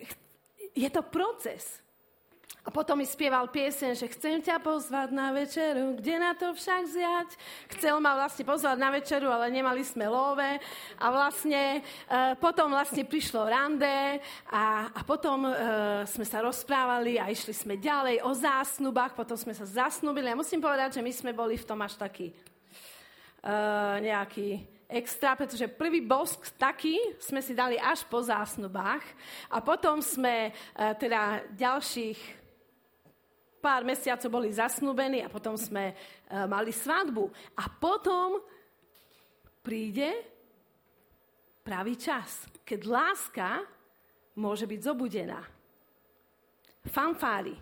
je 0.76 0.90
to 0.92 1.02
proces. 1.08 1.85
Potom 2.76 3.00
mi 3.00 3.08
spieval 3.08 3.48
piesen, 3.48 3.96
že 3.96 4.12
chcem 4.12 4.44
ťa 4.44 4.60
pozvať 4.60 5.16
na 5.16 5.32
večeru, 5.32 5.96
kde 5.96 6.16
na 6.20 6.36
to 6.36 6.52
však 6.52 6.84
zjať. 6.92 7.30
Chcel 7.72 8.04
ma 8.04 8.20
vlastne 8.20 8.44
pozvať 8.44 8.76
na 8.76 8.92
večeru, 8.92 9.32
ale 9.32 9.48
nemali 9.48 9.80
sme 9.80 10.12
love. 10.12 10.44
A 11.00 11.06
vlastne 11.08 11.80
e, 11.80 12.36
potom 12.36 12.68
vlastne 12.76 13.08
prišlo 13.08 13.48
rande 13.48 14.20
a, 14.52 14.92
a 14.92 15.02
potom 15.08 15.48
e, 15.48 15.52
sme 16.04 16.28
sa 16.28 16.44
rozprávali 16.44 17.16
a 17.16 17.32
išli 17.32 17.56
sme 17.56 17.80
ďalej 17.80 18.20
o 18.28 18.36
zásnubách, 18.36 19.16
potom 19.16 19.40
sme 19.40 19.56
sa 19.56 19.64
zasnubili. 19.64 20.28
A 20.28 20.36
musím 20.36 20.60
povedať, 20.60 21.00
že 21.00 21.06
my 21.06 21.12
sme 21.16 21.32
boli 21.32 21.56
v 21.56 21.64
tom 21.64 21.80
až 21.80 21.96
taký 21.96 22.28
e, 22.28 22.36
nejaký 24.04 24.76
extra, 24.92 25.40
pretože 25.40 25.72
prvý 25.72 26.04
bosk 26.04 26.52
taký 26.60 27.00
sme 27.24 27.40
si 27.40 27.56
dali 27.56 27.80
až 27.80 28.04
po 28.04 28.20
zásnubách 28.20 29.08
a 29.48 29.64
potom 29.64 30.04
sme 30.04 30.52
e, 30.52 30.92
teda 31.00 31.40
ďalších 31.56 32.45
pár 33.66 33.82
mesiacov 33.82 34.30
boli 34.30 34.54
zasnúbení 34.54 35.26
a 35.26 35.34
potom 35.34 35.58
sme 35.58 35.98
uh, 35.98 36.46
mali 36.46 36.70
svadbu. 36.70 37.34
A 37.58 37.66
potom 37.66 38.38
príde 39.66 40.14
pravý 41.66 41.98
čas, 41.98 42.46
keď 42.62 42.80
láska 42.86 43.66
môže 44.38 44.70
byť 44.70 44.80
zobudená. 44.86 45.42
Fanfári. 46.86 47.58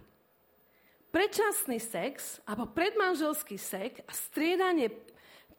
Predčasný 1.07 1.79
sex, 1.79 2.43
alebo 2.43 2.67
predmanželský 2.75 3.55
sex 3.55 4.03
a 4.03 4.11
striedanie 4.11 4.91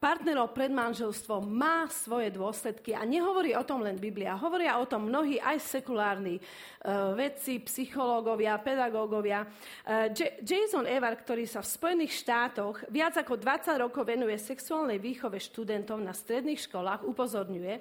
partnerov 0.05 0.53
pred 0.53 0.69
manželstvom 0.69 1.49
má 1.49 1.89
svoje 1.89 2.29
dôsledky 2.29 2.93
a 2.93 3.09
nehovorí 3.09 3.57
o 3.57 3.65
tom 3.65 3.81
len 3.81 3.97
Biblia. 3.97 4.37
Hovoria 4.37 4.77
o 4.77 4.85
tom 4.85 5.09
mnohí 5.09 5.41
aj 5.41 5.65
sekulárni 5.65 6.37
uh, 6.37 7.17
vedci, 7.17 7.65
psychológovia, 7.65 8.61
pedagógovia. 8.61 9.49
Uh, 9.49 10.13
Jason 10.45 10.85
Evar, 10.85 11.17
ktorý 11.17 11.49
sa 11.49 11.65
v 11.65 11.73
Spojených 11.73 12.21
štátoch 12.21 12.85
viac 12.93 13.17
ako 13.17 13.41
20 13.41 13.81
rokov 13.81 14.05
venuje 14.05 14.37
sexuálnej 14.37 15.01
výchove 15.01 15.41
študentov 15.41 15.97
na 15.97 16.13
stredných 16.13 16.61
školách, 16.69 17.09
upozorňuje, 17.09 17.75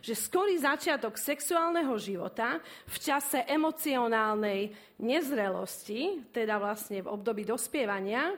že 0.00 0.16
skorý 0.16 0.56
začiatok 0.56 1.20
sexuálneho 1.20 1.92
života 2.00 2.56
v 2.88 2.96
čase 2.96 3.44
emocionálnej 3.44 4.72
nezrelosti, 5.04 6.24
teda 6.32 6.56
vlastne 6.56 7.04
v 7.04 7.12
období 7.12 7.44
dospievania 7.44 8.32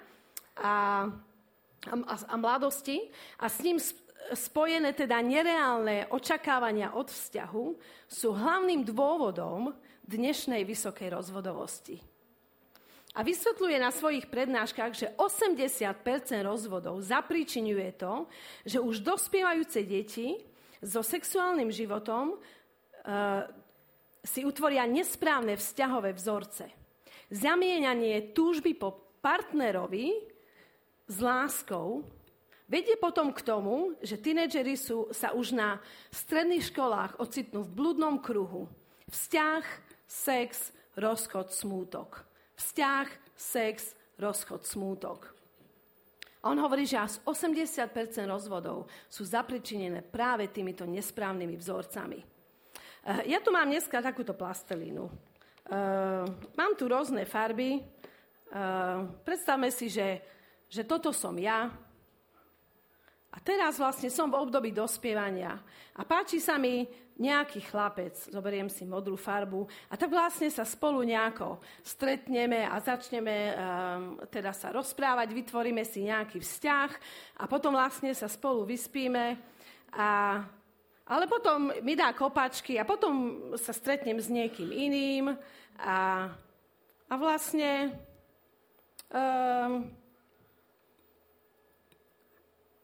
a 0.58 1.06
a, 1.86 1.94
a, 2.18 2.34
mladosti 2.34 2.98
a 3.38 3.46
s 3.46 3.62
ním 3.62 3.78
spojené 4.34 4.92
teda 4.92 5.22
nereálne 5.22 6.10
očakávania 6.10 6.92
od 6.98 7.06
vzťahu 7.08 7.66
sú 8.10 8.28
hlavným 8.34 8.82
dôvodom 8.82 9.72
dnešnej 10.08 10.66
vysokej 10.66 11.14
rozvodovosti. 11.14 12.00
A 13.16 13.24
vysvetľuje 13.24 13.76
na 13.80 13.90
svojich 13.90 14.30
prednáškach, 14.30 14.92
že 14.94 15.10
80% 15.16 15.96
rozvodov 16.44 17.00
zapríčinuje 17.02 17.96
to, 17.98 18.28
že 18.68 18.78
už 18.78 19.02
dospievajúce 19.02 19.80
deti 19.82 20.38
so 20.78 21.02
sexuálnym 21.02 21.72
životom 21.72 22.36
uh, 22.36 23.42
si 24.22 24.44
utvoria 24.44 24.86
nesprávne 24.86 25.58
vzťahové 25.58 26.14
vzorce. 26.14 26.70
Zamieňanie 27.32 28.32
túžby 28.36 28.76
po 28.76 29.18
partnerovi 29.18 30.37
s 31.08 31.16
láskou 31.18 32.04
vedie 32.68 32.94
potom 33.00 33.32
k 33.32 33.40
tomu, 33.40 33.96
že 34.04 34.20
tínedžeri 34.20 34.76
sú, 34.76 35.08
sa 35.10 35.32
už 35.32 35.56
na 35.56 35.80
stredných 36.12 36.68
školách 36.68 37.16
ocitnú 37.16 37.64
v 37.64 37.72
blúdnom 37.72 38.20
kruhu. 38.20 38.68
Vzťah, 39.08 39.64
sex, 40.04 40.70
rozchod, 40.94 41.48
smútok. 41.48 42.28
Vzťah, 42.60 43.08
sex, 43.32 43.96
rozchod, 44.20 44.68
smútok. 44.68 45.32
A 46.44 46.54
on 46.54 46.60
hovorí, 46.60 46.86
že 46.86 47.00
až 47.00 47.18
80% 47.26 47.90
rozvodov 48.28 48.86
sú 49.10 49.26
zapričinené 49.26 50.04
práve 50.04 50.46
týmito 50.52 50.86
nesprávnymi 50.86 51.56
vzorcami. 51.58 52.20
Eh, 52.22 53.32
ja 53.32 53.40
tu 53.40 53.50
mám 53.50 53.66
dneska 53.66 53.98
takúto 54.04 54.36
plastelínu. 54.36 55.08
Uh, 55.68 56.24
mám 56.56 56.72
tu 56.80 56.88
rôzne 56.88 57.28
farby. 57.28 57.84
Uh, 58.48 59.04
predstavme 59.20 59.68
si, 59.68 59.92
že, 59.92 60.24
že 60.68 60.84
toto 60.84 61.10
som 61.12 61.34
ja, 61.40 61.72
a 63.28 63.38
teraz 63.44 63.76
vlastne 63.76 64.08
som 64.08 64.32
v 64.32 64.40
období 64.40 64.72
dospievania. 64.72 65.60
A 65.94 66.02
páči 66.02 66.40
sa 66.40 66.56
mi 66.56 66.88
nejaký 67.18 67.60
chlapec, 67.66 68.14
zoberiem 68.30 68.70
si 68.70 68.86
modrú 68.86 69.18
farbu 69.18 69.66
a 69.90 69.98
tak 69.98 70.14
vlastne 70.14 70.46
sa 70.54 70.62
spolu 70.62 71.02
nejako 71.02 71.58
stretneme 71.82 72.62
a 72.62 72.78
začneme 72.78 73.34
um, 73.34 73.54
teda 74.30 74.54
sa 74.54 74.70
rozprávať, 74.70 75.34
vytvoríme 75.34 75.82
si 75.82 76.06
nejaký 76.06 76.38
vzťah 76.38 76.90
a 77.42 77.44
potom 77.50 77.74
vlastne 77.74 78.14
sa 78.14 78.30
spolu 78.30 78.62
vyspíme 78.62 79.34
a 79.98 80.08
ale 81.08 81.24
potom 81.24 81.72
mi 81.82 81.96
dá 81.96 82.12
kopačky 82.12 82.76
a 82.78 82.84
potom 82.84 83.50
sa 83.56 83.72
stretnem 83.72 84.20
s 84.20 84.28
niekým 84.28 84.70
iným 84.70 85.32
a, 85.80 86.28
a 87.08 87.14
vlastne 87.16 87.96
um, 89.10 89.88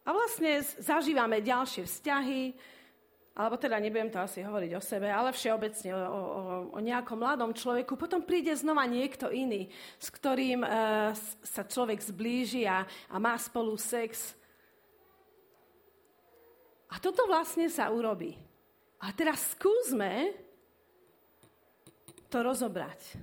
a 0.04 0.12
vlastne 0.12 0.60
zažívame 0.84 1.40
ďalšie 1.40 1.88
vzťahy, 1.88 2.52
alebo 3.34 3.58
teda 3.58 3.82
nebudem 3.82 4.12
to 4.14 4.22
asi 4.22 4.46
hovoriť 4.46 4.72
o 4.78 4.82
sebe, 4.84 5.10
ale 5.10 5.34
všeobecne 5.34 5.90
o, 5.90 5.98
o, 5.98 6.42
o 6.70 6.78
nejakom 6.78 7.18
mladom 7.18 7.50
človeku. 7.50 7.98
Potom 7.98 8.22
príde 8.22 8.54
znova 8.54 8.86
niekto 8.86 9.32
iný, 9.32 9.66
s 9.98 10.06
ktorým 10.12 10.62
uh, 10.62 11.10
sa 11.42 11.66
človek 11.66 11.98
zblíži 11.98 12.62
a, 12.62 12.86
a 12.86 13.16
má 13.18 13.34
spolu 13.34 13.74
sex. 13.74 14.38
A 16.94 17.02
toto 17.02 17.26
vlastne 17.26 17.66
sa 17.66 17.90
urobí. 17.90 18.38
A 19.02 19.10
teraz 19.10 19.56
skúsme 19.58 20.30
to 22.30 22.38
rozobrať. 22.38 23.18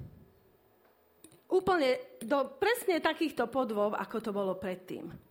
Úplne 1.47 2.19
do 2.19 2.51
presne 2.59 2.99
takýchto 2.99 3.47
podvov, 3.47 3.95
ako 3.95 4.17
to 4.19 4.31
bolo 4.35 4.59
predtým. 4.59 5.30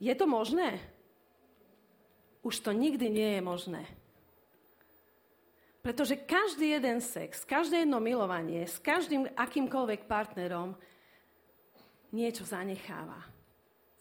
Je 0.00 0.14
to 0.16 0.24
možné? 0.24 0.80
Už 2.40 2.64
to 2.64 2.72
nikdy 2.72 3.12
nie 3.12 3.36
je 3.36 3.42
možné. 3.44 3.84
Pretože 5.84 6.16
každý 6.16 6.76
jeden 6.76 7.00
sex, 7.00 7.44
každé 7.44 7.84
jedno 7.84 8.00
milovanie 8.00 8.64
s 8.64 8.80
každým 8.80 9.28
akýmkoľvek 9.36 10.08
partnerom 10.08 10.76
niečo 12.12 12.44
zanecháva. 12.44 13.20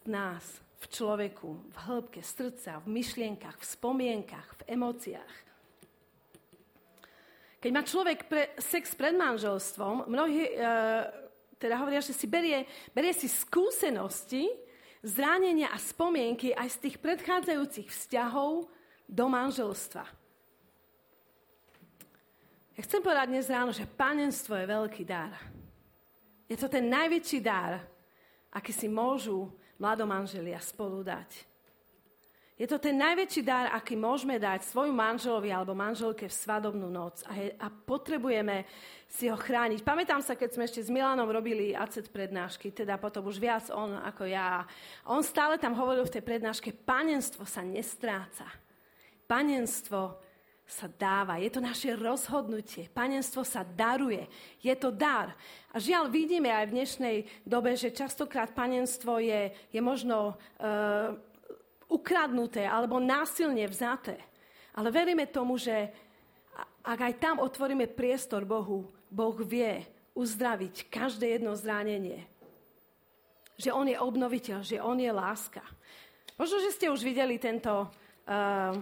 V 0.04 0.08
nás, 0.12 0.44
v 0.80 0.86
človeku, 0.88 1.50
v 1.72 1.76
hĺbke 1.88 2.24
srdca, 2.24 2.80
v 2.84 2.88
myšlienkach, 3.00 3.60
v 3.60 3.66
spomienkach, 3.68 4.48
v 4.64 4.76
emóciách. 4.76 5.36
Keď 7.60 7.72
má 7.76 7.84
človek 7.84 8.20
pre, 8.32 8.56
sex 8.56 8.96
pred 8.96 9.12
manželstvom, 9.20 10.08
mnohí 10.08 10.48
e, 10.48 10.54
teda 11.60 11.76
hovoria, 11.76 12.00
že 12.00 12.16
si 12.16 12.24
berie, 12.24 12.64
berie 12.96 13.12
si 13.12 13.28
skúsenosti, 13.28 14.48
zranenia 15.04 15.72
a 15.72 15.78
spomienky 15.80 16.52
aj 16.56 16.76
z 16.76 16.78
tých 16.88 16.96
predchádzajúcich 17.00 17.88
vzťahov 17.88 18.68
do 19.10 19.26
manželstva. 19.26 20.04
Ja 22.80 22.82
chcem 22.88 23.02
povedať 23.04 23.28
dnes 23.28 23.52
ráno, 23.52 23.76
že 23.76 23.84
panenstvo 23.84 24.56
je 24.56 24.72
veľký 24.72 25.04
dar. 25.04 25.36
Je 26.48 26.56
to 26.56 26.72
ten 26.72 26.88
najväčší 26.88 27.40
dar, 27.44 27.84
aký 28.56 28.72
si 28.72 28.88
môžu 28.88 29.52
mladomanželia 29.76 30.64
spolu 30.64 31.04
dať. 31.04 31.49
Je 32.60 32.67
to 32.67 32.76
ten 32.76 33.00
najväčší 33.00 33.39
dar, 33.39 33.72
aký 33.72 33.95
môžeme 33.95 34.36
dať 34.36 34.67
svoju 34.67 34.91
manželovi 34.91 35.48
alebo 35.48 35.72
manželke 35.72 36.28
v 36.28 36.36
svadobnú 36.43 36.91
noc. 36.91 37.24
A, 37.24 37.32
je, 37.39 37.56
a 37.56 37.72
potrebujeme 37.72 38.67
si 39.08 39.32
ho 39.32 39.39
chrániť. 39.39 39.80
Pamätám 39.80 40.19
sa, 40.19 40.36
keď 40.36 40.60
sme 40.60 40.67
ešte 40.67 40.84
s 40.84 40.91
Milanom 40.91 41.32
robili 41.32 41.72
ACET 41.72 42.12
prednášky, 42.12 42.76
teda 42.76 43.00
potom 43.00 43.32
už 43.32 43.39
viac 43.39 43.72
on 43.72 43.95
ako 44.04 44.28
ja. 44.28 44.67
On 45.08 45.24
stále 45.24 45.56
tam 45.56 45.72
hovoril 45.72 46.04
v 46.04 46.19
tej 46.19 46.24
prednáške, 46.28 46.76
panenstvo 46.84 47.48
sa 47.48 47.63
nestráca. 47.63 48.43
Panenstvo 49.24 50.19
sa 50.67 50.91
dáva. 50.91 51.39
Je 51.39 51.56
to 51.56 51.63
naše 51.63 51.95
rozhodnutie. 51.95 52.91
Panenstvo 52.91 53.48
sa 53.48 53.63
daruje. 53.63 54.28
Je 54.60 54.76
to 54.76 54.91
dar. 54.91 55.32
A 55.72 55.80
žiaľ, 55.80 56.12
vidíme 56.12 56.52
aj 56.52 56.67
v 56.67 56.76
dnešnej 56.76 57.17
dobe, 57.48 57.80
že 57.80 57.95
častokrát 57.95 58.52
panenstvo 58.52 59.24
je, 59.24 59.56
je 59.72 59.80
možno... 59.80 60.36
Uh, 60.60 61.29
ukradnuté 61.89 62.69
alebo 62.69 63.02
násilne 63.02 63.65
vzaté. 63.65 64.21
Ale 64.78 64.93
veríme 64.93 65.25
tomu, 65.25 65.58
že 65.58 65.89
ak 66.86 66.99
aj 67.02 67.13
tam 67.19 67.36
otvoríme 67.41 67.89
priestor 67.89 68.45
Bohu, 68.45 68.88
Boh 69.10 69.38
vie 69.41 69.84
uzdraviť 70.13 70.88
každé 70.88 71.41
jedno 71.41 71.58
zranenie. 71.58 72.23
Že 73.60 73.69
On 73.75 73.88
je 73.89 73.97
obnoviteľ, 73.99 74.60
že 74.63 74.80
On 74.80 74.95
je 74.95 75.12
láska. 75.12 75.65
Možno, 76.39 76.63
že 76.63 76.71
ste 76.71 76.88
už 76.88 77.04
videli 77.04 77.36
tento, 77.36 77.91
uh, 78.30 78.73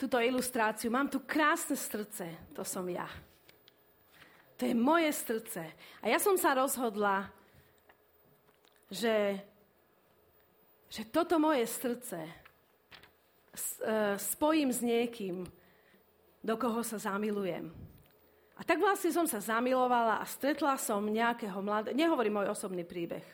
túto 0.00 0.16
ilustráciu. 0.16 0.88
Mám 0.88 1.12
tu 1.12 1.20
krásne 1.20 1.76
srdce, 1.76 2.54
to 2.56 2.64
som 2.64 2.88
ja. 2.88 3.04
To 4.56 4.64
je 4.64 4.72
moje 4.72 5.12
srdce. 5.12 5.62
A 6.00 6.08
ja 6.08 6.16
som 6.16 6.38
sa 6.40 6.56
rozhodla, 6.56 7.28
že 8.88 9.42
že 10.92 11.08
toto 11.08 11.40
moje 11.40 11.64
srdce 11.64 12.20
e, 12.20 12.32
spojím 14.20 14.68
s 14.68 14.84
niekým, 14.84 15.48
do 16.44 16.54
koho 16.60 16.84
sa 16.84 17.00
zamilujem. 17.00 17.72
A 18.52 18.60
tak 18.60 18.76
vlastne 18.76 19.08
som 19.08 19.24
sa 19.24 19.40
zamilovala 19.40 20.20
a 20.20 20.28
stretla 20.28 20.76
som 20.76 21.00
nejakého 21.00 21.56
mladého, 21.64 21.96
nehovorím 21.96 22.44
môj 22.44 22.52
osobný 22.52 22.84
príbeh, 22.84 23.24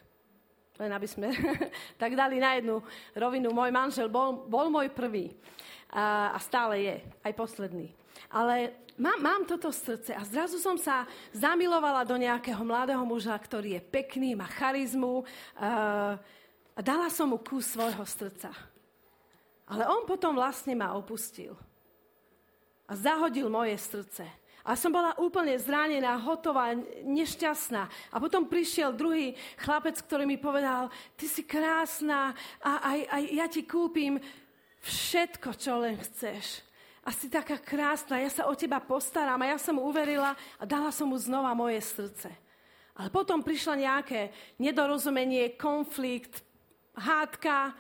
len 0.79 0.91
aby 0.95 1.09
sme 1.11 1.35
tak 2.03 2.15
dali 2.15 2.39
na 2.39 2.55
jednu 2.63 2.79
rovinu. 3.19 3.51
Môj 3.51 3.75
manžel 3.75 4.07
bol, 4.07 4.47
bol 4.47 4.71
môj 4.71 4.95
prvý 4.95 5.35
a, 5.91 6.31
a 6.31 6.39
stále 6.39 6.75
je, 6.79 6.97
aj 7.27 7.33
posledný. 7.35 7.91
Ale 8.31 8.71
mám, 8.95 9.19
mám 9.19 9.43
toto 9.51 9.75
srdce 9.75 10.15
a 10.15 10.23
zrazu 10.23 10.63
som 10.63 10.79
sa 10.79 11.11
zamilovala 11.35 12.07
do 12.07 12.15
nejakého 12.15 12.63
mladého 12.63 13.03
muža, 13.03 13.35
ktorý 13.35 13.83
je 13.83 13.83
pekný, 13.83 14.39
má 14.39 14.47
charizmu, 14.47 15.27
uh, 15.59 16.15
a 16.79 16.81
dala 16.81 17.11
som 17.11 17.35
mu 17.35 17.43
kus 17.43 17.75
svojho 17.75 18.07
srdca. 18.07 18.55
Ale 19.67 19.83
on 19.91 20.07
potom 20.07 20.39
vlastne 20.39 20.79
ma 20.79 20.95
opustil. 20.95 21.59
A 22.87 22.95
zahodil 22.95 23.51
moje 23.51 23.75
srdce. 23.83 24.23
A 24.63 24.79
som 24.79 24.95
bola 24.95 25.17
úplne 25.19 25.59
zranená, 25.59 26.15
hotová, 26.23 26.79
nešťastná. 27.03 27.83
A 28.15 28.17
potom 28.23 28.47
prišiel 28.47 28.95
druhý 28.95 29.35
chlapec, 29.59 29.99
ktorý 29.99 30.23
mi 30.23 30.39
povedal, 30.39 30.87
ty 31.19 31.27
si 31.27 31.43
krásna 31.43 32.37
a 32.63 32.95
aj, 32.95 33.01
aj 33.11 33.23
ja 33.35 33.47
ti 33.51 33.67
kúpim 33.67 34.23
všetko, 34.79 35.49
čo 35.59 35.83
len 35.83 35.99
chceš. 35.99 36.63
A 37.03 37.11
si 37.11 37.27
taká 37.33 37.59
krásna, 37.59 38.21
ja 38.21 38.29
sa 38.29 38.47
o 38.47 38.55
teba 38.55 38.79
postaram. 38.79 39.41
A 39.41 39.51
ja 39.51 39.59
som 39.59 39.81
mu 39.81 39.89
uverila 39.89 40.37
a 40.61 40.63
dala 40.63 40.93
som 40.95 41.11
mu 41.11 41.17
znova 41.17 41.57
moje 41.59 41.81
srdce. 41.83 42.29
Ale 42.93 43.09
potom 43.09 43.41
prišla 43.41 43.75
nejaké 43.79 44.31
nedorozumenie, 44.61 45.57
konflikt, 45.57 46.45
hádka 46.99 47.73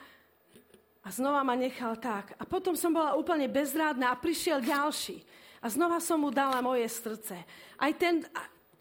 a 1.05 1.09
znova 1.11 1.43
ma 1.43 1.59
nechal 1.59 1.99
tak. 1.99 2.39
A 2.39 2.47
potom 2.47 2.79
som 2.79 2.95
bola 2.95 3.19
úplne 3.19 3.51
bezrádna 3.51 4.15
a 4.15 4.21
prišiel 4.21 4.63
ďalší. 4.63 5.23
A 5.59 5.67
znova 5.67 5.99
som 5.99 6.23
mu 6.23 6.31
dala 6.31 6.63
moje 6.63 6.87
srdce. 6.87 7.35
Aj 7.79 7.93
ten, 7.99 8.23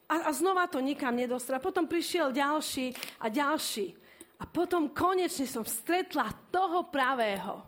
a, 0.07 0.29
a 0.29 0.31
znova 0.31 0.69
to 0.69 0.77
nikam 0.77 1.17
nedostal. 1.17 1.57
A 1.57 1.63
potom 1.63 1.89
prišiel 1.89 2.29
ďalší 2.29 2.93
a 3.21 3.27
ďalší. 3.33 3.97
A 4.37 4.45
potom 4.45 4.93
konečne 4.93 5.49
som 5.49 5.65
stretla 5.65 6.29
toho 6.53 6.85
pravého, 6.93 7.65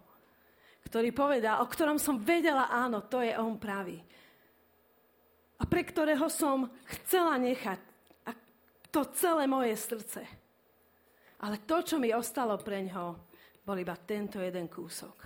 ktorý 0.86 1.10
povedal, 1.10 1.66
o 1.66 1.70
ktorom 1.70 1.98
som 1.98 2.22
vedela, 2.22 2.70
áno, 2.70 3.02
to 3.10 3.26
je 3.26 3.34
on 3.34 3.58
pravý. 3.58 3.98
A 5.60 5.66
pre 5.66 5.82
ktorého 5.82 6.30
som 6.30 6.70
chcela 6.86 7.36
nechať 7.42 7.90
to 8.90 9.06
celé 9.14 9.46
moje 9.46 9.78
srdce. 9.78 10.39
Ale 11.40 11.64
to, 11.64 11.80
čo 11.84 11.96
mi 11.96 12.12
ostalo 12.12 12.60
pre 12.60 12.84
ňo, 12.84 13.06
bol 13.64 13.78
iba 13.80 13.96
tento 13.96 14.44
jeden 14.44 14.68
kúsok. 14.68 15.18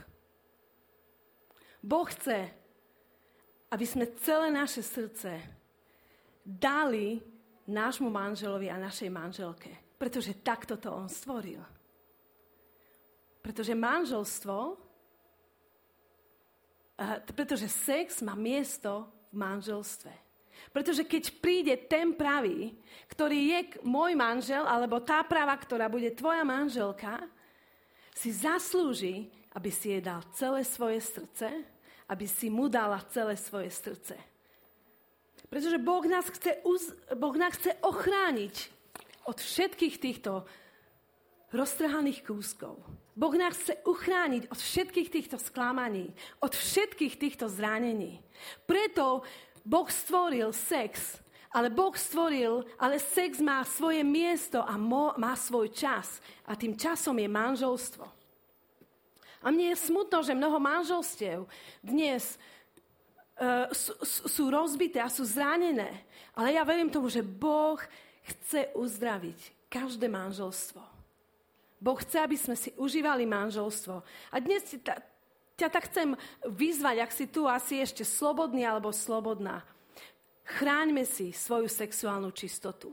Boh 1.84 2.08
chce, 2.08 2.40
aby 3.74 3.86
sme 3.88 4.14
celé 4.22 4.54
naše 4.54 4.86
srdce 4.86 5.42
dali 6.44 7.18
nášmu 7.68 8.12
manželovi 8.12 8.68
a 8.70 8.78
našej 8.78 9.10
manželke. 9.10 9.72
Pretože 9.98 10.44
takto 10.44 10.76
to 10.78 10.92
on 10.92 11.08
stvoril. 11.08 11.64
Pretože 13.44 13.76
manželstvo, 13.76 14.78
pretože 17.36 17.68
sex 17.68 18.24
má 18.24 18.36
miesto 18.36 19.08
v 19.32 19.36
manželstve. 19.40 20.23
Pretože 20.74 21.06
keď 21.06 21.24
príde 21.38 21.78
ten 21.78 22.18
pravý, 22.18 22.74
ktorý 23.14 23.40
je 23.54 23.60
môj 23.86 24.18
manžel, 24.18 24.66
alebo 24.66 24.98
tá 24.98 25.22
práva, 25.22 25.54
ktorá 25.54 25.86
bude 25.86 26.10
tvoja 26.18 26.42
manželka, 26.42 27.22
si 28.18 28.34
zaslúži, 28.34 29.30
aby 29.54 29.70
si 29.70 29.94
jej 29.94 30.02
dal 30.02 30.26
celé 30.34 30.66
svoje 30.66 30.98
srdce, 30.98 31.46
aby 32.10 32.26
si 32.26 32.50
mu 32.50 32.66
dala 32.66 32.98
celé 33.14 33.38
svoje 33.38 33.70
srdce. 33.70 34.18
Pretože 35.46 35.78
Boh 35.78 36.02
nás 36.10 36.26
chce, 36.26 36.58
uz, 36.66 36.90
boh 37.14 37.38
nás 37.38 37.54
chce 37.54 37.78
ochrániť 37.86 38.74
od 39.30 39.38
všetkých 39.38 40.02
týchto 40.02 40.42
roztrhaných 41.54 42.26
kúskov. 42.26 42.82
Boh 43.14 43.36
nás 43.38 43.54
chce 43.54 43.78
uchrániť 43.86 44.50
od 44.50 44.58
všetkých 44.58 45.10
týchto 45.14 45.38
sklamaní, 45.38 46.10
od 46.42 46.58
všetkých 46.58 47.14
týchto 47.22 47.46
zranení. 47.46 48.26
Preto 48.66 49.22
Boh 49.64 49.88
stvoril 49.88 50.52
sex, 50.52 51.24
ale 51.54 51.72
Boh 51.72 51.96
stvoril, 51.96 52.68
ale 52.76 53.00
sex 53.00 53.40
má 53.40 53.64
svoje 53.64 54.04
miesto 54.04 54.60
a 54.60 54.76
má 55.16 55.34
svoj 55.40 55.72
čas. 55.72 56.20
A 56.44 56.58
tým 56.60 56.76
časom 56.76 57.16
je 57.16 57.30
manželstvo. 57.32 58.06
A 59.44 59.52
mne 59.52 59.76
je 59.76 59.84
smutno, 59.84 60.24
že 60.24 60.36
mnoho 60.36 60.56
manželstiev 60.60 61.48
dnes 61.84 62.40
uh, 63.38 63.68
sú, 63.76 63.94
sú 64.28 64.44
rozbité 64.48 65.04
a 65.04 65.12
sú 65.12 65.28
zranené. 65.28 65.92
Ale 66.34 66.56
ja 66.56 66.64
verím 66.64 66.90
tomu, 66.90 67.12
že 67.12 67.22
Boh 67.22 67.78
chce 68.24 68.72
uzdraviť 68.74 69.68
každé 69.68 70.08
manželstvo. 70.08 70.80
Boh 71.84 72.00
chce, 72.00 72.18
aby 72.24 72.40
sme 72.40 72.56
si 72.56 72.72
užívali 72.80 73.28
manželstvo. 73.28 73.96
A 74.32 74.36
dnes 74.40 74.64
ťa, 74.64 74.96
ťa 75.58 75.68
tak 75.70 75.90
chcem 75.90 76.18
vyzvať, 76.46 76.96
ak 77.02 77.12
si 77.14 77.26
tu 77.30 77.46
asi 77.46 77.82
ešte 77.82 78.02
slobodný 78.02 78.66
alebo 78.66 78.90
slobodná. 78.90 79.62
Chráňme 80.44 81.08
si 81.08 81.32
svoju 81.32 81.72
sexuálnu 81.72 82.34
čistotu. 82.36 82.92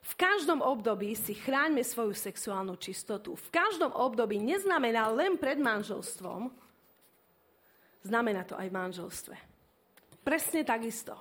V 0.00 0.12
každom 0.16 0.64
období 0.64 1.12
si 1.14 1.36
chráňme 1.36 1.84
svoju 1.84 2.16
sexuálnu 2.16 2.74
čistotu. 2.80 3.36
V 3.36 3.48
každom 3.52 3.92
období 3.94 4.40
neznamená 4.40 5.12
len 5.12 5.36
pred 5.36 5.60
manželstvom, 5.60 6.50
znamená 8.02 8.42
to 8.48 8.56
aj 8.56 8.66
v 8.70 8.76
manželstve. 8.76 9.34
Presne 10.24 10.64
takisto. 10.64 11.14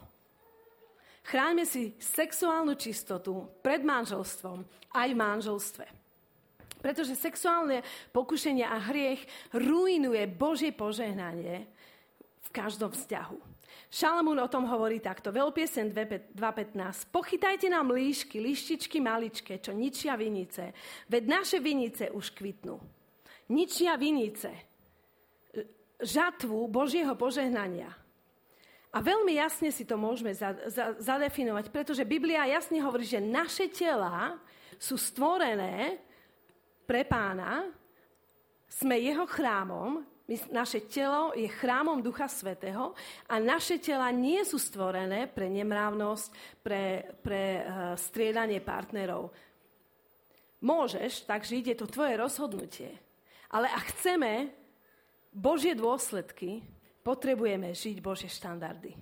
Chráňme 1.28 1.68
si 1.68 1.94
sexuálnu 2.00 2.74
čistotu 2.80 3.46
pred 3.62 3.84
manželstvom 3.84 4.64
aj 4.96 5.08
v 5.12 5.18
manželstve. 5.18 5.99
Pretože 6.80 7.20
sexuálne 7.20 7.84
pokušenie 8.16 8.64
a 8.64 8.80
hriech 8.92 9.24
ruinuje 9.52 10.24
Božie 10.32 10.72
požehnanie 10.72 11.68
v 12.44 12.50
každom 12.56 12.96
vzťahu. 12.96 13.38
Šalamún 13.90 14.38
o 14.38 14.48
tom 14.48 14.70
hovorí 14.70 15.02
takto. 15.02 15.34
Veľpiesen 15.34 15.92
2.15. 15.92 16.36
Pochytajte 17.10 17.68
nám 17.68 17.90
líšky, 17.90 18.38
lištičky 18.38 19.02
maličké, 19.02 19.58
čo 19.60 19.74
ničia 19.74 20.14
vinice. 20.14 20.72
Veď 21.10 21.24
naše 21.26 21.58
vinice 21.58 22.14
už 22.14 22.32
kvitnú. 22.38 22.78
Ničia 23.50 23.98
vinice. 23.98 24.54
Žatvu 26.00 26.70
Božieho 26.70 27.18
požehnania 27.18 27.92
a 28.90 29.06
veľmi 29.06 29.38
jasne 29.38 29.70
si 29.70 29.86
to 29.86 30.02
môžeme 30.02 30.34
za, 30.34 30.58
za, 30.66 30.98
zadefinovať, 30.98 31.70
pretože 31.70 32.10
Biblia 32.10 32.50
jasne 32.50 32.82
hovorí, 32.82 33.06
že 33.06 33.22
naše 33.22 33.70
tela 33.70 34.42
sú 34.82 34.98
stvorené 34.98 36.02
pre 36.90 37.06
pána, 37.06 37.70
sme 38.66 38.98
jeho 38.98 39.30
chrámom, 39.30 40.02
naše 40.50 40.90
telo 40.90 41.38
je 41.38 41.46
chrámom 41.46 42.02
Ducha 42.02 42.26
Svetého 42.26 42.98
a 43.30 43.38
naše 43.38 43.78
tela 43.78 44.10
nie 44.10 44.42
sú 44.42 44.58
stvorené 44.58 45.30
pre 45.30 45.54
nemrávnosť, 45.54 46.28
pre, 46.66 47.14
pre 47.22 47.62
uh, 47.62 47.94
striedanie 47.94 48.58
partnerov. 48.58 49.30
Môžeš 50.66 51.30
tak 51.30 51.46
žiť, 51.46 51.74
je 51.74 51.78
to 51.78 51.86
tvoje 51.86 52.18
rozhodnutie. 52.18 52.90
Ale 53.54 53.70
ak 53.70 53.94
chceme 53.94 54.50
Božie 55.30 55.78
dôsledky, 55.78 56.66
potrebujeme 57.06 57.70
žiť 57.74 58.02
Božie 58.02 58.30
štandardy. 58.30 58.98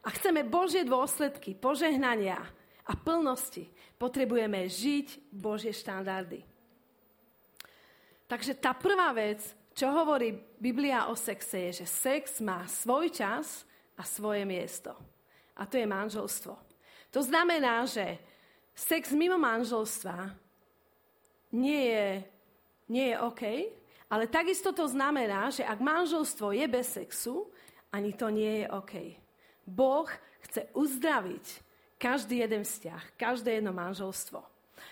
A 0.00 0.08
chceme 0.12 0.44
Božie 0.44 0.84
dôsledky, 0.84 1.56
požehnania 1.56 2.40
a 2.88 2.92
plnosti, 2.96 3.68
potrebujeme 4.00 4.64
žiť 4.64 5.28
Božie 5.28 5.76
štandardy. 5.76 6.49
Takže 8.30 8.54
tá 8.62 8.70
prvá 8.70 9.10
vec, 9.10 9.42
čo 9.74 9.90
hovorí 9.90 10.38
Biblia 10.54 11.10
o 11.10 11.18
sexe, 11.18 11.66
je, 11.66 11.82
že 11.82 11.86
sex 11.90 12.38
má 12.38 12.62
svoj 12.70 13.10
čas 13.10 13.66
a 13.98 14.06
svoje 14.06 14.46
miesto. 14.46 14.94
A 15.58 15.66
to 15.66 15.74
je 15.74 15.82
manželstvo. 15.82 16.54
To 17.10 17.20
znamená, 17.26 17.90
že 17.90 18.22
sex 18.70 19.10
mimo 19.10 19.34
manželstva 19.34 20.30
nie 21.50 21.90
je, 21.90 22.08
nie 22.86 23.10
je 23.10 23.16
OK, 23.18 23.42
ale 24.06 24.30
takisto 24.30 24.70
to 24.70 24.86
znamená, 24.86 25.50
že 25.50 25.66
ak 25.66 25.82
manželstvo 25.82 26.54
je 26.54 26.66
bez 26.70 26.86
sexu, 26.86 27.50
ani 27.90 28.14
to 28.14 28.30
nie 28.30 28.62
je 28.62 28.66
OK. 28.70 28.94
Boh 29.66 30.06
chce 30.46 30.70
uzdraviť 30.78 31.46
každý 31.98 32.46
jeden 32.46 32.62
vzťah, 32.62 33.18
každé 33.18 33.58
jedno 33.58 33.74
manželstvo. 33.74 34.49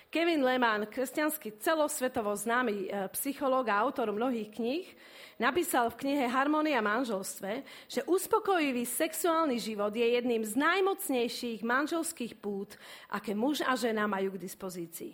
Kevin 0.09 0.41
Lehman, 0.41 0.89
kresťanský 0.89 1.61
celosvetovo 1.61 2.33
známy 2.33 2.89
e, 2.89 3.13
psychológ 3.13 3.69
a 3.69 3.85
autor 3.85 4.09
mnohých 4.09 4.49
kníh, 4.57 4.89
napísal 5.37 5.93
v 5.93 6.01
knihe 6.01 6.25
Harmonia 6.25 6.81
manželstve, 6.81 7.61
že 7.93 8.01
uspokojivý 8.09 8.89
sexuálny 8.89 9.61
život 9.61 9.93
je 9.93 10.09
jedným 10.09 10.49
z 10.49 10.57
najmocnejších 10.57 11.61
manželských 11.61 12.41
pút, 12.41 12.81
aké 13.13 13.37
muž 13.37 13.61
a 13.61 13.77
žena 13.77 14.09
majú 14.09 14.33
k 14.33 14.49
dispozícii. 14.49 15.13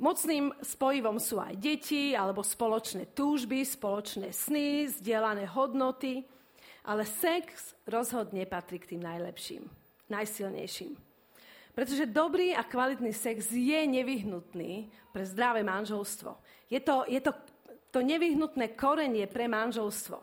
Mocným 0.00 0.48
spojivom 0.64 1.20
sú 1.20 1.36
aj 1.36 1.60
deti, 1.60 2.16
alebo 2.16 2.40
spoločné 2.40 3.12
túžby, 3.12 3.68
spoločné 3.68 4.32
sny, 4.32 4.88
zdieľané 4.96 5.44
hodnoty, 5.44 6.24
ale 6.88 7.04
sex 7.04 7.76
rozhodne 7.84 8.48
patrí 8.48 8.80
k 8.80 8.96
tým 8.96 9.04
najlepším, 9.04 9.68
najsilnejším. 10.08 11.09
Pretože 11.70 12.10
dobrý 12.10 12.50
a 12.52 12.66
kvalitný 12.66 13.14
sex 13.14 13.50
je 13.54 13.80
nevyhnutný 13.86 14.90
pre 15.14 15.22
zdravé 15.22 15.62
manželstvo. 15.62 16.34
Je 16.66 16.80
to, 16.82 17.06
je 17.06 17.20
to, 17.22 17.32
to 17.94 18.00
nevyhnutné 18.02 18.74
korenie 18.74 19.26
pre 19.30 19.46
manželstvo. 19.46 20.18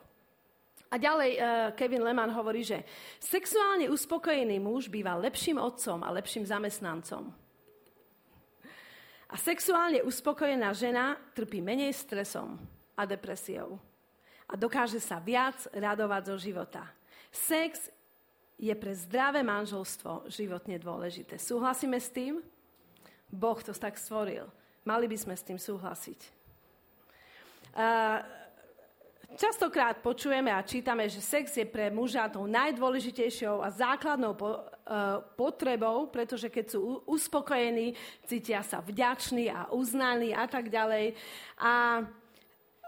A 0.87 0.95
ďalej 0.95 1.31
uh, 1.35 1.41
Kevin 1.75 2.03
Lehman 2.03 2.31
hovorí, 2.31 2.63
že 2.63 2.87
sexuálne 3.19 3.91
uspokojený 3.91 4.55
muž 4.59 4.87
býva 4.87 5.19
lepším 5.19 5.59
otcom 5.59 5.99
a 5.99 6.15
lepším 6.15 6.47
zamestnancom. 6.47 7.27
A 9.27 9.35
sexuálne 9.35 9.99
uspokojená 10.07 10.71
žena 10.71 11.19
trpí 11.35 11.59
menej 11.59 11.91
stresom 11.91 12.55
a 12.95 13.03
depresiou. 13.03 13.75
A 14.47 14.55
dokáže 14.55 15.03
sa 15.03 15.19
viac 15.19 15.67
radovať 15.75 16.31
zo 16.31 16.35
života. 16.39 16.87
Sex 17.27 17.91
je 18.57 18.73
pre 18.73 18.93
zdravé 18.97 19.45
manželstvo 19.45 20.27
životne 20.33 20.81
dôležité. 20.81 21.37
Súhlasíme 21.37 22.01
s 22.01 22.09
tým? 22.09 22.41
Boh 23.29 23.59
to 23.61 23.71
tak 23.71 24.01
stvoril. 24.01 24.49
Mali 24.81 25.05
by 25.05 25.17
sme 25.17 25.35
s 25.37 25.45
tým 25.45 25.61
súhlasiť. 25.61 26.19
Častokrát 29.37 30.01
počujeme 30.01 30.49
a 30.49 30.65
čítame, 30.65 31.05
že 31.05 31.21
sex 31.21 31.53
je 31.53 31.67
pre 31.67 31.91
muža 31.93 32.31
tou 32.31 32.49
najdôležitejšou 32.49 33.61
a 33.61 33.69
základnou 33.69 34.33
uh, 34.33 34.65
potrebou, 35.35 36.09
pretože 36.09 36.49
keď 36.49 36.65
sú 36.73 37.03
uspokojení, 37.05 37.93
cítia 38.25 38.63
sa 38.63 38.81
vďační 38.81 39.51
a 39.51 39.69
uznaní 39.69 40.33
a 40.33 40.47
tak 40.49 40.71
ďalej. 40.71 41.13
A, 41.59 42.01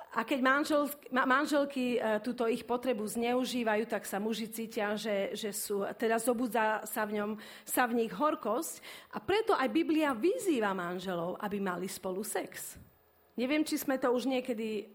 a 0.09 0.25
keď 0.25 0.39
manžel, 0.41 0.89
manželky 1.13 2.01
e, 2.01 2.17
túto 2.25 2.49
ich 2.49 2.65
potrebu 2.65 3.05
zneužívajú, 3.05 3.85
tak 3.85 4.09
sa 4.09 4.17
muži 4.17 4.49
cítia, 4.49 4.97
že, 4.97 5.37
že 5.37 5.53
sú, 5.53 5.85
teda 5.93 6.17
zobudza 6.17 6.81
sa 6.89 7.05
v, 7.05 7.21
ňom, 7.21 7.31
sa 7.61 7.85
v 7.85 8.01
nich 8.01 8.13
horkosť. 8.13 8.81
A 9.13 9.21
preto 9.21 9.53
aj 9.53 9.69
Biblia 9.69 10.17
vyzýva 10.17 10.73
manželov, 10.73 11.37
aby 11.37 11.61
mali 11.61 11.85
spolu 11.85 12.25
sex. 12.25 12.81
Neviem, 13.37 13.61
či 13.61 13.77
sme 13.77 14.01
to 14.01 14.09
už 14.09 14.25
niekedy 14.25 14.89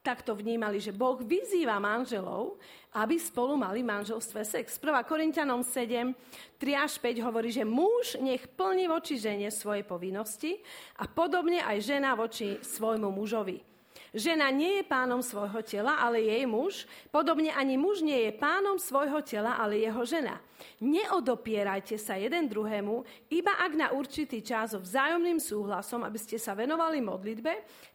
takto 0.00 0.32
vnímali, 0.32 0.80
že 0.80 0.96
Boh 0.96 1.20
vyzýva 1.20 1.76
manželov, 1.76 2.56
aby 2.96 3.20
spolu 3.20 3.60
mali 3.60 3.84
manželstve 3.84 4.40
sex. 4.40 4.80
1. 4.80 5.04
Korintianom 5.04 5.60
7, 5.60 6.16
3 6.56 6.80
až 6.80 6.96
5 6.96 7.20
hovorí, 7.20 7.52
že 7.52 7.68
muž 7.68 8.16
nech 8.16 8.48
plní 8.56 8.88
voči 8.88 9.20
žene 9.20 9.52
svoje 9.52 9.84
povinnosti 9.84 10.64
a 10.96 11.04
podobne 11.04 11.60
aj 11.60 11.76
žena 11.84 12.16
voči 12.16 12.56
svojmu 12.64 13.12
mužovi. 13.12 13.69
Žena 14.10 14.50
nie 14.50 14.82
je 14.82 14.84
pánom 14.90 15.22
svojho 15.22 15.62
tela, 15.62 16.02
ale 16.02 16.26
jej 16.26 16.42
muž. 16.42 16.82
Podobne 17.14 17.54
ani 17.54 17.78
muž 17.78 18.02
nie 18.02 18.26
je 18.26 18.32
pánom 18.34 18.74
svojho 18.74 19.22
tela, 19.22 19.54
ale 19.54 19.78
jeho 19.78 20.02
žena. 20.02 20.42
Neodopierajte 20.82 21.94
sa 21.94 22.18
jeden 22.18 22.50
druhému, 22.50 23.06
iba 23.30 23.54
ak 23.54 23.72
na 23.78 23.86
určitý 23.94 24.42
čas 24.42 24.74
so 24.74 24.82
vzájomným 24.82 25.38
súhlasom, 25.38 26.02
aby 26.02 26.18
ste 26.18 26.36
sa 26.36 26.58
venovali 26.58 26.98
modlitbe 26.98 27.52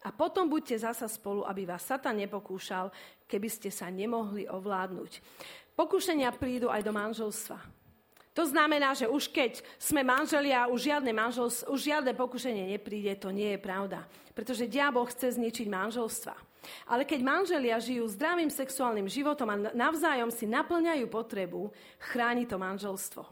a 0.08 0.10
potom 0.16 0.48
buďte 0.48 0.88
zasa 0.88 1.06
spolu, 1.12 1.44
aby 1.46 1.68
vás 1.68 1.84
Satan 1.84 2.16
nepokúšal, 2.18 2.90
keby 3.28 3.50
ste 3.52 3.70
sa 3.70 3.92
nemohli 3.92 4.48
ovládnuť. 4.48 5.20
Pokúšania 5.76 6.32
prídu 6.32 6.72
aj 6.72 6.82
do 6.88 6.96
manželstva. 6.96 7.75
To 8.36 8.44
znamená, 8.44 8.92
že 8.92 9.08
už 9.08 9.32
keď 9.32 9.64
sme 9.80 10.04
manželia, 10.04 10.68
už 10.68 10.92
žiadne, 10.92 11.12
manžels, 11.16 11.64
už 11.72 11.80
žiadne 11.80 12.12
pokušenie 12.12 12.68
nepríde, 12.76 13.16
to 13.16 13.32
nie 13.32 13.56
je 13.56 13.60
pravda. 13.64 14.04
Pretože 14.36 14.68
diabol 14.68 15.08
chce 15.08 15.40
zničiť 15.40 15.72
manželstva. 15.72 16.36
Ale 16.92 17.08
keď 17.08 17.20
manželia 17.24 17.80
žijú 17.80 18.04
zdravým 18.12 18.52
sexuálnym 18.52 19.08
životom 19.08 19.48
a 19.48 19.72
navzájom 19.72 20.34
si 20.34 20.44
naplňajú 20.50 21.08
potrebu, 21.08 21.72
chráni 22.12 22.44
to 22.44 22.60
manželstvo. 22.60 23.24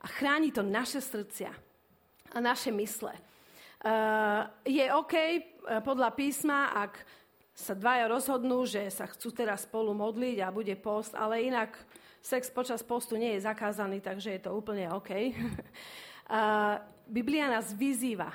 A 0.00 0.06
chráni 0.08 0.48
to 0.48 0.64
naše 0.64 1.04
srdcia 1.04 1.52
a 2.32 2.38
naše 2.40 2.72
mysle. 2.72 3.12
Uh, 3.84 4.48
je 4.64 4.82
OK 4.88 5.14
uh, 5.14 5.38
podľa 5.84 6.16
písma, 6.16 6.72
ak 6.72 7.04
sa 7.52 7.76
dvaja 7.76 8.08
rozhodnú, 8.08 8.64
že 8.64 8.88
sa 8.88 9.04
chcú 9.08 9.32
teraz 9.32 9.68
spolu 9.68 9.92
modliť 9.92 10.40
a 10.44 10.52
bude 10.52 10.72
post, 10.80 11.12
ale 11.12 11.44
inak 11.44 11.76
Sex 12.26 12.50
počas 12.50 12.82
postu 12.82 13.14
nie 13.14 13.38
je 13.38 13.46
zakázaný, 13.46 14.02
takže 14.02 14.34
je 14.34 14.42
to 14.42 14.50
úplne 14.50 14.90
OK. 14.90 15.14
Biblia 17.06 17.46
nás 17.46 17.70
vyzýva, 17.70 18.34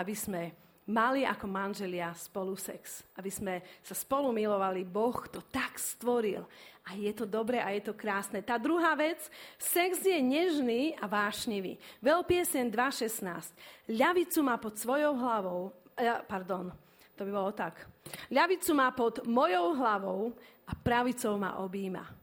aby 0.00 0.16
sme 0.16 0.56
mali 0.88 1.28
ako 1.28 1.44
manželia 1.44 2.08
spolu 2.16 2.56
sex. 2.56 3.04
Aby 3.12 3.28
sme 3.28 3.54
sa 3.84 3.92
spolu 3.92 4.32
milovali. 4.32 4.80
Boh 4.80 5.28
to 5.28 5.44
tak 5.44 5.76
stvoril. 5.76 6.48
A 6.88 6.96
je 6.96 7.12
to 7.12 7.28
dobré 7.28 7.60
a 7.60 7.68
je 7.76 7.84
to 7.84 7.92
krásne. 7.92 8.40
Tá 8.40 8.56
druhá 8.56 8.96
vec, 8.96 9.20
sex 9.60 10.00
je 10.00 10.16
nežný 10.16 10.96
a 10.96 11.04
vášnivý. 11.04 11.76
Veľpiesen 12.00 12.72
2.16. 12.72 13.92
Ľavicu 13.92 14.40
má 14.40 14.56
pod 14.56 14.80
svojou 14.80 15.12
hlavou, 15.20 15.76
eh, 16.00 16.24
pardon, 16.24 16.72
to 17.12 17.28
by 17.28 17.32
bolo 17.36 17.52
tak. 17.52 17.84
Ľavicu 18.32 18.72
má 18.72 18.88
pod 18.96 19.20
mojou 19.28 19.76
hlavou 19.76 20.32
a 20.64 20.72
pravicou 20.72 21.36
ma 21.36 21.60
objíma. 21.60 22.17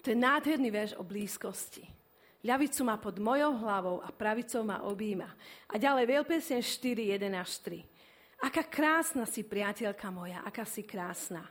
To 0.00 0.06
je 0.08 0.16
nádherný 0.16 0.72
verš 0.72 0.92
o 0.96 1.04
blízkosti. 1.04 1.84
Ľavicu 2.40 2.80
má 2.88 2.96
pod 2.96 3.20
mojou 3.20 3.52
hlavou 3.60 4.00
a 4.00 4.08
pravicou 4.08 4.64
ma 4.64 4.80
objíma. 4.88 5.28
A 5.68 5.76
ďalej 5.76 6.08
Veľpesien 6.08 6.64
4, 6.64 7.12
1 7.20 7.36
až 7.36 7.50
3. 7.60 7.84
Aká 8.40 8.64
krásna 8.64 9.28
si, 9.28 9.44
priateľka 9.44 10.08
moja, 10.08 10.40
aká 10.40 10.64
si 10.64 10.80
krásna. 10.80 11.44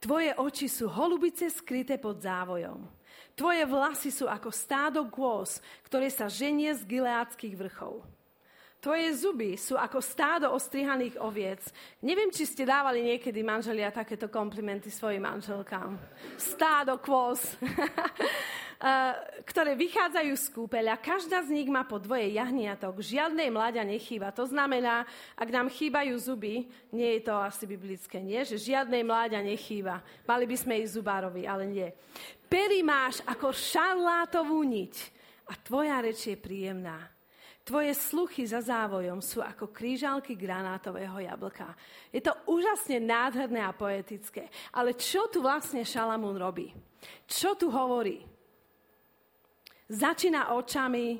Tvoje 0.00 0.32
oči 0.40 0.72
sú 0.72 0.88
holubice 0.88 1.52
skryté 1.52 2.00
pod 2.00 2.24
závojom. 2.24 2.88
Tvoje 3.36 3.68
vlasy 3.68 4.08
sú 4.08 4.24
ako 4.24 4.48
stádo 4.48 5.04
kôz, 5.12 5.60
ktoré 5.84 6.08
sa 6.08 6.32
ženie 6.32 6.72
z 6.72 6.88
gileádskych 6.88 7.52
vrchov. 7.52 8.00
Tvoje 8.86 9.18
zuby 9.18 9.58
sú 9.58 9.74
ako 9.74 9.98
stádo 9.98 10.46
ostrihaných 10.54 11.18
oviec. 11.18 11.58
Neviem, 11.98 12.30
či 12.30 12.46
ste 12.46 12.62
dávali 12.62 13.02
niekedy 13.02 13.42
manželia 13.42 13.90
takéto 13.90 14.30
komplimenty 14.30 14.94
svojim 14.94 15.26
manželkám. 15.26 15.98
Stádo 16.38 16.94
kvôz, 17.02 17.58
ktoré 19.50 19.74
vychádzajú 19.74 20.32
z 20.38 20.46
kúpeľa. 20.54 21.02
Každá 21.02 21.42
z 21.42 21.58
nich 21.58 21.66
má 21.66 21.82
po 21.82 21.98
dvoje 21.98 22.30
jahniatok. 22.30 23.02
Žiadnej 23.02 23.50
mladia 23.50 23.82
nechýba. 23.82 24.30
To 24.30 24.46
znamená, 24.46 25.02
ak 25.34 25.50
nám 25.50 25.66
chýbajú 25.66 26.14
zuby, 26.22 26.70
nie 26.94 27.18
je 27.18 27.26
to 27.26 27.34
asi 27.42 27.66
biblické, 27.66 28.22
nie? 28.22 28.38
Že 28.46 28.70
žiadnej 28.70 29.02
mláďa 29.02 29.42
nechýba. 29.42 29.98
Mali 30.30 30.46
by 30.46 30.54
sme 30.62 30.78
ísť 30.78 30.94
zubárovi, 30.94 31.42
ale 31.42 31.66
nie. 31.66 31.90
Pery 32.46 32.86
máš 32.86 33.18
ako 33.26 33.50
šarlátovú 33.50 34.62
niť 34.62 34.94
a 35.50 35.58
tvoja 35.58 35.98
reč 35.98 36.30
je 36.30 36.38
príjemná. 36.38 37.15
Tvoje 37.66 37.98
sluchy 37.98 38.46
za 38.46 38.62
závojom 38.62 39.18
sú 39.18 39.42
ako 39.42 39.74
krížalky 39.74 40.38
granátového 40.38 41.18
jablka. 41.18 41.74
Je 42.14 42.22
to 42.22 42.30
úžasne 42.46 43.02
nádherné 43.02 43.58
a 43.58 43.74
poetické. 43.74 44.46
Ale 44.70 44.94
čo 44.94 45.26
tu 45.26 45.42
vlastne 45.42 45.82
Šalamún 45.82 46.38
robí? 46.38 46.70
Čo 47.26 47.58
tu 47.58 47.66
hovorí? 47.74 48.22
Začína 49.90 50.54
očami 50.54 51.18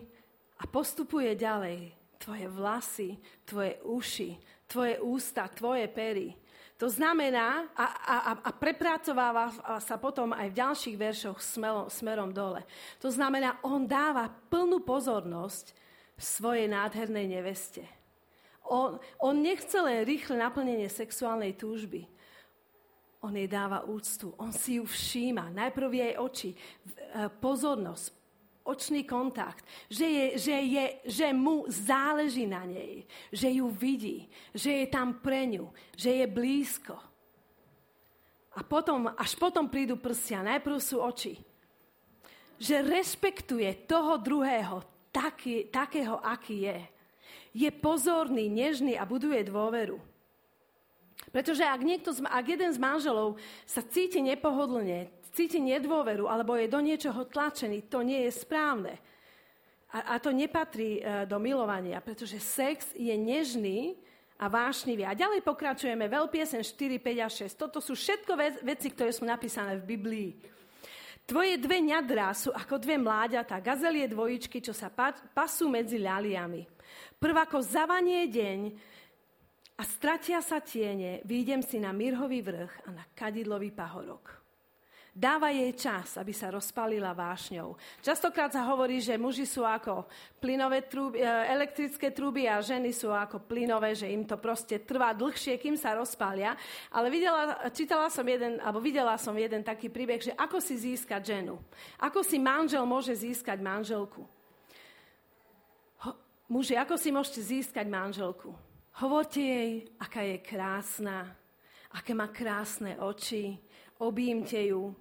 a 0.63 0.71
postupuje 0.71 1.35
ďalej. 1.35 1.91
Tvoje 2.15 2.47
vlasy, 2.47 3.11
tvoje 3.43 3.83
uši, 3.83 4.31
tvoje 4.71 5.03
ústa, 5.03 5.51
tvoje 5.51 5.91
pery. 5.91 6.31
To 6.79 6.87
znamená, 6.87 7.75
a, 7.75 7.87
a, 8.07 8.17
a 8.39 8.51
prepracováva 8.55 9.51
sa 9.83 9.99
potom 9.99 10.31
aj 10.31 10.47
v 10.55 10.59
ďalších 10.63 10.95
veršoch 10.95 11.43
smerom, 11.43 11.91
smerom 11.91 12.31
dole. 12.31 12.63
To 13.03 13.11
znamená, 13.11 13.59
on 13.67 13.83
dáva 13.83 14.31
plnú 14.31 14.87
pozornosť 14.87 15.86
svojej 16.17 16.67
nádhernej 16.69 17.29
neveste. 17.29 17.85
On, 18.67 18.99
on 19.23 19.35
nechce 19.39 19.79
len 19.79 20.03
rýchle 20.03 20.41
naplnenie 20.41 20.91
sexuálnej 20.91 21.55
túžby. 21.55 22.09
On 23.23 23.33
jej 23.33 23.47
dáva 23.47 23.87
úctu, 23.87 24.35
on 24.39 24.51
si 24.51 24.79
ju 24.79 24.85
všíma. 24.85 25.55
Najprv 25.55 25.91
jej 25.93 26.14
oči, 26.19 26.51
e, 26.53 26.59
pozornosť, 27.31 28.05
očný 28.67 29.07
kontakt, 29.07 29.62
že, 29.87 30.07
je, 30.07 30.27
že, 30.39 30.57
je, 30.59 30.87
že 31.07 31.27
mu 31.31 31.64
záleží 31.71 32.47
na 32.51 32.67
nej, 32.67 33.07
že 33.31 33.47
ju 33.51 33.71
vidí, 33.71 34.27
že 34.51 34.83
je 34.83 34.87
tam 34.91 35.23
pre 35.23 35.47
ňu, 35.47 35.71
že 35.95 36.11
je 36.23 36.27
blízko. 36.27 36.99
A 38.57 38.64
potom, 38.64 39.12
až 39.14 39.37
potom 39.37 39.69
prídu 39.69 40.01
prsia, 40.01 40.41
najprv 40.43 40.77
sú 40.81 40.99
oči. 41.05 41.37
Že 42.57 42.89
rešpektuje 42.89 43.85
toho 43.85 44.17
druhého 44.17 44.96
taký, 45.17 45.73
takého, 45.73 46.21
aký 46.21 46.69
je. 46.69 46.79
Je 47.57 47.71
pozorný, 47.73 48.53
nežný 48.53 49.01
a 49.01 49.09
buduje 49.09 49.41
dôveru. 49.49 49.97
Pretože 51.33 51.64
ak, 51.64 51.81
niekto, 51.81 52.12
ak 52.29 52.45
jeden 52.45 52.69
z 52.69 52.77
manželov 52.77 53.41
sa 53.64 53.81
cíti 53.81 54.21
nepohodlne, 54.21 55.09
cíti 55.33 55.57
nedôveru 55.57 56.29
alebo 56.29 56.53
je 56.61 56.69
do 56.69 56.81
niečoho 56.85 57.25
tlačený, 57.25 57.89
to 57.89 58.05
nie 58.05 58.29
je 58.29 58.33
správne. 58.37 59.01
A, 59.97 60.17
a 60.17 60.21
to 60.21 60.37
nepatrí 60.37 61.01
e, 61.01 61.25
do 61.25 61.41
milovania, 61.41 62.05
pretože 62.05 62.37
sex 62.37 62.93
je 62.93 63.12
nežný 63.17 63.97
a 64.37 64.53
vášnivý. 64.53 65.09
A 65.09 65.17
ďalej 65.17 65.41
pokračujeme, 65.41 66.05
veľpiesen 66.12 66.61
4, 66.61 67.01
5 67.01 67.25
a 67.25 67.29
6. 67.33 67.57
Toto 67.57 67.81
sú 67.81 67.97
všetko 67.97 68.33
veci, 68.61 68.93
ktoré 68.93 69.09
sú 69.09 69.25
napísané 69.25 69.81
v 69.81 69.97
Biblii. 69.97 70.31
Tvoje 71.27 71.59
dve 71.59 71.83
ňadrá 71.83 72.31
sú 72.39 72.55
ako 72.55 72.79
dve 72.79 73.03
mláďatá, 73.03 73.59
gazelie 73.59 74.07
dvojičky, 74.07 74.62
čo 74.62 74.70
sa 74.70 74.87
pasú 75.35 75.66
medzi 75.66 75.99
ľaliami. 75.99 76.62
Prvako 77.18 77.66
zavanie 77.66 78.31
deň 78.31 78.61
a 79.74 79.83
stratia 79.83 80.39
sa 80.39 80.62
tiene, 80.62 81.27
výjdem 81.27 81.66
si 81.66 81.83
na 81.83 81.91
Mirhový 81.91 82.47
vrch 82.47 82.87
a 82.87 82.95
na 82.95 83.05
Kadidlový 83.11 83.74
pahorok. 83.74 84.46
Dáva 85.17 85.49
jej 85.49 85.73
čas, 85.73 86.21
aby 86.21 86.29
sa 86.37 86.53
rozpalila 86.53 87.17
vášňou. 87.17 87.73
Častokrát 88.05 88.53
sa 88.53 88.69
hovorí, 88.69 89.01
že 89.01 89.17
muži 89.17 89.49
sú 89.49 89.64
ako 89.64 90.05
plynové 90.37 90.85
trúby, 90.85 91.25
e, 91.25 91.27
elektrické 91.57 92.12
trúby 92.12 92.45
a 92.45 92.61
ženy 92.61 92.93
sú 92.93 93.09
ako 93.09 93.41
plynové, 93.49 93.97
že 93.97 94.12
im 94.12 94.29
to 94.29 94.37
proste 94.37 94.85
trvá 94.85 95.17
dlhšie, 95.17 95.57
kým 95.57 95.73
sa 95.73 95.97
rozpália. 95.97 96.53
Ale 96.93 97.09
videla, 97.09 97.64
čítala 97.73 98.12
som 98.12 98.29
jeden, 98.29 98.61
alebo 98.61 98.77
videla 98.77 99.17
som 99.17 99.33
jeden 99.33 99.64
taký 99.64 99.89
príbeh, 99.89 100.21
že 100.21 100.37
ako 100.37 100.61
si 100.61 100.77
získať 100.77 101.33
ženu. 101.33 101.57
Ako 101.97 102.21
si 102.21 102.37
manžel 102.37 102.85
môže 102.85 103.17
získať 103.17 103.57
manželku. 103.57 104.21
Muži, 106.45 106.77
ako 106.77 107.01
si 107.01 107.09
môžete 107.09 107.41
získať 107.41 107.89
manželku? 107.89 108.53
Hovorte 109.01 109.41
jej, 109.41 109.89
aká 109.97 110.29
je 110.29 110.45
krásna, 110.45 111.33
aké 111.89 112.12
má 112.12 112.29
krásne 112.29 113.01
oči, 113.01 113.57
objímte 113.97 114.61
ju, 114.61 114.93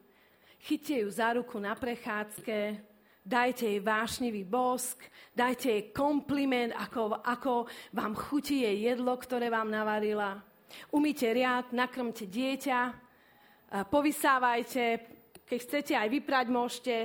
chyťte 0.66 0.96
ju 1.06 1.10
za 1.14 1.38
ruku 1.38 1.62
na 1.62 1.78
prechádzke, 1.78 2.82
dajte 3.22 3.70
jej 3.70 3.82
vášnivý 3.86 4.42
bosk, 4.50 4.98
dajte 5.30 5.70
jej 5.70 5.84
kompliment, 5.94 6.74
ako, 6.74 7.22
ako 7.22 7.70
vám 7.94 8.18
chutí 8.18 8.66
jej 8.66 8.90
jedlo, 8.90 9.14
ktoré 9.14 9.54
vám 9.54 9.70
navarila. 9.70 10.42
Umýte 10.90 11.30
riad, 11.30 11.70
nakrmte 11.70 12.26
dieťa, 12.26 12.80
povysávajte, 13.94 14.84
keď 15.46 15.60
chcete 15.62 15.94
aj 15.94 16.10
vyprať 16.10 16.46
môžete 16.50 16.96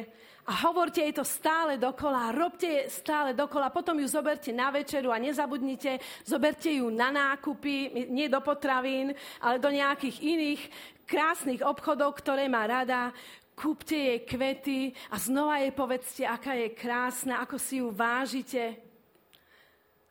a 0.48 0.52
hovorte 0.64 1.04
jej 1.04 1.12
to 1.12 1.22
stále 1.22 1.76
dokola, 1.76 2.32
robte 2.32 2.88
stále 2.88 3.36
dokola, 3.36 3.68
potom 3.68 4.00
ju 4.00 4.08
zoberte 4.08 4.56
na 4.56 4.72
večeru 4.72 5.12
a 5.12 5.20
nezabudnite, 5.20 6.00
zoberte 6.24 6.72
ju 6.72 6.88
na 6.88 7.12
nákupy, 7.12 8.08
nie 8.08 8.24
do 8.32 8.40
potravín, 8.40 9.12
ale 9.44 9.60
do 9.60 9.68
nejakých 9.68 10.16
iných 10.24 10.62
krásnych 11.04 11.60
obchodov, 11.60 12.16
ktoré 12.16 12.48
má 12.48 12.64
rada. 12.64 13.12
Kúpte 13.60 13.92
jej 13.92 14.24
kvety 14.24 14.96
a 15.12 15.20
znova 15.20 15.60
jej 15.60 15.68
povedzte, 15.76 16.24
aká 16.24 16.56
je 16.56 16.72
krásna, 16.72 17.44
ako 17.44 17.60
si 17.60 17.84
ju 17.84 17.92
vážite. 17.92 18.80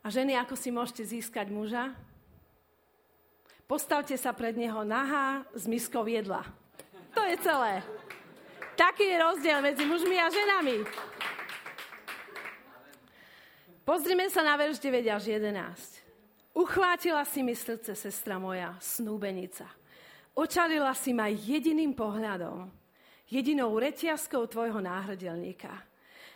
A 0.05 0.13
ženy, 0.13 0.37
ako 0.37 0.53
si 0.53 0.69
môžete 0.69 1.01
získať 1.01 1.49
muža? 1.49 1.97
Postavte 3.65 4.13
sa 4.21 4.37
pred 4.37 4.53
neho 4.53 4.85
nahá 4.85 5.49
s 5.57 5.65
miskou 5.65 6.05
jedla. 6.05 6.45
To 7.17 7.25
je 7.25 7.41
celé. 7.41 7.81
Taký 8.77 9.03
je 9.09 9.17
rozdiel 9.17 9.59
medzi 9.65 9.81
mužmi 9.81 10.17
a 10.21 10.29
ženami. 10.29 10.85
Pozrime 13.81 14.29
sa 14.29 14.45
na 14.45 14.53
verš 14.61 14.77
9 14.77 15.09
až 15.09 15.25
11. 15.41 16.05
Uchvátila 16.53 17.25
si 17.25 17.41
mi 17.41 17.57
srdce, 17.57 17.97
sestra 17.97 18.37
moja, 18.37 18.77
snúbenica. 18.77 19.65
Očarila 20.37 20.93
si 20.93 21.17
ma 21.17 21.33
jediným 21.33 21.97
pohľadom, 21.97 22.69
jedinou 23.29 23.77
reťazkou 23.77 24.49
tvojho 24.49 24.81
náhrdelníka. 24.81 25.89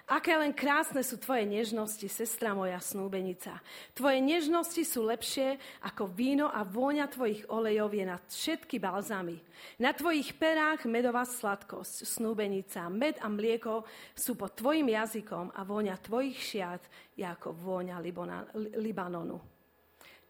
Aké 0.03 0.35
len 0.35 0.51
krásne 0.51 0.99
sú 0.99 1.15
tvoje 1.15 1.47
nežnosti, 1.47 2.03
sestra 2.11 2.51
moja 2.51 2.75
snúbenica. 2.83 3.63
Tvoje 3.95 4.19
nežnosti 4.19 4.83
sú 4.83 5.07
lepšie 5.07 5.55
ako 5.79 6.11
víno 6.11 6.51
a 6.51 6.67
vôňa 6.67 7.07
tvojich 7.07 7.47
olejov 7.47 7.95
je 7.95 8.03
nad 8.03 8.19
všetky 8.19 8.83
balzamy. 8.83 9.39
Na 9.79 9.95
tvojich 9.95 10.35
perách 10.35 10.83
medová 10.91 11.23
sladkosť, 11.23 12.03
snúbenica, 12.03 12.91
med 12.91 13.15
a 13.23 13.31
mlieko 13.31 13.87
sú 14.11 14.35
pod 14.35 14.59
tvojim 14.59 14.91
jazykom 14.91 15.55
a 15.55 15.63
vôňa 15.63 15.95
tvojich 16.03 16.35
šiat 16.35 16.83
je 17.15 17.23
ako 17.23 17.55
vôňa 17.55 18.03
Libona, 18.03 18.43
Libanonu. 18.75 19.39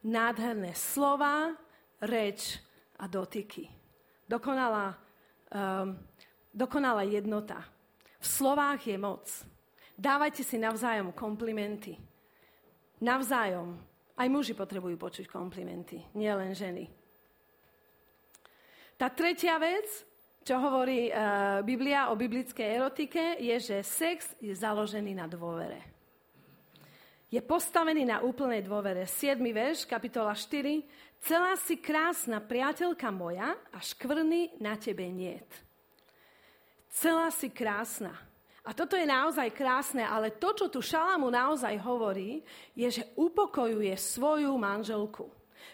Nádherné 0.06 0.78
slova, 0.78 1.50
reč 2.06 2.62
a 3.02 3.10
dotyky. 3.10 3.66
Dokonalá, 4.30 4.94
um, 5.50 5.98
dokonalá 6.54 7.04
jednota. 7.04 7.66
V 8.22 8.28
slovách 8.30 8.88
je 8.88 8.96
moc. 8.96 9.26
Dávajte 9.98 10.46
si 10.46 10.62
navzájom 10.62 11.12
komplimenty. 11.12 11.98
Navzájom. 13.04 13.76
Aj 14.14 14.30
muži 14.30 14.54
potrebujú 14.54 14.96
počuť 14.96 15.26
komplimenty, 15.26 16.00
nielen 16.14 16.54
ženy. 16.54 16.86
Tá 18.94 19.10
tretia 19.10 19.58
vec, 19.58 19.90
čo 20.46 20.62
hovorí 20.62 21.10
uh, 21.10 21.66
Biblia 21.66 22.14
o 22.14 22.16
biblickej 22.16 22.78
erotike, 22.78 23.42
je, 23.42 23.58
že 23.58 23.78
sex 23.82 24.38
je 24.38 24.54
založený 24.54 25.18
na 25.18 25.26
dôvere. 25.26 25.82
Je 27.34 27.42
postavený 27.42 28.06
na 28.06 28.22
úplnej 28.22 28.62
dôvere. 28.62 29.10
7. 29.10 29.42
verš, 29.42 29.90
kapitola 29.90 30.38
4. 30.38 30.86
Celá 31.18 31.58
si 31.58 31.82
krásna 31.82 32.38
priateľka 32.38 33.10
moja 33.10 33.58
a 33.74 33.82
škvrny 33.82 34.62
na 34.62 34.78
tebe 34.78 35.10
niet. 35.10 35.50
Celá 36.94 37.34
si 37.34 37.50
krásna. 37.50 38.14
A 38.64 38.72
toto 38.72 38.96
je 38.96 39.04
naozaj 39.04 39.50
krásne, 39.52 40.06
ale 40.06 40.32
to, 40.32 40.54
čo 40.56 40.72
tu 40.72 40.80
Šalamu 40.80 41.28
naozaj 41.28 41.76
hovorí, 41.84 42.46
je, 42.78 43.02
že 43.02 43.04
upokojuje 43.20 43.92
svoju 43.98 44.54
manželku. 44.56 45.28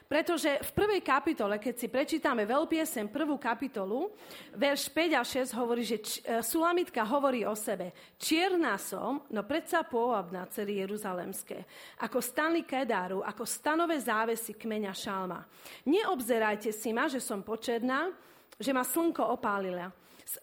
Pretože 0.10 0.58
v 0.66 0.72
prvej 0.74 1.02
kapitole, 1.06 1.62
keď 1.62 1.76
si 1.78 1.86
prečítame 1.86 2.42
veľpiesem 2.46 3.10
prvú 3.14 3.38
kapitolu, 3.38 4.10
verš 4.58 4.90
5 4.90 5.22
a 5.22 5.22
6 5.22 5.54
hovorí, 5.54 5.86
že 5.86 5.98
e, 6.02 6.42
Sulamitka 6.42 7.06
hovorí 7.06 7.46
o 7.46 7.54
sebe. 7.54 7.94
Čierna 8.18 8.78
som, 8.82 9.22
no 9.30 9.46
predsa 9.46 9.86
pôvabná 9.86 10.50
celý 10.50 10.82
Jeruzalemské. 10.82 11.62
Ako 12.02 12.26
stany 12.26 12.66
Kedáru, 12.66 13.22
ako 13.22 13.46
stanové 13.46 14.02
závesy 14.02 14.58
kmeňa 14.58 14.94
Šalma. 14.98 15.46
Neobzerajte 15.86 16.74
si 16.74 16.90
ma, 16.90 17.06
že 17.06 17.22
som 17.22 17.46
počerná, 17.46 18.10
že 18.58 18.74
ma 18.74 18.82
slnko 18.82 19.30
opálila 19.30 19.94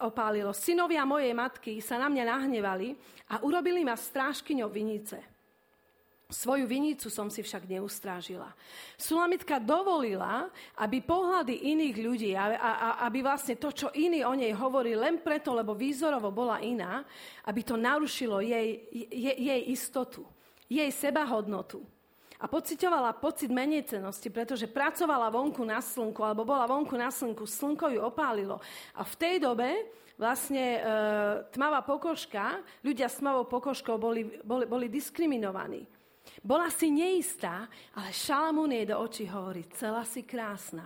opálilo. 0.02 0.50
Synovia 0.50 1.06
mojej 1.06 1.30
matky 1.30 1.78
sa 1.78 2.00
na 2.00 2.10
mňa 2.10 2.24
nahnevali 2.26 2.96
a 3.30 3.44
urobili 3.46 3.86
ma 3.86 3.94
strážkyňou 3.94 4.66
vinice. 4.66 5.22
Svoju 6.26 6.66
vinicu 6.66 7.06
som 7.06 7.30
si 7.30 7.38
však 7.38 7.70
neustrážila. 7.70 8.50
Sulamitka 8.98 9.62
dovolila, 9.62 10.50
aby 10.82 10.98
pohľady 10.98 11.70
iných 11.70 11.96
ľudí, 12.02 12.30
a, 12.34 12.50
a, 12.50 12.72
a, 12.74 12.88
aby 13.06 13.22
vlastne 13.22 13.54
to, 13.54 13.70
čo 13.70 13.94
iní 13.94 14.26
o 14.26 14.34
nej 14.34 14.50
hovorí 14.50 14.98
len 14.98 15.22
preto, 15.22 15.54
lebo 15.54 15.78
výzorovo 15.78 16.34
bola 16.34 16.58
iná, 16.58 17.06
aby 17.46 17.62
to 17.62 17.78
narušilo 17.78 18.42
jej, 18.42 18.90
jej, 18.90 19.38
jej 19.38 19.62
istotu, 19.70 20.26
jej 20.66 20.90
sebahodnotu 20.90 21.86
a 22.36 22.44
pocitovala 22.44 23.16
pocit 23.16 23.48
menejcenosti, 23.48 24.28
pretože 24.28 24.68
pracovala 24.68 25.32
vonku 25.32 25.64
na 25.64 25.80
slnku, 25.80 26.20
alebo 26.20 26.44
bola 26.44 26.68
vonku 26.68 26.92
na 26.92 27.08
slnku, 27.08 27.48
slnko 27.48 27.96
ju 27.96 28.00
opálilo. 28.04 28.60
A 28.96 29.02
v 29.04 29.14
tej 29.16 29.36
dobe 29.40 29.72
vlastne 30.20 30.64
e, 30.76 30.80
tmavá 31.52 31.84
pokožka, 31.84 32.60
ľudia 32.84 33.08
s 33.08 33.20
tmavou 33.20 33.48
pokožkou 33.48 33.96
boli, 33.96 34.24
boli, 34.44 34.64
boli 34.64 34.86
diskriminovaní. 34.88 35.84
Bola 36.42 36.68
si 36.72 36.90
neistá, 36.90 37.68
ale 37.96 38.10
Šalamún 38.12 38.72
jej 38.72 38.84
do 38.88 38.96
očí 38.98 39.24
hovorí, 39.28 39.64
celá 39.72 40.02
si 40.04 40.26
krásna 40.26 40.84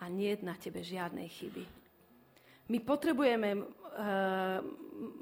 a 0.00 0.08
nie 0.08 0.34
na 0.40 0.56
tebe 0.56 0.80
žiadnej 0.80 1.28
chyby. 1.28 1.64
My 2.70 2.78
potrebujeme, 2.82 3.48
e, 3.54 3.62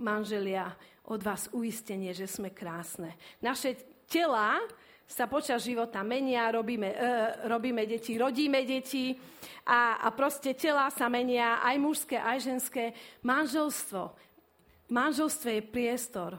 manželia, 0.00 0.72
od 1.08 1.24
vás 1.24 1.48
uistenie, 1.56 2.12
že 2.12 2.28
sme 2.28 2.52
krásne. 2.52 3.16
Naše 3.40 4.04
tela 4.04 4.60
sa 5.08 5.24
počas 5.24 5.64
života 5.64 6.04
menia, 6.04 6.52
robíme, 6.52 6.92
e, 6.92 7.08
robíme 7.48 7.88
deti, 7.88 8.20
rodíme 8.20 8.60
deti 8.68 9.16
a, 9.64 10.04
a 10.04 10.12
proste 10.12 10.52
tela 10.52 10.92
sa 10.92 11.08
menia, 11.08 11.64
aj 11.64 11.76
mužské, 11.80 12.20
aj 12.20 12.44
ženské. 12.44 12.92
Manželstvo. 13.24 14.12
Manželstvo 14.92 15.48
je 15.48 15.62
priestor, 15.64 16.36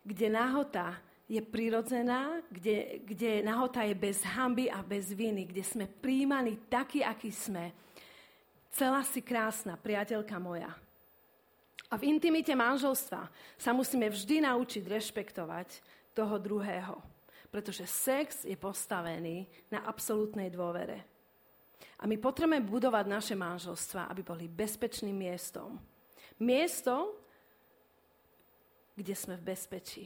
kde 0.00 0.32
nahota 0.32 0.96
je 1.28 1.44
prirodzená, 1.44 2.40
kde, 2.48 3.04
kde 3.04 3.44
nahota 3.44 3.84
je 3.84 3.92
bez 3.92 4.24
hamby 4.24 4.72
a 4.72 4.80
bez 4.80 5.12
viny, 5.12 5.44
kde 5.52 5.60
sme 5.62 5.84
príjmaní 5.84 6.56
takí, 6.72 7.04
akí 7.04 7.28
sme. 7.28 7.70
Celá 8.72 9.04
si 9.04 9.20
krásna, 9.20 9.76
priateľka 9.76 10.40
moja. 10.40 10.72
A 11.92 12.00
v 12.00 12.16
intimite 12.16 12.56
manželstva 12.56 13.28
sa 13.60 13.70
musíme 13.76 14.08
vždy 14.08 14.40
naučiť 14.40 14.88
rešpektovať 14.88 15.68
toho 16.16 16.40
druhého 16.40 17.19
pretože 17.50 17.82
sex 17.84 18.46
je 18.46 18.54
postavený 18.54 19.44
na 19.68 19.82
absolútnej 19.82 20.48
dôvere. 20.54 21.02
A 22.00 22.06
my 22.06 22.16
potrebujeme 22.16 22.64
budovať 22.64 23.04
naše 23.10 23.34
manželstva, 23.36 24.08
aby 24.08 24.22
boli 24.24 24.46
bezpečným 24.48 25.12
miestom. 25.12 25.76
Miesto, 26.40 27.18
kde 28.96 29.12
sme 29.12 29.36
v 29.36 29.46
bezpečí. 29.52 30.04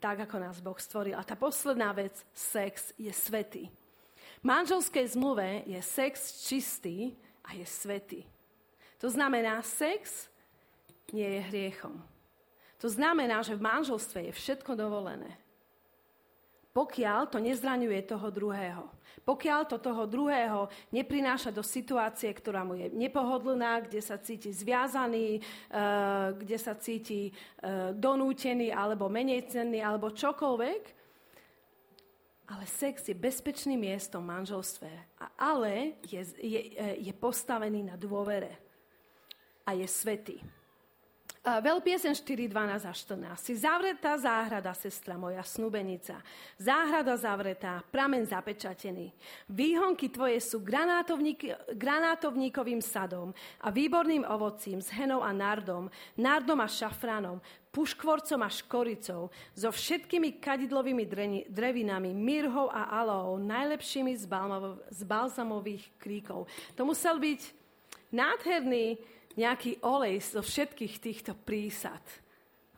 Tak, 0.00 0.24
ako 0.24 0.36
nás 0.40 0.64
Boh 0.64 0.76
stvoril. 0.78 1.18
A 1.18 1.26
tá 1.26 1.36
posledná 1.36 1.92
vec, 1.92 2.16
sex 2.32 2.96
je 2.96 3.12
svetý. 3.12 3.68
V 4.40 4.44
manželskej 4.44 5.16
zmluve 5.16 5.64
je 5.68 5.80
sex 5.80 6.44
čistý 6.44 7.16
a 7.44 7.56
je 7.56 7.64
svetý. 7.64 8.20
To 9.00 9.08
znamená, 9.12 9.60
sex 9.60 10.28
nie 11.12 11.28
je 11.28 11.40
hriechom. 11.52 12.00
To 12.80 12.88
znamená, 12.88 13.40
že 13.40 13.56
v 13.56 13.64
manželstve 13.64 14.28
je 14.28 14.32
všetko 14.32 14.76
dovolené 14.76 15.43
pokiaľ 16.74 17.30
to 17.30 17.38
nezraňuje 17.38 18.02
toho 18.02 18.34
druhého. 18.34 18.82
Pokiaľ 19.22 19.60
to 19.70 19.78
toho 19.78 20.10
druhého 20.10 20.66
neprináša 20.90 21.54
do 21.54 21.62
situácie, 21.62 22.28
ktorá 22.34 22.66
mu 22.66 22.74
je 22.74 22.90
nepohodlná, 22.90 23.86
kde 23.86 24.02
sa 24.02 24.18
cíti 24.18 24.50
zviazaný, 24.50 25.38
eh, 25.38 26.28
kde 26.34 26.58
sa 26.58 26.74
cíti 26.74 27.30
eh, 27.30 27.94
donútený 27.94 28.74
alebo 28.74 29.06
menej 29.06 29.46
cenný 29.46 29.80
alebo 29.80 30.10
čokoľvek, 30.10 30.82
ale 32.44 32.64
sex 32.68 33.08
je 33.08 33.16
bezpečným 33.16 33.80
miestom 33.80 34.20
v 34.20 34.36
manželstve, 34.36 34.90
ale 35.40 35.96
je, 36.04 36.20
je, 36.42 36.60
je 37.00 37.12
postavený 37.16 37.88
na 37.88 37.96
dôvere 37.96 38.52
a 39.64 39.72
je 39.72 39.88
svetý. 39.88 40.44
Veľpiesen 41.44 42.16
4, 42.16 42.48
12 42.48 42.88
a 42.88 42.92
14. 42.96 43.36
Si 43.36 43.52
zavretá 43.52 44.16
záhrada, 44.16 44.72
sestra 44.72 45.20
moja, 45.20 45.44
snúbenica. 45.44 46.16
Záhrada 46.56 47.20
zavretá, 47.20 47.84
pramen 47.92 48.24
zapečatený. 48.24 49.12
Výhonky 49.52 50.08
tvoje 50.08 50.40
sú 50.40 50.64
granátovník, 50.64 51.44
granátovníkovým 51.76 52.80
sadom 52.80 53.36
a 53.60 53.68
výborným 53.68 54.24
ovocím 54.24 54.80
s 54.80 54.88
henou 54.96 55.20
a 55.20 55.36
nardom, 55.36 55.92
nardom 56.16 56.64
a 56.64 56.68
šafránom, 56.68 57.44
puškvorcom 57.76 58.40
a 58.40 58.48
škoricou, 58.48 59.28
so 59.52 59.68
všetkými 59.68 60.40
kadidlovými 60.40 61.04
drevinami, 61.52 62.16
mirhou 62.16 62.72
a 62.72 62.88
aloou, 63.04 63.36
najlepšími 63.36 64.16
z, 64.16 64.24
balmov, 64.24 64.80
z 64.88 65.04
balzamových 65.04 65.92
kríkov. 66.00 66.48
To 66.72 66.88
musel 66.88 67.20
byť 67.20 67.40
nádherný 68.16 68.96
nejaký 69.34 69.82
olej 69.82 70.22
zo 70.22 70.40
všetkých 70.42 70.94
týchto 71.02 71.32
prísad. 71.34 72.02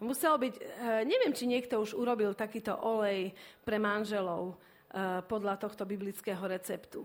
Muselo 0.01 0.37
byť, 0.37 0.55
eh, 0.61 0.65
neviem, 1.09 1.33
či 1.33 1.49
niekto 1.49 1.81
už 1.81 1.97
urobil 1.97 2.37
takýto 2.37 2.77
olej 2.85 3.33
pre 3.65 3.81
manželov 3.81 4.53
eh, 4.53 5.25
podľa 5.25 5.57
tohto 5.57 5.89
biblického 5.89 6.45
receptu. 6.45 7.05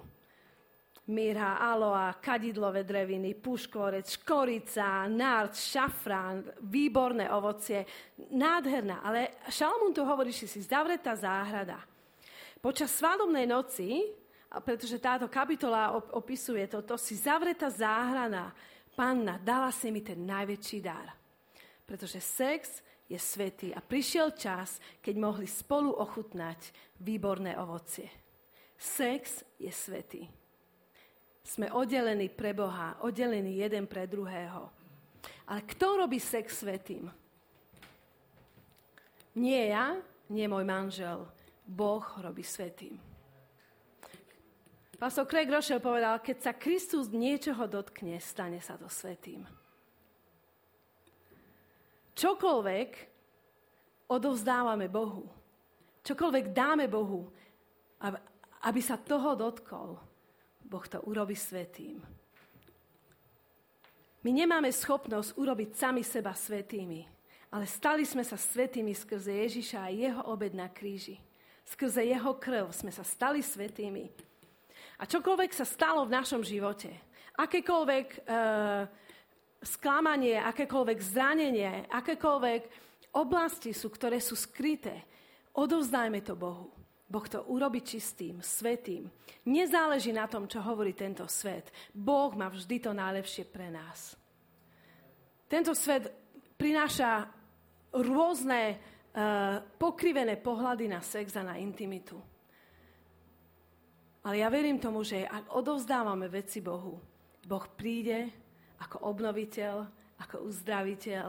Mirha, 1.12 1.58
aloa, 1.58 2.14
kadidlové 2.22 2.86
dreviny, 2.86 3.34
puškvorec, 3.34 4.06
škorica, 4.22 5.10
nard, 5.10 5.58
šafrán, 5.58 6.46
výborné 6.62 7.26
ovocie. 7.34 7.84
Nádherná, 8.32 9.02
ale 9.02 9.42
Šalamún 9.50 9.92
tu 9.92 10.06
hovorí, 10.06 10.30
že 10.30 10.46
si 10.46 10.62
zavretá 10.62 11.18
záhrada. 11.18 11.82
Počas 12.62 12.94
svadobnej 12.94 13.50
noci, 13.50 14.14
pretože 14.62 15.02
táto 15.02 15.26
kapitola 15.26 15.98
opisuje 16.14 16.70
toto, 16.70 16.94
si 17.02 17.18
zavretá 17.18 17.74
záhrada, 17.74 18.54
Panna, 18.96 19.40
dala 19.40 19.72
si 19.72 19.90
mi 19.90 20.04
ten 20.04 20.24
najväčší 20.28 20.80
dar. 20.84 21.12
Pretože 21.88 22.20
sex 22.20 22.84
je 23.12 23.20
svetý 23.20 23.76
a 23.76 23.84
prišiel 23.84 24.32
čas, 24.32 24.80
keď 25.04 25.16
mohli 25.20 25.48
spolu 25.48 25.92
ochutnať 25.92 26.72
výborné 27.04 27.60
ovocie. 27.60 28.08
Sex 28.80 29.44
je 29.60 29.72
svetý. 29.72 30.24
Sme 31.44 31.68
oddelení 31.74 32.32
pre 32.32 32.56
Boha, 32.56 33.02
oddelení 33.04 33.60
jeden 33.60 33.90
pre 33.90 34.08
druhého. 34.08 34.72
Ale 35.52 35.62
kto 35.68 36.08
robí 36.08 36.22
sex 36.22 36.64
svetým? 36.64 37.12
Nie 39.36 39.76
ja, 39.76 40.00
nie 40.32 40.48
môj 40.48 40.64
manžel. 40.64 41.28
Boh 41.68 42.04
robí 42.24 42.44
svetým. 42.44 43.11
Pastor 45.02 45.26
Craig 45.26 45.50
Rochelle 45.50 45.82
povedal, 45.82 46.22
keď 46.22 46.38
sa 46.46 46.54
Kristus 46.54 47.10
niečoho 47.10 47.66
dotkne, 47.66 48.22
stane 48.22 48.62
sa 48.62 48.78
to 48.78 48.86
svetým. 48.86 49.50
Čokoľvek 52.14 52.90
odovzdávame 54.14 54.86
Bohu, 54.94 55.26
čokoľvek 56.06 56.54
dáme 56.54 56.86
Bohu, 56.86 57.34
aby 58.62 58.78
sa 58.78 59.02
toho 59.02 59.34
dotkol, 59.34 59.98
Boh 60.62 60.86
to 60.86 61.02
urobi 61.10 61.34
svetým. 61.34 61.98
My 64.22 64.30
nemáme 64.30 64.70
schopnosť 64.70 65.34
urobiť 65.34 65.70
sami 65.82 66.06
seba 66.06 66.38
svetými, 66.38 67.02
ale 67.50 67.66
stali 67.66 68.06
sme 68.06 68.22
sa 68.22 68.38
svetými 68.38 68.94
skrze 68.94 69.34
Ježiša 69.34 69.82
a 69.82 69.90
jeho 69.90 70.22
obed 70.30 70.54
na 70.54 70.70
kríži. 70.70 71.18
Skrze 71.66 72.06
jeho 72.06 72.38
krv 72.38 72.70
sme 72.70 72.94
sa 72.94 73.02
stali 73.02 73.42
svetými. 73.42 74.30
A 75.02 75.10
čokoľvek 75.10 75.52
sa 75.52 75.66
stalo 75.66 76.06
v 76.06 76.14
našom 76.14 76.46
živote, 76.46 76.94
akékoľvek 77.34 78.08
e, 78.14 78.20
sklamanie, 79.66 80.38
akékoľvek 80.38 81.00
zranenie, 81.02 81.90
akékoľvek 81.90 82.62
oblasti 83.18 83.74
sú, 83.74 83.90
ktoré 83.90 84.22
sú 84.22 84.38
skryté, 84.38 85.02
odovzdajme 85.58 86.22
to 86.22 86.38
Bohu. 86.38 86.70
Boh 87.12 87.28
to 87.28 87.44
urobi 87.52 87.84
čistým, 87.84 88.40
svetým. 88.40 89.12
Nezáleží 89.52 90.16
na 90.16 90.32
tom, 90.32 90.48
čo 90.48 90.64
hovorí 90.64 90.96
tento 90.96 91.28
svet. 91.28 91.68
Boh 91.92 92.32
má 92.40 92.48
vždy 92.48 92.78
to 92.80 92.96
najlepšie 92.96 93.52
pre 93.52 93.68
nás. 93.68 94.16
Tento 95.52 95.76
svet 95.76 96.08
prináša 96.56 97.28
rôzne 97.92 98.80
uh, 98.80 99.60
pokrivené 99.76 100.40
pohľady 100.40 100.88
na 100.88 101.04
sex 101.04 101.36
a 101.36 101.44
na 101.44 101.60
intimitu. 101.60 102.16
Ale 104.22 104.38
ja 104.38 104.54
verím 104.54 104.78
tomu, 104.78 105.02
že 105.02 105.26
ak 105.26 105.50
odovzdávame 105.58 106.30
veci 106.30 106.62
Bohu, 106.62 107.02
Boh 107.42 107.66
príde 107.74 108.30
ako 108.78 109.10
obnoviteľ, 109.10 109.76
ako 110.22 110.46
uzdraviteľ, 110.46 111.28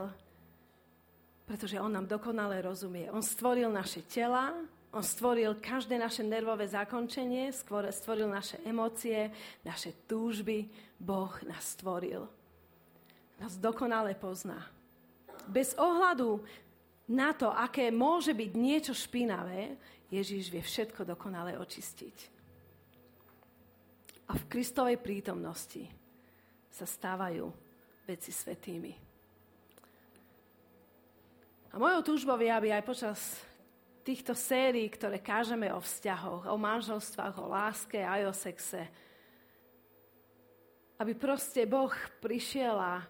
pretože 1.49 1.81
On 1.81 1.89
nám 1.89 2.05
dokonale 2.05 2.61
rozumie. 2.61 3.09
On 3.09 3.25
stvoril 3.25 3.73
naše 3.73 4.05
tela, 4.05 4.53
On 4.93 5.01
stvoril 5.01 5.57
každé 5.57 5.97
naše 5.97 6.21
nervové 6.21 6.69
zakončenie, 6.69 7.49
stvoril 7.49 8.29
naše 8.29 8.61
emócie, 8.61 9.33
naše 9.65 10.05
túžby. 10.05 10.69
Boh 11.01 11.33
nás 11.49 11.73
stvoril. 11.73 12.29
Nás 13.41 13.57
dokonale 13.57 14.13
pozná. 14.13 14.69
Bez 15.49 15.73
ohľadu 15.81 16.45
na 17.09 17.33
to, 17.33 17.49
aké 17.49 17.89
môže 17.89 18.37
byť 18.37 18.51
niečo 18.53 18.93
špinavé, 18.93 19.81
Ježíš 20.13 20.53
vie 20.53 20.61
všetko 20.61 21.09
dokonale 21.09 21.57
očistiť 21.57 22.32
a 24.29 24.33
v 24.39 24.47
Kristovej 24.47 24.97
prítomnosti 25.01 25.83
sa 26.71 26.87
stávajú 26.87 27.47
veci 28.07 28.31
svetými. 28.31 28.93
A 31.73 31.81
mojou 31.81 32.01
túžbou 32.05 32.37
je, 32.37 32.53
aby 32.53 32.69
aj 32.69 32.85
počas 32.85 33.19
týchto 34.05 34.35
sérií, 34.37 34.91
ktoré 34.93 35.17
kážeme 35.17 35.71
o 35.73 35.81
vzťahoch, 35.81 36.45
o 36.45 36.57
manželstvách, 36.59 37.35
o 37.39 37.49
láske, 37.49 37.97
aj 37.97 38.21
o 38.29 38.33
sexe, 38.35 38.83
aby 41.01 41.17
proste 41.17 41.65
Boh 41.65 41.91
prišiel 42.21 42.77
a, 42.77 43.01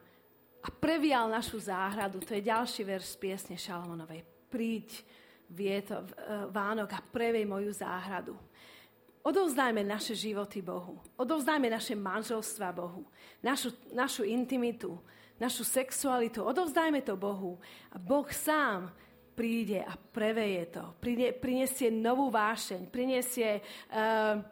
previal 0.80 1.28
našu 1.28 1.60
záhradu. 1.60 2.24
To 2.24 2.32
je 2.32 2.48
ďalší 2.48 2.88
verš 2.88 3.18
z 3.18 3.18
piesne 3.20 3.56
Šalmonovej. 3.60 4.24
Príď, 4.48 5.04
vieto, 5.52 6.08
Vánok 6.54 6.90
a 6.96 7.04
prevej 7.04 7.44
moju 7.44 7.74
záhradu. 7.76 8.38
Odovzdajme 9.24 9.88
naše 9.88 10.20
životy 10.20 10.60
Bohu. 10.60 11.00
Odovzdajme 11.16 11.72
naše 11.72 11.96
manželstva 11.96 12.76
Bohu. 12.76 13.08
Našu, 13.40 13.72
našu 13.96 14.28
intimitu, 14.28 15.00
našu 15.40 15.64
sexualitu. 15.64 16.44
Odovzdajme 16.44 17.00
to 17.00 17.16
Bohu. 17.16 17.56
A 17.96 17.96
Boh 17.96 18.28
sám 18.28 18.92
príde 19.32 19.80
a 19.80 19.96
preveje 19.96 20.76
to. 20.76 20.84
Príde, 21.00 21.32
prinesie 21.32 21.88
novú 21.88 22.28
vášeň. 22.28 22.92
Prinesie, 22.92 23.64
uh, 23.96 24.44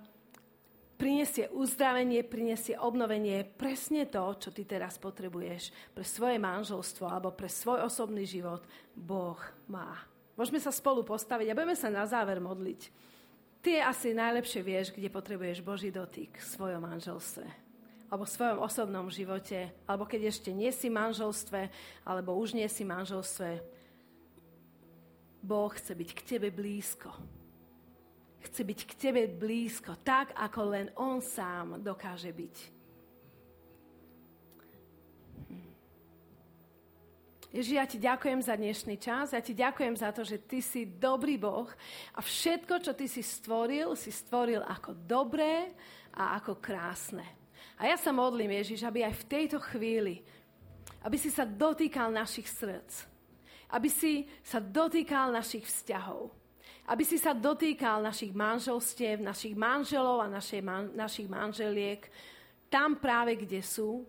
prinesie 0.95 1.51
uzdravenie, 1.51 2.23
prinesie 2.23 2.79
obnovenie. 2.79 3.43
Presne 3.43 4.07
to, 4.07 4.39
čo 4.39 4.55
ty 4.55 4.63
teraz 4.63 4.95
potrebuješ 4.95 5.75
pre 5.91 6.07
svoje 6.07 6.39
manželstvo 6.39 7.11
alebo 7.11 7.35
pre 7.35 7.51
svoj 7.51 7.83
osobný 7.91 8.23
život. 8.23 8.63
Boh 8.95 9.37
má. 9.67 9.99
Môžeme 10.39 10.63
sa 10.63 10.71
spolu 10.71 11.03
postaviť 11.03 11.51
a 11.51 11.57
budeme 11.59 11.75
sa 11.75 11.91
na 11.91 12.07
záver 12.07 12.39
modliť. 12.39 13.10
Ty 13.61 13.85
asi 13.85 14.17
najlepšie 14.17 14.65
vieš, 14.65 14.89
kde 14.89 15.13
potrebuješ 15.13 15.61
Boží 15.61 15.93
dotyk 15.93 16.33
v 16.33 16.49
svojom 16.49 16.81
manželstve 16.81 17.71
alebo 18.11 18.27
v 18.27 18.35
svojom 18.35 18.59
osobnom 18.59 19.07
živote, 19.07 19.71
alebo 19.87 20.03
keď 20.03 20.35
ešte 20.35 20.51
nie 20.51 20.67
si 20.75 20.91
v 20.91 20.99
manželstve, 20.99 21.71
alebo 22.03 22.35
už 22.35 22.59
nie 22.59 22.67
si 22.67 22.83
v 22.83 22.91
manželstve. 22.91 23.63
Boh 25.39 25.71
chce 25.71 25.95
byť 25.95 26.09
k 26.11 26.21
tebe 26.35 26.51
blízko. 26.51 27.07
Chce 28.43 28.61
byť 28.67 28.79
k 28.83 28.93
tebe 28.99 29.23
blízko, 29.31 29.95
tak 30.03 30.35
ako 30.35 30.61
len 30.75 30.87
On 30.99 31.23
sám 31.23 31.79
dokáže 31.79 32.35
byť. 32.35 32.80
Ježiš, 37.51 37.75
ja 37.75 37.83
ti 37.83 37.99
ďakujem 37.99 38.39
za 38.39 38.55
dnešný 38.55 38.95
čas, 38.95 39.35
ja 39.35 39.43
ti 39.43 39.51
ďakujem 39.51 39.99
za 39.99 40.15
to, 40.15 40.23
že 40.23 40.39
ty 40.39 40.63
si 40.63 40.87
dobrý 40.87 41.35
Boh 41.35 41.67
a 42.15 42.23
všetko, 42.23 42.79
čo 42.79 42.95
ty 42.95 43.11
si 43.11 43.19
stvoril, 43.19 43.91
si 43.99 44.07
stvoril 44.07 44.63
ako 44.63 44.95
dobré 44.95 45.75
a 46.15 46.39
ako 46.39 46.63
krásne. 46.63 47.27
A 47.75 47.91
ja 47.91 47.99
sa 47.99 48.15
modlím, 48.15 48.55
Ježiš, 48.55 48.87
aby 48.87 49.03
aj 49.03 49.19
v 49.19 49.27
tejto 49.27 49.59
chvíli, 49.59 50.23
aby 51.03 51.19
si 51.19 51.27
sa 51.27 51.43
dotýkal 51.43 52.07
našich 52.15 52.47
srdc, 52.47 52.87
aby 53.75 53.89
si 53.91 54.31
sa 54.47 54.63
dotýkal 54.63 55.35
našich 55.35 55.67
vzťahov, 55.67 56.31
aby 56.87 57.03
si 57.03 57.19
sa 57.19 57.35
dotýkal 57.35 57.99
našich 57.99 58.31
manželstiev, 58.31 59.19
našich 59.19 59.59
manželov 59.59 60.23
a 60.23 60.31
našej 60.31 60.61
man, 60.63 60.95
našich 60.95 61.27
manželiek, 61.27 62.07
tam 62.71 62.95
práve, 62.95 63.35
kde 63.35 63.59
sú. 63.59 64.07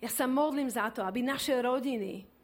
Ja 0.00 0.08
sa 0.08 0.24
modlím 0.24 0.72
za 0.72 0.88
to, 0.88 1.04
aby 1.04 1.20
naše 1.20 1.52
rodiny, 1.60 2.37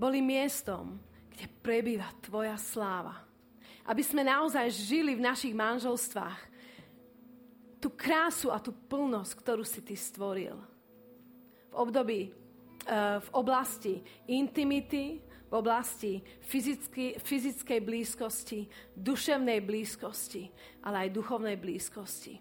boli 0.00 0.24
miestom, 0.24 0.96
kde 1.28 1.44
prebýva 1.60 2.08
Tvoja 2.24 2.56
sláva. 2.56 3.20
Aby 3.84 4.00
sme 4.00 4.24
naozaj 4.24 4.72
žili 4.72 5.12
v 5.12 5.26
našich 5.28 5.52
manželstvách 5.52 6.40
tú 7.76 7.92
krásu 7.92 8.48
a 8.48 8.56
tú 8.56 8.72
plnosť, 8.72 9.32
ktorú 9.36 9.64
si 9.64 9.84
Ty 9.84 9.96
stvoril. 9.96 10.56
V 11.68 11.74
období 11.76 12.40
v 13.20 13.28
oblasti 13.36 14.00
intimity, 14.30 15.20
v 15.50 15.52
oblasti 15.54 16.22
fyzicky, 16.46 17.18
fyzickej 17.18 17.80
blízkosti, 17.82 18.60
duševnej 18.94 19.60
blízkosti, 19.60 20.48
ale 20.86 21.06
aj 21.06 21.14
duchovnej 21.14 21.58
blízkosti. 21.58 22.38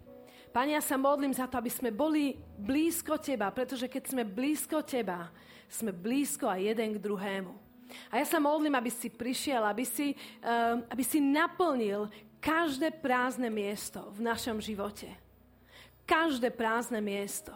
Pane, 0.49 0.74
ja 0.74 0.82
sa 0.82 0.97
modlím 0.97 1.34
za 1.34 1.45
to, 1.45 1.62
aby 1.62 1.70
sme 1.70 1.93
boli 1.93 2.34
blízko 2.57 3.22
Teba, 3.22 3.53
pretože 3.53 3.86
keď 3.86 4.03
sme 4.10 4.24
blízko 4.26 4.82
Teba, 4.82 5.30
sme 5.70 5.93
blízko 5.93 6.49
aj 6.49 6.74
jeden 6.74 6.97
k 6.97 7.01
druhému. 7.01 7.53
A 8.09 8.22
ja 8.22 8.26
sa 8.26 8.38
modlím, 8.41 8.74
aby 8.78 8.89
si 8.93 9.09
prišiel, 9.09 9.65
aby 9.65 9.86
si, 9.86 10.13
uh, 10.45 10.82
aby 10.89 11.03
si 11.05 11.22
naplnil 11.22 12.09
každé 12.38 13.01
prázdne 13.01 13.49
miesto 13.49 14.09
v 14.13 14.26
našom 14.26 14.61
živote. 14.61 15.09
Každé 16.05 16.49
prázdne 16.53 17.01
miesto. 17.01 17.53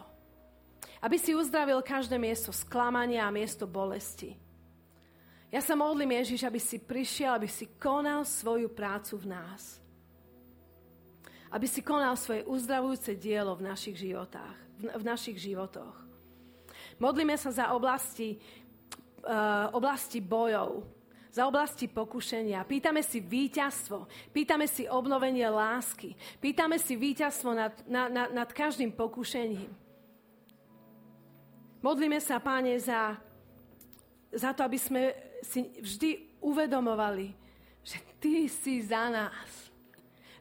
Aby 1.02 1.18
si 1.18 1.34
uzdravil 1.34 1.82
každé 1.82 2.16
miesto 2.16 2.54
sklamania 2.54 3.26
a 3.26 3.34
miesto 3.34 3.66
bolesti. 3.66 4.38
Ja 5.54 5.62
sa 5.62 5.78
modlím, 5.78 6.18
Ježiš, 6.18 6.46
aby 6.50 6.58
si 6.58 6.82
prišiel, 6.82 7.38
aby 7.38 7.46
si 7.46 7.70
konal 7.78 8.26
svoju 8.26 8.66
prácu 8.74 9.22
v 9.22 9.26
nás. 9.38 9.78
Aby 11.54 11.70
si 11.70 11.78
konal 11.78 12.18
svoje 12.18 12.42
uzdravujúce 12.42 13.14
dielo 13.14 13.54
v 13.54 13.70
našich 13.70 13.94
životách, 13.94 14.58
v, 14.82 14.82
v 14.90 15.04
našich 15.06 15.38
životoch. 15.38 16.03
Modlíme 16.98 17.34
sa 17.38 17.50
za 17.50 17.66
oblasti, 17.74 18.38
uh, 19.26 19.70
oblasti 19.74 20.22
bojov, 20.22 20.86
za 21.34 21.50
oblasti 21.50 21.90
pokušenia. 21.90 22.62
Pýtame 22.62 23.02
si 23.02 23.18
víťazstvo, 23.18 24.06
pýtame 24.30 24.70
si 24.70 24.86
obnovenie 24.86 25.50
lásky, 25.50 26.14
pýtame 26.38 26.78
si 26.78 26.94
víťazstvo 26.94 27.50
nad, 27.50 27.74
nad, 27.90 28.08
nad, 28.10 28.28
nad 28.30 28.48
každým 28.54 28.94
pokušením. 28.94 29.70
Modlíme 31.84 32.16
sa, 32.22 32.40
páne, 32.40 32.78
za, 32.80 33.18
za 34.32 34.56
to, 34.56 34.64
aby 34.64 34.78
sme 34.80 35.12
si 35.44 35.68
vždy 35.84 36.40
uvedomovali, 36.40 37.28
že 37.84 38.00
Ty 38.16 38.48
si 38.48 38.80
za 38.80 39.12
nás. 39.12 39.63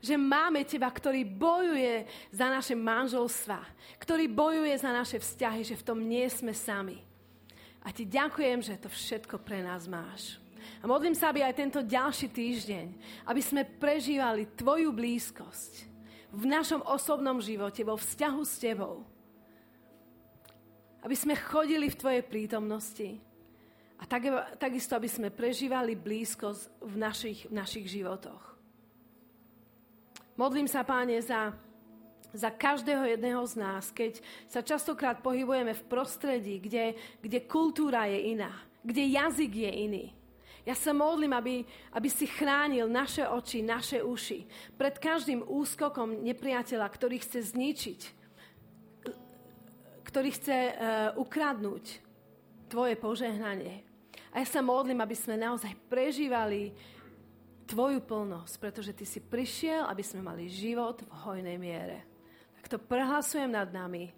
Že 0.03 0.19
máme 0.19 0.67
Teba, 0.67 0.91
ktorý 0.91 1.23
bojuje 1.23 2.03
za 2.27 2.51
naše 2.51 2.75
manželstva, 2.75 3.63
ktorý 4.03 4.27
bojuje 4.27 4.75
za 4.75 4.91
naše 4.91 5.23
vzťahy, 5.23 5.63
že 5.63 5.79
v 5.79 5.85
tom 5.87 6.03
nie 6.03 6.27
sme 6.27 6.51
sami. 6.51 6.99
A 7.83 7.95
Ti 7.95 8.03
ďakujem, 8.03 8.59
že 8.59 8.75
to 8.75 8.91
všetko 8.91 9.39
pre 9.39 9.63
nás 9.63 9.87
máš. 9.87 10.43
A 10.83 10.87
modlím 10.87 11.15
sa, 11.15 11.31
aby 11.31 11.43
aj 11.43 11.55
tento 11.55 11.79
ďalší 11.79 12.27
týždeň, 12.35 12.87
aby 13.31 13.39
sme 13.39 13.63
prežívali 13.63 14.51
Tvoju 14.59 14.91
blízkosť 14.91 15.73
v 16.35 16.43
našom 16.51 16.83
osobnom 16.83 17.39
živote, 17.39 17.87
vo 17.87 17.95
vzťahu 17.95 18.41
s 18.43 18.53
Tebou. 18.59 19.07
Aby 20.99 21.15
sme 21.15 21.39
chodili 21.39 21.87
v 21.87 21.99
Tvojej 21.99 22.23
prítomnosti, 22.27 23.23
a 23.99 24.03
tak, 24.03 24.27
takisto, 24.59 24.99
aby 24.99 25.07
sme 25.07 25.31
prežívali 25.31 25.95
blízkosť 25.95 26.83
v 26.83 26.95
našich, 26.99 27.39
v 27.47 27.53
našich 27.55 27.87
životoch. 27.87 28.52
Modlím 30.33 30.65
sa, 30.65 30.81
páne, 30.81 31.21
za, 31.21 31.53
za 32.33 32.49
každého 32.49 33.05
jedného 33.05 33.45
z 33.45 33.53
nás, 33.53 33.93
keď 33.93 34.17
sa 34.49 34.65
častokrát 34.65 35.21
pohybujeme 35.21 35.77
v 35.77 35.85
prostredí, 35.85 36.57
kde, 36.57 36.97
kde 37.21 37.45
kultúra 37.45 38.09
je 38.09 38.33
iná, 38.33 38.49
kde 38.81 39.13
jazyk 39.13 39.53
je 39.53 39.71
iný. 39.71 40.05
Ja 40.65 40.73
sa 40.73 40.89
modlím, 40.95 41.37
aby, 41.37 41.55
aby 41.93 42.09
si 42.09 42.25
chránil 42.25 42.89
naše 42.89 43.27
oči, 43.29 43.61
naše 43.61 44.01
uši 44.01 44.47
pred 44.73 44.95
každým 44.97 45.45
úskokom 45.45 46.25
nepriateľa, 46.25 46.87
ktorý 46.87 47.21
chce 47.21 47.53
zničiť, 47.53 48.01
ktorý 50.07 50.29
chce 50.33 50.57
uh, 50.57 50.73
ukradnúť 51.19 51.99
tvoje 52.71 52.95
požehnanie. 52.97 53.85
A 54.33 54.41
ja 54.41 54.47
sa 54.49 54.65
modlím, 54.65 54.97
aby 55.03 55.13
sme 55.13 55.37
naozaj 55.37 55.77
prežívali 55.91 56.73
Tvoju 57.73 58.05
plnosť, 58.05 58.53
pretože 58.61 58.93
Ty 58.93 59.05
si 59.09 59.17
prišiel, 59.17 59.89
aby 59.89 60.05
sme 60.05 60.21
mali 60.21 60.45
život 60.45 61.01
v 61.01 61.09
hojnej 61.25 61.57
miere. 61.57 62.05
Tak 62.61 62.69
to 62.69 62.77
prehlasujem 62.77 63.49
nad 63.49 63.73
nami, 63.73 64.13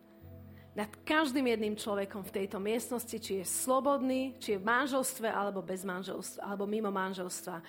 nad 0.76 0.92
každým 1.08 1.48
jedným 1.48 1.80
človekom 1.80 2.20
v 2.28 2.36
tejto 2.36 2.60
miestnosti, 2.60 3.16
či 3.16 3.40
je 3.40 3.46
slobodný, 3.48 4.36
či 4.44 4.54
je 4.54 4.60
v 4.60 4.68
manželstve, 4.68 5.32
alebo 5.32 5.64
bez 5.64 5.88
manželstva, 5.88 6.44
alebo 6.44 6.68
mimo 6.68 6.92
manželstva. 6.92 7.64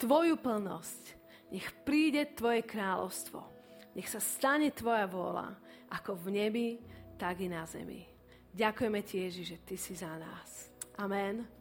Tvoju 0.00 0.40
plnosť. 0.40 1.02
Nech 1.52 1.68
príde 1.84 2.24
Tvoje 2.32 2.64
kráľovstvo. 2.64 3.44
Nech 3.92 4.08
sa 4.08 4.24
stane 4.24 4.72
Tvoja 4.72 5.04
vôľa, 5.04 5.52
ako 5.92 6.16
v 6.16 6.26
nebi, 6.32 6.68
tak 7.20 7.44
i 7.44 7.52
na 7.52 7.68
zemi. 7.68 8.08
Ďakujeme 8.56 9.04
Ti, 9.04 9.14
Ježiš, 9.28 9.46
že 9.52 9.58
Ty 9.68 9.76
si 9.76 9.92
za 10.00 10.16
nás. 10.16 10.72
Amen. 10.96 11.55